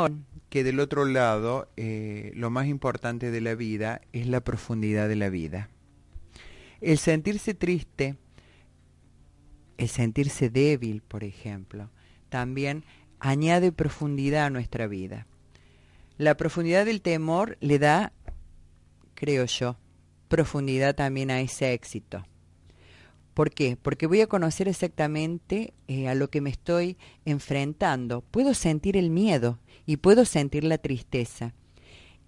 que 0.50 0.64
del 0.64 0.80
otro 0.80 1.04
lado 1.04 1.68
eh, 1.76 2.32
lo 2.34 2.50
más 2.50 2.66
importante 2.66 3.30
de 3.30 3.40
la 3.40 3.54
vida 3.54 4.00
es 4.12 4.26
la 4.26 4.40
profundidad 4.40 5.08
de 5.08 5.16
la 5.16 5.28
vida. 5.28 5.68
El 6.86 6.98
sentirse 6.98 7.52
triste, 7.52 8.14
el 9.76 9.88
sentirse 9.88 10.50
débil, 10.50 11.02
por 11.02 11.24
ejemplo, 11.24 11.90
también 12.28 12.84
añade 13.18 13.72
profundidad 13.72 14.44
a 14.44 14.50
nuestra 14.50 14.86
vida. 14.86 15.26
La 16.16 16.36
profundidad 16.36 16.84
del 16.86 17.02
temor 17.02 17.58
le 17.60 17.80
da, 17.80 18.12
creo 19.16 19.46
yo, 19.46 19.76
profundidad 20.28 20.94
también 20.94 21.32
a 21.32 21.40
ese 21.40 21.72
éxito. 21.72 22.24
¿Por 23.34 23.50
qué? 23.50 23.76
Porque 23.76 24.06
voy 24.06 24.20
a 24.20 24.28
conocer 24.28 24.68
exactamente 24.68 25.74
eh, 25.88 26.06
a 26.06 26.14
lo 26.14 26.30
que 26.30 26.40
me 26.40 26.50
estoy 26.50 26.98
enfrentando. 27.24 28.20
Puedo 28.20 28.54
sentir 28.54 28.96
el 28.96 29.10
miedo 29.10 29.58
y 29.86 29.96
puedo 29.96 30.24
sentir 30.24 30.62
la 30.62 30.78
tristeza. 30.78 31.52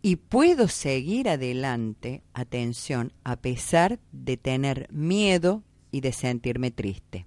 Y 0.00 0.16
puedo 0.16 0.68
seguir 0.68 1.28
adelante, 1.28 2.22
atención, 2.32 3.12
a 3.24 3.36
pesar 3.36 3.98
de 4.12 4.36
tener 4.36 4.88
miedo 4.92 5.62
y 5.90 6.00
de 6.00 6.12
sentirme 6.12 6.70
triste. 6.70 7.26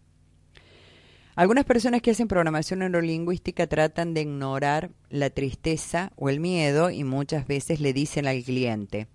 Algunas 1.35 1.65
personas 1.65 2.01
que 2.01 2.11
hacen 2.11 2.27
programación 2.27 2.79
neurolingüística 2.79 3.67
tratan 3.67 4.13
de 4.13 4.21
ignorar 4.21 4.91
la 5.09 5.29
tristeza 5.29 6.11
o 6.15 6.29
el 6.29 6.39
miedo 6.39 6.89
y 6.91 7.03
muchas 7.03 7.47
veces 7.47 7.79
le 7.79 7.93
dicen 7.93 8.27
al 8.27 8.43
cliente, 8.43 9.07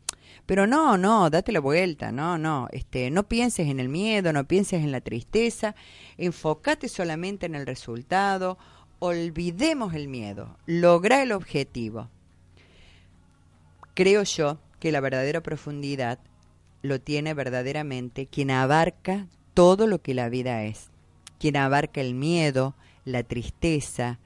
pero 0.47 0.67
no, 0.67 0.97
no, 0.97 1.29
date 1.29 1.53
la 1.53 1.61
vuelta, 1.61 2.13
no, 2.13 2.39
no, 2.39 2.69
este, 2.73 3.11
no 3.11 3.29
pienses 3.29 3.69
en 3.69 3.81
el 3.81 3.89
miedo, 3.89 4.33
no 4.33 4.47
pienses 4.47 4.83
en 4.83 4.93
la 4.93 5.01
tristeza, 5.01 5.75
enfócate 6.17 6.89
solamente 6.89 7.47
en 7.47 7.55
el 7.55 7.67
resultado, 7.67 8.59
olvidemos 8.99 9.95
el 9.95 10.09
miedo, 10.09 10.57
logra 10.67 11.23
el 11.23 11.33
objetivo. 11.33 12.09
Creo 13.97 14.25
yo 14.25 14.59
que 14.79 14.93
la 14.93 15.01
verdadera 15.01 15.43
profundidad 15.43 16.19
lo 16.83 17.01
tiene 17.01 17.33
verdaderamente 17.33 18.27
quien 18.27 18.51
abarca 18.51 19.27
todo 19.55 19.87
lo 19.87 20.03
que 20.03 20.13
la 20.13 20.29
vida 20.29 20.65
es, 20.65 20.91
quien 21.39 21.57
abarca 21.57 22.03
el 22.03 22.13
miedo, 22.13 22.75
la 23.07 23.23
tristeza, 23.23 24.19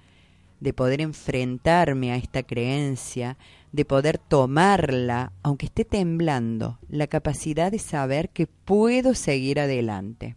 de 0.58 0.72
poder 0.72 1.00
enfrentarme 1.00 2.10
a 2.10 2.16
esta 2.16 2.42
creencia, 2.42 3.38
de 3.70 3.84
poder 3.84 4.18
tomarla, 4.18 5.30
aunque 5.44 5.66
esté 5.66 5.84
temblando, 5.84 6.80
la 6.88 7.06
capacidad 7.06 7.70
de 7.70 7.78
saber 7.78 8.30
que 8.30 8.48
puedo 8.48 9.14
seguir 9.14 9.60
adelante. 9.60 10.34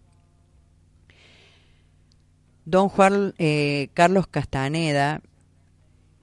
Don 2.65 2.87
Juan 2.87 3.33
eh, 3.39 3.89
Carlos 3.95 4.27
Castaneda 4.27 5.23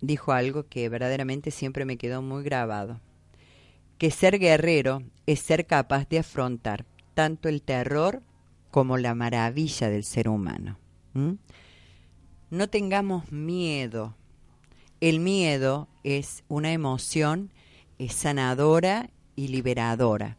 dijo 0.00 0.32
algo 0.32 0.66
que 0.68 0.88
verdaderamente 0.88 1.50
siempre 1.50 1.84
me 1.84 1.96
quedó 1.96 2.22
muy 2.22 2.42
grabado, 2.42 3.00
que 3.98 4.10
ser 4.10 4.38
guerrero 4.38 5.02
es 5.26 5.40
ser 5.40 5.66
capaz 5.66 6.08
de 6.08 6.18
afrontar 6.20 6.86
tanto 7.14 7.48
el 7.48 7.62
terror 7.62 8.22
como 8.70 8.96
la 8.96 9.14
maravilla 9.14 9.90
del 9.90 10.04
ser 10.04 10.28
humano. 10.28 10.78
No 12.50 12.68
tengamos 12.68 13.30
miedo. 13.30 14.16
El 15.00 15.20
miedo 15.20 15.88
es 16.04 16.44
una 16.48 16.72
emoción 16.72 17.50
es 18.00 18.14
sanadora 18.14 19.10
y 19.36 19.48
liberadora. 19.48 20.38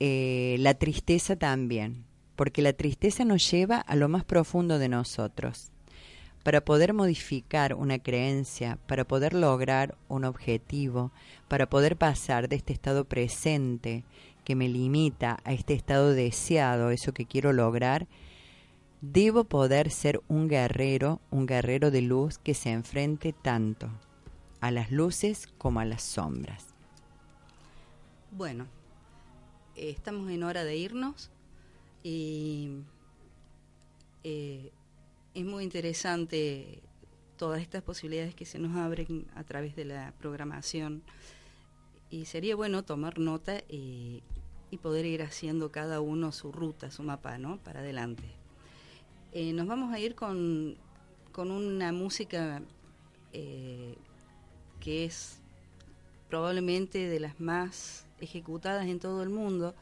Eh, 0.00 0.56
la 0.60 0.72
tristeza 0.72 1.36
también, 1.36 2.06
porque 2.36 2.62
la 2.62 2.72
tristeza 2.72 3.26
nos 3.26 3.50
lleva 3.50 3.76
a 3.76 3.96
lo 3.96 4.08
más 4.08 4.24
profundo 4.24 4.78
de 4.78 4.88
nosotros. 4.88 5.69
Para 6.42 6.64
poder 6.64 6.94
modificar 6.94 7.74
una 7.74 7.98
creencia, 7.98 8.78
para 8.86 9.04
poder 9.04 9.34
lograr 9.34 9.96
un 10.08 10.24
objetivo, 10.24 11.12
para 11.48 11.68
poder 11.68 11.96
pasar 11.96 12.48
de 12.48 12.56
este 12.56 12.72
estado 12.72 13.04
presente 13.04 14.04
que 14.44 14.56
me 14.56 14.68
limita 14.68 15.38
a 15.44 15.52
este 15.52 15.74
estado 15.74 16.12
deseado, 16.12 16.90
eso 16.90 17.12
que 17.12 17.26
quiero 17.26 17.52
lograr, 17.52 18.06
debo 19.00 19.44
poder 19.44 19.90
ser 19.90 20.22
un 20.28 20.48
guerrero, 20.48 21.20
un 21.30 21.46
guerrero 21.46 21.90
de 21.90 22.02
luz 22.02 22.38
que 22.38 22.54
se 22.54 22.70
enfrente 22.70 23.32
tanto 23.32 23.90
a 24.60 24.70
las 24.70 24.90
luces 24.90 25.46
como 25.58 25.80
a 25.80 25.84
las 25.84 26.02
sombras. 26.02 26.66
Bueno, 28.32 28.66
eh, 29.76 29.90
estamos 29.90 30.30
en 30.30 30.42
hora 30.42 30.64
de 30.64 30.76
irnos 30.76 31.30
y 32.02 32.70
interesante 35.62 36.82
todas 37.36 37.60
estas 37.62 37.82
posibilidades 37.82 38.34
que 38.34 38.44
se 38.44 38.58
nos 38.58 38.76
abren 38.76 39.26
a 39.34 39.44
través 39.44 39.74
de 39.76 39.84
la 39.84 40.12
programación 40.18 41.02
y 42.10 42.26
sería 42.26 42.56
bueno 42.56 42.82
tomar 42.82 43.18
nota 43.18 43.58
y, 43.68 44.22
y 44.70 44.78
poder 44.78 45.06
ir 45.06 45.22
haciendo 45.22 45.70
cada 45.70 46.00
uno 46.00 46.32
su 46.32 46.52
ruta, 46.52 46.90
su 46.90 47.02
mapa, 47.02 47.38
¿no? 47.38 47.58
Para 47.58 47.80
adelante. 47.80 48.24
Eh, 49.32 49.52
nos 49.52 49.66
vamos 49.66 49.92
a 49.92 49.98
ir 50.00 50.14
con, 50.14 50.76
con 51.32 51.50
una 51.50 51.92
música 51.92 52.62
eh, 53.32 53.96
que 54.80 55.04
es 55.04 55.40
probablemente 56.28 57.08
de 57.08 57.20
las 57.20 57.40
más 57.40 58.06
ejecutadas 58.20 58.86
en 58.86 58.98
todo 58.98 59.22
el 59.22 59.28
mundo, 59.28 59.74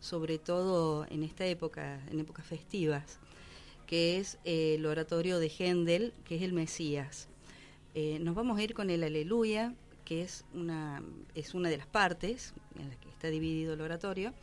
sobre 0.00 0.38
todo 0.38 1.06
en 1.08 1.22
esta 1.22 1.46
época, 1.46 2.00
en 2.10 2.20
épocas 2.20 2.46
festivas, 2.46 3.18
que 3.86 4.18
es 4.18 4.38
eh, 4.44 4.74
el 4.74 4.86
oratorio 4.86 5.38
de 5.38 5.48
Händel, 5.48 6.12
que 6.24 6.36
es 6.36 6.42
el 6.42 6.52
Mesías. 6.52 7.28
Eh, 7.94 8.18
nos 8.20 8.34
vamos 8.34 8.58
a 8.58 8.62
ir 8.62 8.74
con 8.74 8.90
el 8.90 9.02
Aleluya, 9.02 9.74
que 10.04 10.22
es 10.22 10.44
una, 10.54 11.02
es 11.34 11.54
una 11.54 11.70
de 11.70 11.78
las 11.78 11.86
partes 11.86 12.52
en 12.78 12.88
las 12.88 12.98
que 12.98 13.08
está 13.08 13.28
dividido 13.28 13.74
el 13.74 13.80
oratorio. 13.80 14.34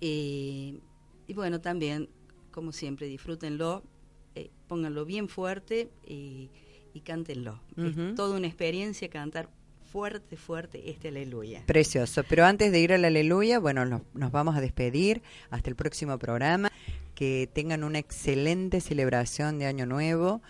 Eh, 0.00 0.78
y 1.26 1.34
bueno, 1.34 1.60
también, 1.60 2.08
como 2.50 2.72
siempre, 2.72 3.06
disfrútenlo, 3.06 3.82
pónganlo 4.68 5.04
bien 5.04 5.28
fuerte 5.28 5.90
y, 6.06 6.48
y 6.94 7.00
cántenlo. 7.00 7.60
Es 7.76 8.14
toda 8.14 8.36
una 8.36 8.46
experiencia 8.46 9.08
cantar 9.10 9.50
fuerte, 9.90 10.36
fuerte 10.36 10.90
este 10.90 11.08
aleluya. 11.08 11.62
Precioso. 11.66 12.22
Pero 12.28 12.44
antes 12.44 12.70
de 12.72 12.80
ir 12.80 12.92
al 12.92 13.04
aleluya, 13.04 13.58
bueno, 13.58 13.84
nos, 13.84 14.02
nos 14.14 14.30
vamos 14.30 14.56
a 14.56 14.60
despedir 14.60 15.22
hasta 15.50 15.70
el 15.70 15.76
próximo 15.76 16.18
programa. 16.18 16.70
Que 17.18 17.48
tengan 17.52 17.82
una 17.82 17.98
excelente 17.98 18.80
celebración 18.80 19.58
de 19.58 19.66
Año 19.66 19.86
Nuevo. 19.86 20.40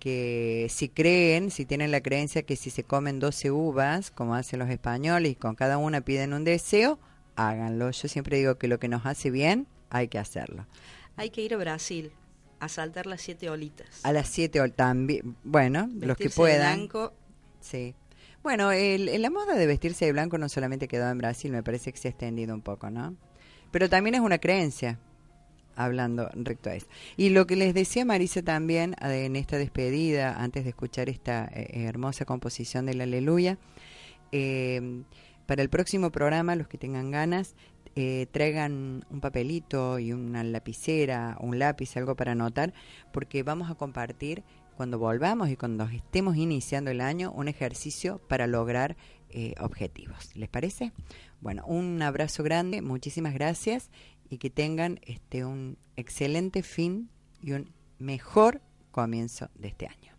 Que 0.00 0.66
si 0.70 0.88
creen, 0.88 1.50
si 1.52 1.64
tienen 1.64 1.90
la 1.92 2.00
creencia 2.00 2.42
que 2.42 2.56
si 2.56 2.70
se 2.70 2.82
comen 2.82 3.20
12 3.20 3.50
uvas, 3.52 4.10
como 4.10 4.34
hacen 4.34 4.58
los 4.58 4.68
españoles, 4.68 5.32
y 5.32 5.34
con 5.36 5.54
cada 5.54 5.78
una 5.78 6.00
piden 6.00 6.32
un 6.32 6.42
deseo, 6.44 6.98
háganlo. 7.36 7.90
Yo 7.92 8.08
siempre 8.08 8.38
digo 8.38 8.56
que 8.56 8.66
lo 8.68 8.78
que 8.80 8.88
nos 8.88 9.06
hace 9.06 9.30
bien, 9.30 9.66
hay 9.90 10.08
que 10.08 10.18
hacerlo. 10.18 10.66
Hay 11.16 11.30
que 11.30 11.42
ir 11.42 11.54
a 11.54 11.58
Brasil 11.58 12.10
a 12.58 12.68
saltar 12.68 13.06
las 13.06 13.20
siete 13.22 13.48
olitas. 13.48 13.86
A 14.02 14.12
las 14.12 14.28
7 14.28 14.60
o 14.60 14.70
también, 14.72 15.36
bueno, 15.44 15.88
los 15.94 16.16
que 16.16 16.24
Vestirse 16.24 16.28
de 16.28 16.34
puedan. 16.36 16.76
blanco, 16.78 17.12
Sí. 17.60 17.94
Bueno, 18.42 18.70
el, 18.72 19.08
el- 19.08 19.22
la 19.22 19.30
moda 19.30 19.54
de 19.54 19.66
vestirse 19.66 20.04
de 20.06 20.12
blanco 20.12 20.38
no 20.38 20.48
solamente 20.48 20.88
quedó 20.88 21.08
en 21.10 21.18
Brasil, 21.18 21.50
me 21.52 21.62
parece 21.62 21.90
que 21.92 21.98
se 21.98 22.08
ha 22.08 22.10
extendido 22.12 22.54
un 22.54 22.62
poco, 22.62 22.90
¿no? 22.90 23.16
Pero 23.72 23.88
también 23.88 24.14
es 24.14 24.20
una 24.20 24.38
creencia, 24.38 24.98
hablando 25.76 26.28
recto 26.34 26.70
a 26.70 26.74
eso. 26.74 26.86
Y 27.16 27.28
lo 27.30 27.46
que 27.46 27.56
les 27.56 27.74
decía 27.74 28.04
Marisa 28.04 28.42
también 28.42 28.96
eh, 29.02 29.26
en 29.26 29.36
esta 29.36 29.58
despedida, 29.58 30.34
antes 30.42 30.64
de 30.64 30.70
escuchar 30.70 31.08
esta 31.08 31.44
eh, 31.52 31.84
hermosa 31.86 32.24
composición 32.24 32.86
del 32.86 33.00
Aleluya, 33.00 33.58
eh, 34.32 35.04
para 35.46 35.62
el 35.62 35.68
próximo 35.68 36.10
programa, 36.10 36.56
los 36.56 36.66
que 36.66 36.76
tengan 36.76 37.12
ganas, 37.12 37.54
eh, 37.94 38.26
traigan 38.30 39.06
un 39.08 39.20
papelito 39.20 39.98
y 39.98 40.12
una 40.12 40.44
lapicera, 40.44 41.38
un 41.40 41.58
lápiz, 41.58 41.96
algo 41.96 42.14
para 42.14 42.32
anotar, 42.32 42.74
porque 43.10 43.42
vamos 43.42 43.70
a 43.70 43.74
compartir 43.74 44.42
cuando 44.76 44.98
volvamos 44.98 45.48
y 45.48 45.56
cuando 45.56 45.84
estemos 45.84 46.36
iniciando 46.36 46.90
el 46.90 47.00
año 47.00 47.32
un 47.32 47.48
ejercicio 47.48 48.20
para 48.28 48.46
lograr 48.46 48.96
eh, 49.30 49.54
objetivos. 49.60 50.36
¿Les 50.36 50.50
parece? 50.50 50.92
Bueno, 51.40 51.64
un 51.66 52.02
abrazo 52.02 52.42
grande, 52.42 52.82
muchísimas 52.82 53.32
gracias 53.32 53.90
y 54.28 54.38
que 54.38 54.50
tengan 54.50 55.00
este 55.02 55.44
un 55.44 55.78
excelente 55.96 56.62
fin 56.62 57.10
y 57.40 57.52
un 57.52 57.72
mejor 57.98 58.60
comienzo 58.90 59.48
de 59.54 59.68
este 59.68 59.86
año. 59.86 60.14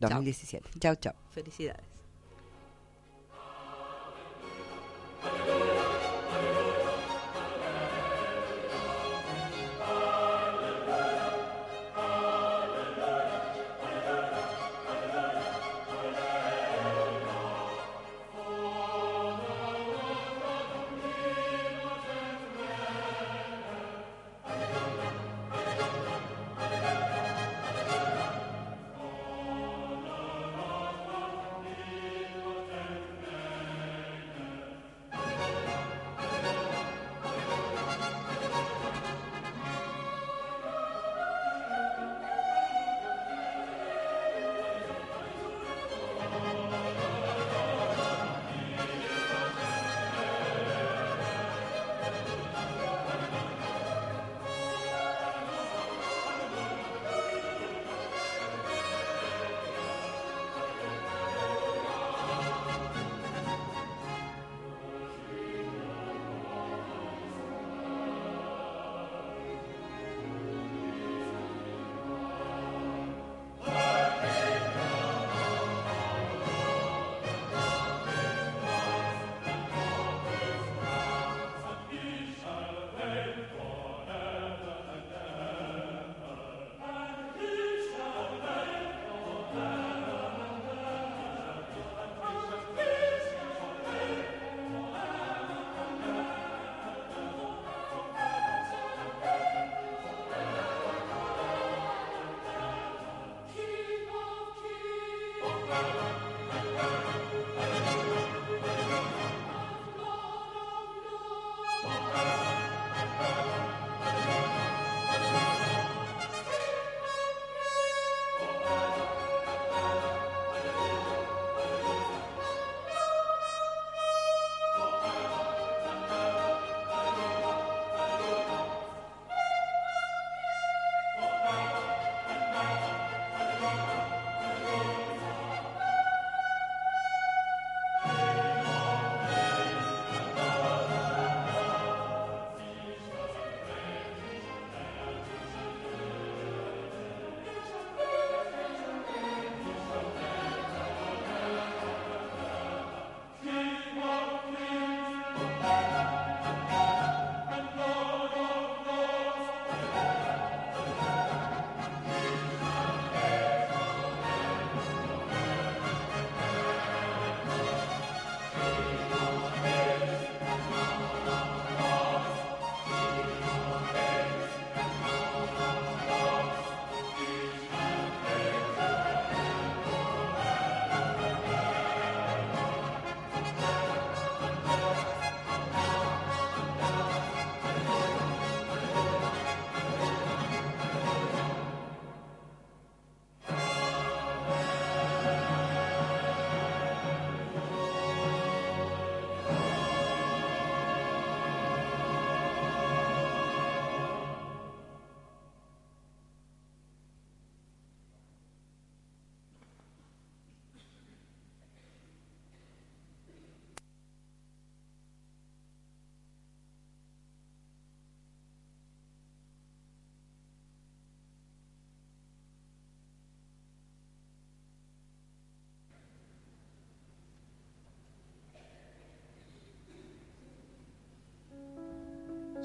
2017. 0.00 0.70
Chao, 0.80 0.94
chao. 0.96 1.14
felicidades. 1.30 1.84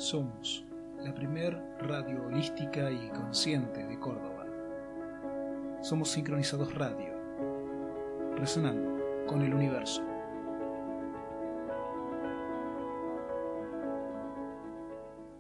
Somos 0.09 0.65
la 1.03 1.13
primer 1.13 1.55
radio 1.81 2.25
holística 2.25 2.89
y 2.89 3.09
consciente 3.09 3.85
de 3.85 3.99
Córdoba. 3.99 4.43
Somos 5.83 6.09
Sincronizados 6.09 6.73
Radio, 6.73 7.13
resonando 8.35 9.25
con 9.27 9.43
el 9.43 9.53
universo. 9.53 10.08